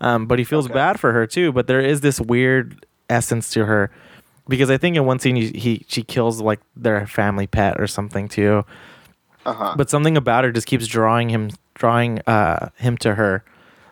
[0.00, 0.74] Um, but he feels Okay.
[0.74, 1.52] bad for her too.
[1.52, 3.90] But there is this weird essence to her
[4.48, 7.86] because I think in one scene he, he she kills like their family pet or
[7.86, 8.64] something too.
[9.46, 9.74] Uh-huh.
[9.76, 13.44] But something about her just keeps drawing him drawing uh him to her.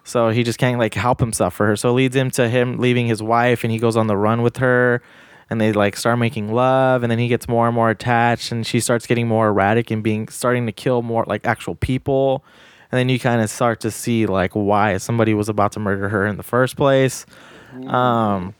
[0.04, 1.76] So he just can't like help himself for her.
[1.76, 4.42] So it leads him to him leaving his wife and he goes on the run
[4.42, 5.00] with her
[5.48, 8.66] and they like start making love and then he gets more and more attached and
[8.66, 12.44] she starts getting more erratic and being starting to kill more like actual people.
[12.90, 16.08] And then you kind of start to see like why somebody was about to murder
[16.08, 17.26] her in the first place.
[17.86, 18.54] Um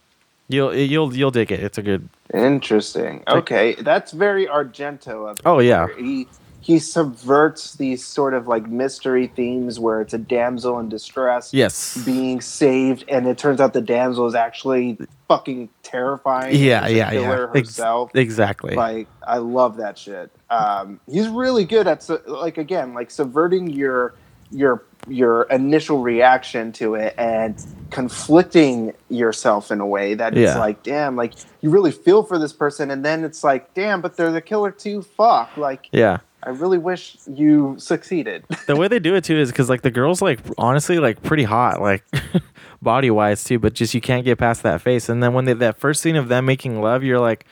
[0.49, 1.61] you'll you'll you'll dig it.
[1.61, 3.23] It's a good Interesting.
[3.29, 5.87] Okay, that's very Argento of Oh, yeah.
[5.99, 6.27] He
[6.65, 12.03] he subverts these sort of like mystery themes where it's a damsel in distress Yes.
[12.07, 14.97] being saved, and it turns out the damsel is actually
[15.29, 16.57] fucking terrifying.
[16.57, 17.21] Yeah, yeah, yeah.
[17.21, 18.11] killer Ex- herself.
[18.17, 18.75] exactly.
[18.77, 20.31] Like I love that shit.
[20.49, 24.15] Um, he's really good at su- like again like subverting your
[24.51, 30.59] your your initial reaction to it and conflicting yourself in a way that it's Yeah.
[30.59, 34.17] like damn like you really feel for this person and then it's like damn but
[34.17, 36.19] they're the killer too fuck like yeah.
[36.47, 38.45] I really wish you succeeded.
[38.67, 41.45] the way they do it too is because like the girl's like honestly like pretty
[41.45, 42.05] hot like
[42.83, 45.55] body wise too but just you can't get past that face and then when they
[45.55, 47.47] that first scene of them making love you're like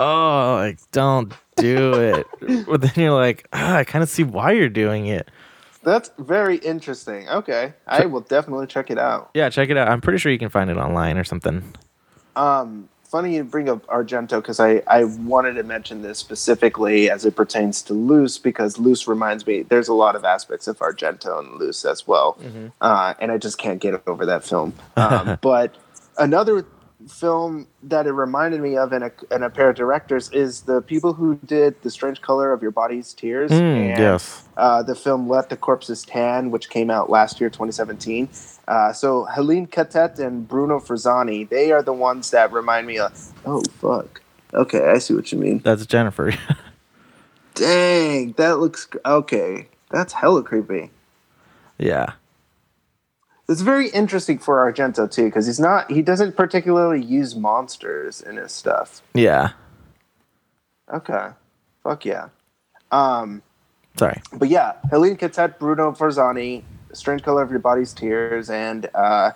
[0.00, 2.26] oh like don't do it
[2.66, 5.30] but then you're like ah, i kind of see why you're doing it
[5.82, 7.28] That's very interesting.
[7.28, 9.30] Okay, I will definitely check it out.
[9.34, 11.62] yeah check it out i'm pretty sure you can find it online or something
[12.36, 17.24] Um, funny you bring up Argento because I, I wanted to mention this specifically as
[17.24, 21.38] it pertains to Luz because Luz reminds me there's a lot of aspects of Argento
[21.38, 22.36] and Luz as well,
[22.80, 24.74] uh, and I just can't get over that film.
[24.96, 25.76] Um, but
[26.18, 26.66] another
[27.08, 30.80] film that it reminded me of in a, in a pair of directors is the
[30.82, 33.60] people who did The Strange Color of Your Body's Tears Mm,
[33.90, 38.28] and yes uh, the film Let the Corpses Tan, which came out last year, 2017.
[38.68, 43.32] Uh, so Hélène Cattet and Bruno Forzani, they are the ones that remind me of.
[43.44, 44.22] Oh fuck.
[44.54, 45.58] Okay, I see what you mean.
[45.58, 46.32] that's jennifer
[47.54, 49.68] Dang, that looks okay.
[49.90, 50.90] That's hella creepy.
[51.78, 52.12] yeah
[53.48, 55.90] It's very interesting for Argento too, because he's not.
[55.90, 59.02] He doesn't particularly use monsters in his stuff.
[59.14, 59.52] yeah
[60.92, 61.28] Okay,
[61.82, 62.28] fuck yeah.
[62.90, 63.42] Um,
[63.98, 66.62] sorry but yeah, Hélène Cattet, Bruno Forzani,
[66.92, 69.32] Strange Color of Your Body's Tears, and uh,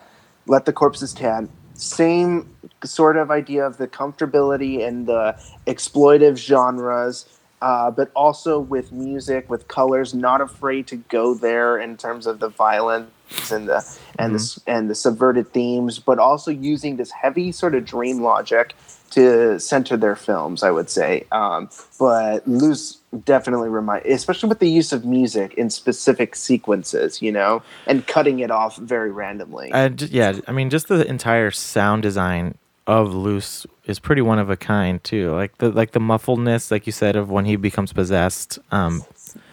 [0.47, 1.49] Let the Corpses Tan.
[1.75, 2.55] Same
[2.85, 7.27] sort of idea of the comfortability and the exploitive genres,
[7.61, 12.39] uh, but also with music, with colors, not afraid to go there in terms of
[12.39, 13.11] the violence
[13.51, 17.85] and the and the and the subverted themes, but also using this heavy sort of
[17.85, 18.75] dream logic
[19.11, 20.63] to center their films.
[20.63, 21.69] I would say, um,
[21.99, 27.63] but Luz definitely remind, especially with the use of music in specific sequences, you know,
[27.87, 29.71] and cutting it off very randomly.
[29.97, 32.57] yeah i mean just the entire sound design
[32.89, 36.87] of Luz is pretty one of a kind too like the like the muffledness like
[36.87, 39.05] you said of when he becomes possessed um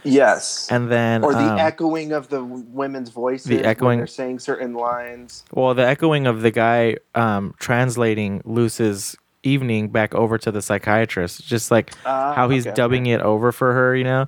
[0.04, 0.68] yes.
[0.72, 4.40] and then or the um, echoing of the women's voices the when echoing- they're saying
[4.40, 5.44] certain lines.
[5.52, 11.46] well the echoing of the guy um translating Luz's evening back over to the psychiatrist
[11.46, 14.28] just like Ah, how he's okay, dubbing it over for her you know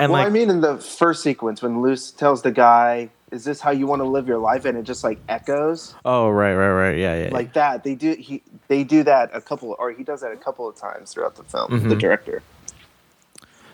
[0.00, 3.44] and well, like I mean, in the first sequence when Luce tells the guy, "Is
[3.44, 6.54] this how you want to live your life?" and it just like echoes oh right
[6.54, 7.84] right right yeah yeah like that.
[7.84, 10.76] They do he they do that a couple, or he does that a couple of
[10.76, 11.70] times throughout the film.
[11.70, 11.88] Mm-hmm.
[11.90, 12.42] The director.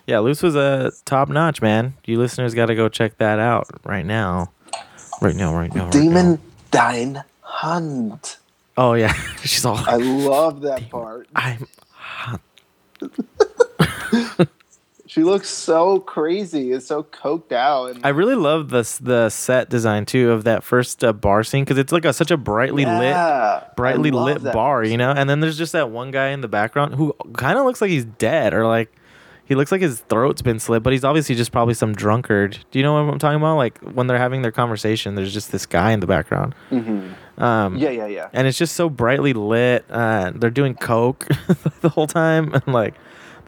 [0.07, 3.69] yeah Luz was a top notch man you listeners got to go check that out
[3.85, 4.51] right now
[5.21, 5.91] right now right now right now.
[5.91, 8.39] Demon Dine Hunt.
[8.77, 9.13] oh yeah
[9.43, 11.29] she's all I love that part.
[11.37, 11.67] i'm
[15.11, 16.71] She looks so crazy.
[16.71, 17.87] It's so coked out.
[17.91, 21.65] And I really love this the set design too of that first uh, bar scene
[21.65, 23.17] because it's like a, such a brightly lit,
[23.75, 24.55] brightly lit that.
[24.55, 25.11] bar, you know.
[25.11, 27.91] And then there's just that one guy in the background who kind of looks like
[27.91, 28.93] he's dead or like
[29.47, 32.61] he looks like his throat's been slit, but he's obviously just probably some drunkard.
[32.71, 33.57] Do you know what I'm talking about?
[33.57, 36.55] Like when they're having their conversation, there's just this guy in the background.
[36.71, 38.29] Um, Yeah, yeah, yeah.
[38.33, 39.87] and it's just so brightly lit.
[39.91, 41.27] Uh, they're doing coke
[41.81, 42.95] the whole time, and like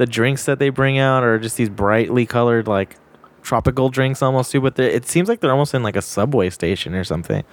[0.03, 2.97] the drinks that they bring out are just these brightly colored like
[3.43, 4.61] tropical drinks almost too.
[4.61, 7.45] But it seems like they're almost in like a subway station or something.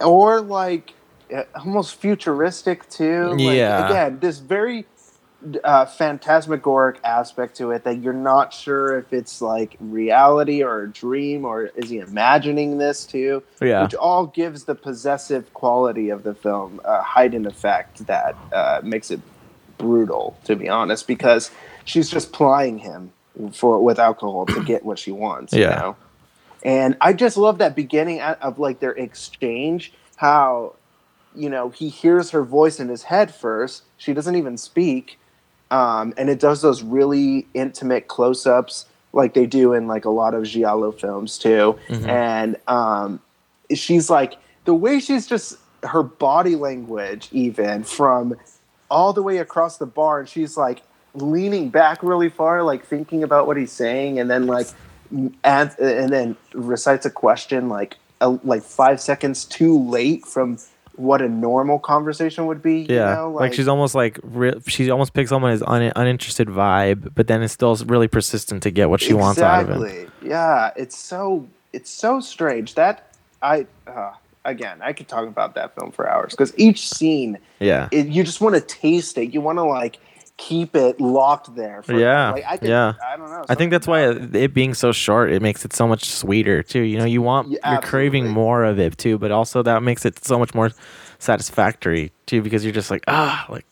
[0.00, 0.92] or like
[1.32, 3.28] uh, almost futuristic too.
[3.28, 3.88] Like, Yeah.
[3.88, 4.86] Again, this very
[5.62, 10.90] uh, phantasmagoric aspect to it that you're not sure if it's like reality or a
[10.90, 13.40] dream or is he imagining this too?
[13.62, 13.84] Yeah.
[13.84, 19.12] Which all gives the possessive quality of the film a heightened effect that uh, makes
[19.12, 19.20] it
[19.78, 21.50] brutal, to be honest, because
[21.84, 23.12] she's just plying him
[23.52, 25.52] for with alcohol to get what she wants.
[25.52, 25.76] You Yeah.
[25.76, 25.96] know?
[26.62, 30.74] And I just love that beginning of like their exchange, how
[31.34, 33.82] you know he hears her voice in his head first.
[33.98, 35.18] She doesn't even speak,
[35.70, 40.32] um, and it does those really intimate close-ups like they do in like a lot
[40.34, 41.78] of giallo films too.
[42.08, 43.20] And um,
[43.74, 44.34] she's like
[44.64, 48.36] the way she's just her body language even from
[48.90, 50.82] all the way across the bar and she's like
[51.14, 54.66] leaning back really far like thinking about what he's saying and then like
[55.10, 60.58] and, and then recites a question like a, like five seconds too late from
[60.96, 63.30] what a normal conversation would be you Yeah, know?
[63.32, 67.42] like, she's almost like re- she almost picks someone as un- uninterested vibe, but then
[67.42, 70.08] is still really persistent to get what she wants out of him.
[70.22, 73.12] Yeah, it's so it's so strange that
[73.42, 74.12] I uh,
[74.44, 78.22] again I could talk about that film for hours because each scene Yeah, it, you
[78.22, 79.34] just want to taste it.
[79.34, 79.98] You want to like
[80.36, 81.82] keep it locked there.
[81.82, 82.94] For, Yeah, like, I could, yeah.
[83.06, 83.44] I don't know.
[83.48, 86.62] I think that's why it, it being so short, it makes it so much sweeter
[86.62, 86.80] too.
[86.80, 90.04] You know, you want Yeah, you're craving more of it too, but also that makes
[90.04, 90.70] it so much more
[91.18, 93.64] satisfactory too because you're just like ah, like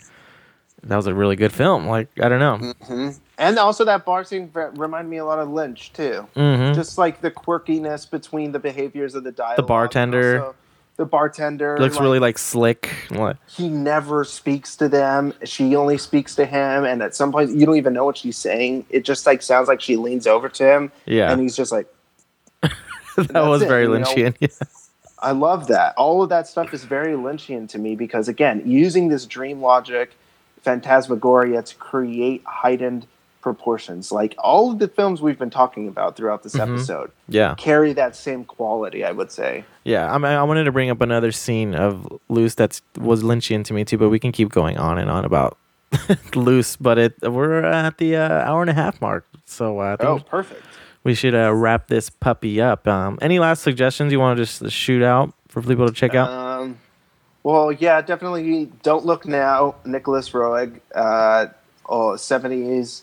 [0.84, 1.86] that was a really good film.
[1.86, 2.59] Like I don't know.
[2.86, 3.18] Mhm.
[3.39, 6.28] And also that bar scene re- reminded me a lot of Lynch too.
[6.34, 9.59] hmm Just like the quirkiness between the behaviors of the dialogue.
[9.59, 10.55] and bartender.
[10.97, 12.90] The bartender Looks like, really like slick.
[13.09, 13.39] What?
[13.47, 15.32] he never speaks to them.
[15.44, 18.36] She only speaks to him, and at some point you don't even know what she's
[18.36, 18.85] saying.
[18.90, 21.86] It just like sounds like she leans over to him, Yeah, and he's just like,
[22.60, 23.86] that was it, very?
[23.86, 24.36] Lynchian.
[24.39, 24.48] Yeah.
[25.19, 25.94] I love that.
[25.97, 30.14] All of that stuff is very Lynchian to me because again, using this dream logic,
[30.62, 33.06] phantasmagoria to create heightened
[33.43, 34.10] proportions.
[34.12, 36.62] Like all of the films we've been talking about throughout this Mhm.
[36.74, 37.55] episode yeah.
[37.59, 39.05] carry that same quality.
[39.05, 39.64] I would say.
[39.85, 43.64] Yeah, I mean, I wanted to bring up another scene of Luz that was Lynchian
[43.64, 45.59] to me too, but we can keep going on and on about
[46.35, 46.77] Luz.
[46.81, 50.09] But it we're at the uh, hour and a half mark, so uh, I think
[50.09, 50.62] Oh, perfect.
[51.05, 52.86] we should uh, wrap this puppy up.
[52.89, 56.31] Um, any last suggestions you want to just shoot out for people to check out?
[56.31, 56.78] Um,
[57.43, 58.70] well, yeah, definitely.
[58.85, 59.74] Don't look now.
[59.85, 61.47] Nicolas Roeg, uh,
[61.89, 63.02] oh, 70s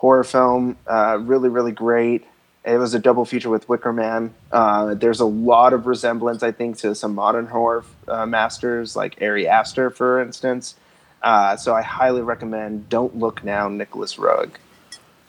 [0.00, 2.24] horror film, uh, really, really great.
[2.64, 4.32] It was a double feature with Wicker Man.
[4.50, 9.16] Uh, there's a lot of resemblance, I think, to some modern horror uh, masters like
[9.20, 10.74] Ari Aster, for instance.
[11.22, 14.52] Uh, so I highly recommend Don't Look Now, Nicolas Roeg.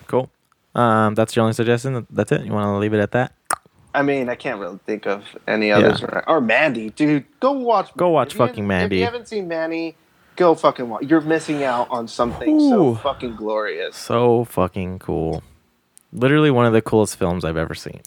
[0.08, 0.30] Cool.
[0.74, 2.08] Um, that's your only suggestion.
[2.10, 2.46] That's it.
[2.46, 3.34] You want to leave it at that?
[3.94, 6.02] I mean, I can't really think of any others.
[6.28, 7.92] Or Mandy, dude, go watch.
[7.98, 8.98] Go watch If fucking haven't- If Mandy.
[9.00, 9.96] you haven't seen Mandy,
[10.42, 11.04] go fucking watch.
[11.04, 13.96] You're missing out on something so fucking glorious.
[13.96, 15.44] So fucking cool.
[16.12, 18.02] Literally one of the coolest films I've ever seen.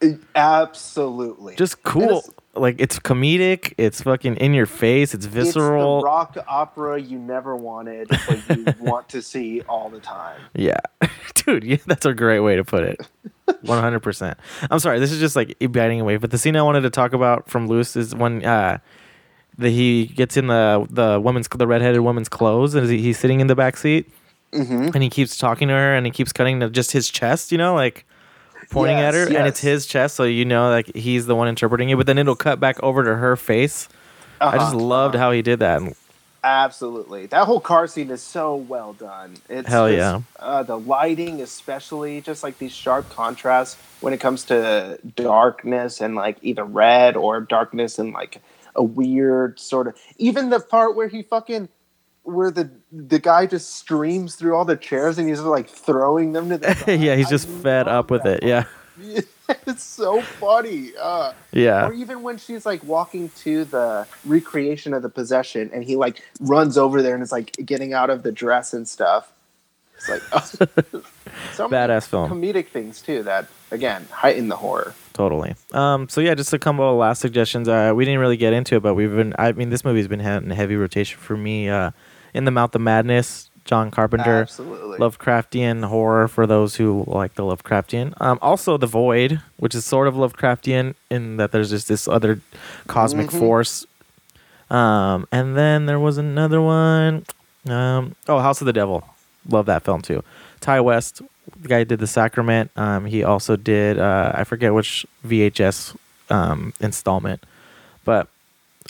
[0.00, 1.56] It- absolutely.
[1.56, 2.18] Just cool.
[2.20, 3.74] It's, Like it's comedic.
[3.78, 5.12] It's fucking in your face.
[5.14, 6.00] It's it's visceral.
[6.00, 10.40] the rock opera you never wanted, but you want to see all the time.
[10.54, 10.80] Yeah,
[11.34, 13.00] dude, yeah, that's a great way to put it.
[13.62, 14.38] One hundred percent.
[14.70, 17.12] I'm sorry, this is just like biting away, but the scene I wanted to talk
[17.12, 18.78] about from Luz is when uh,
[19.58, 23.40] the he gets in the the woman's the redheaded woman's clothes and he- he's sitting
[23.40, 24.10] in the back seat
[24.52, 27.50] hmm and he keeps talking to her and he keeps cutting to just his chest,
[27.52, 28.04] you know, like
[28.70, 31.48] pointing at her, Yes, and it's his chest, so you know like he's the one
[31.48, 31.96] interpreting it.
[31.96, 33.88] But then it'll cut back over to her face.
[34.40, 35.82] I just loved how he did that.
[36.44, 37.24] Absolutely.
[37.26, 39.36] That whole car scene is so well done.
[39.48, 40.20] It's Hell just, yeah.
[40.38, 46.14] Uh, the lighting, especially, just like these sharp contrasts when it comes to darkness and
[46.14, 48.42] like either red or darkness and like
[48.76, 49.96] a weird sort of.
[50.18, 51.68] Even the part where he fucking.
[52.22, 56.48] Where the the guy just streams through all the chairs and he's like throwing them
[56.48, 56.68] to the
[56.98, 58.42] yeah, he's I just fed up with it.
[58.96, 59.20] Yeah,
[59.66, 60.92] it's so funny.
[60.98, 61.86] Uh, yeah.
[61.86, 66.22] or even when she's like walking to the recreation of the possession and he like
[66.40, 69.30] runs over there and is like getting out of the dress and stuff.
[69.96, 70.22] It's like
[71.52, 72.30] so many Badass film.
[72.30, 74.94] comedic things too that again heighten the horror.
[75.14, 75.54] Totally.
[75.72, 76.08] Um.
[76.08, 77.68] So yeah, just a couple of last suggestions.
[77.68, 79.34] Uh, we didn't really get into it, but we've been.
[79.38, 81.68] I mean, this movie's been in heavy rotation for me.
[81.68, 81.92] Uh,
[82.34, 84.40] in the Mouth of Madness, John Carpenter.
[84.42, 84.98] Absolutely.
[84.98, 88.12] Lovecraftian horror for those who like the Lovecraftian.
[88.20, 92.40] Um, also, The Void, which is sort of Lovecraftian in that there's just this other
[92.88, 93.38] cosmic Mhm.
[93.38, 93.86] force.
[94.68, 97.24] Um, and then there was another one.
[97.68, 99.04] Um, oh, House of the Devil.
[99.48, 100.24] Love that film too.
[100.60, 101.22] Ti West,
[101.60, 102.70] the guy did The Sacrament.
[102.76, 105.96] Um, he also did uh, I forget which VHS
[106.30, 107.44] um, installment,
[108.04, 108.28] but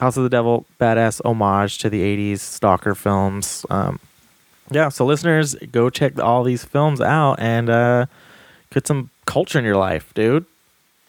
[0.01, 3.64] House of the Devil, badass homage to the '80s stalker films.
[3.70, 4.01] Um,
[4.70, 8.06] yeah, so listeners, go check all these films out and uh,
[8.70, 10.47] get some culture in your life, dude.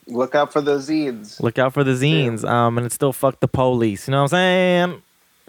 [0.08, 1.42] Look out for those zines.
[1.42, 2.48] Look out for the zines.
[2.48, 4.08] Um, and it's still fuck the police.
[4.08, 5.02] You know what I'm saying?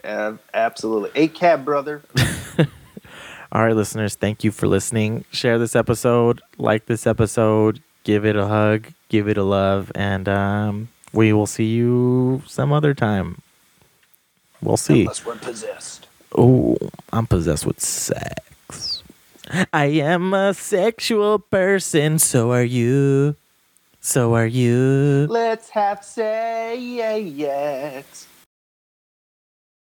[0.02, 1.10] Uh, absolutely.
[1.14, 2.02] A cab brother.
[3.52, 5.24] All right, listeners, thank you for listening.
[5.30, 10.28] Share this episode, like this episode, give it a hug, give it a love, and
[10.28, 13.40] um, we will see you some other time.
[14.60, 15.02] We'll see.
[15.02, 16.08] Unless we're possessed.
[16.36, 16.76] Oh,
[17.12, 19.02] I'm possessed with sex.
[19.72, 23.36] I am a sexual person, so are you.
[24.00, 25.26] So are you.
[25.30, 26.26] Let's have sex.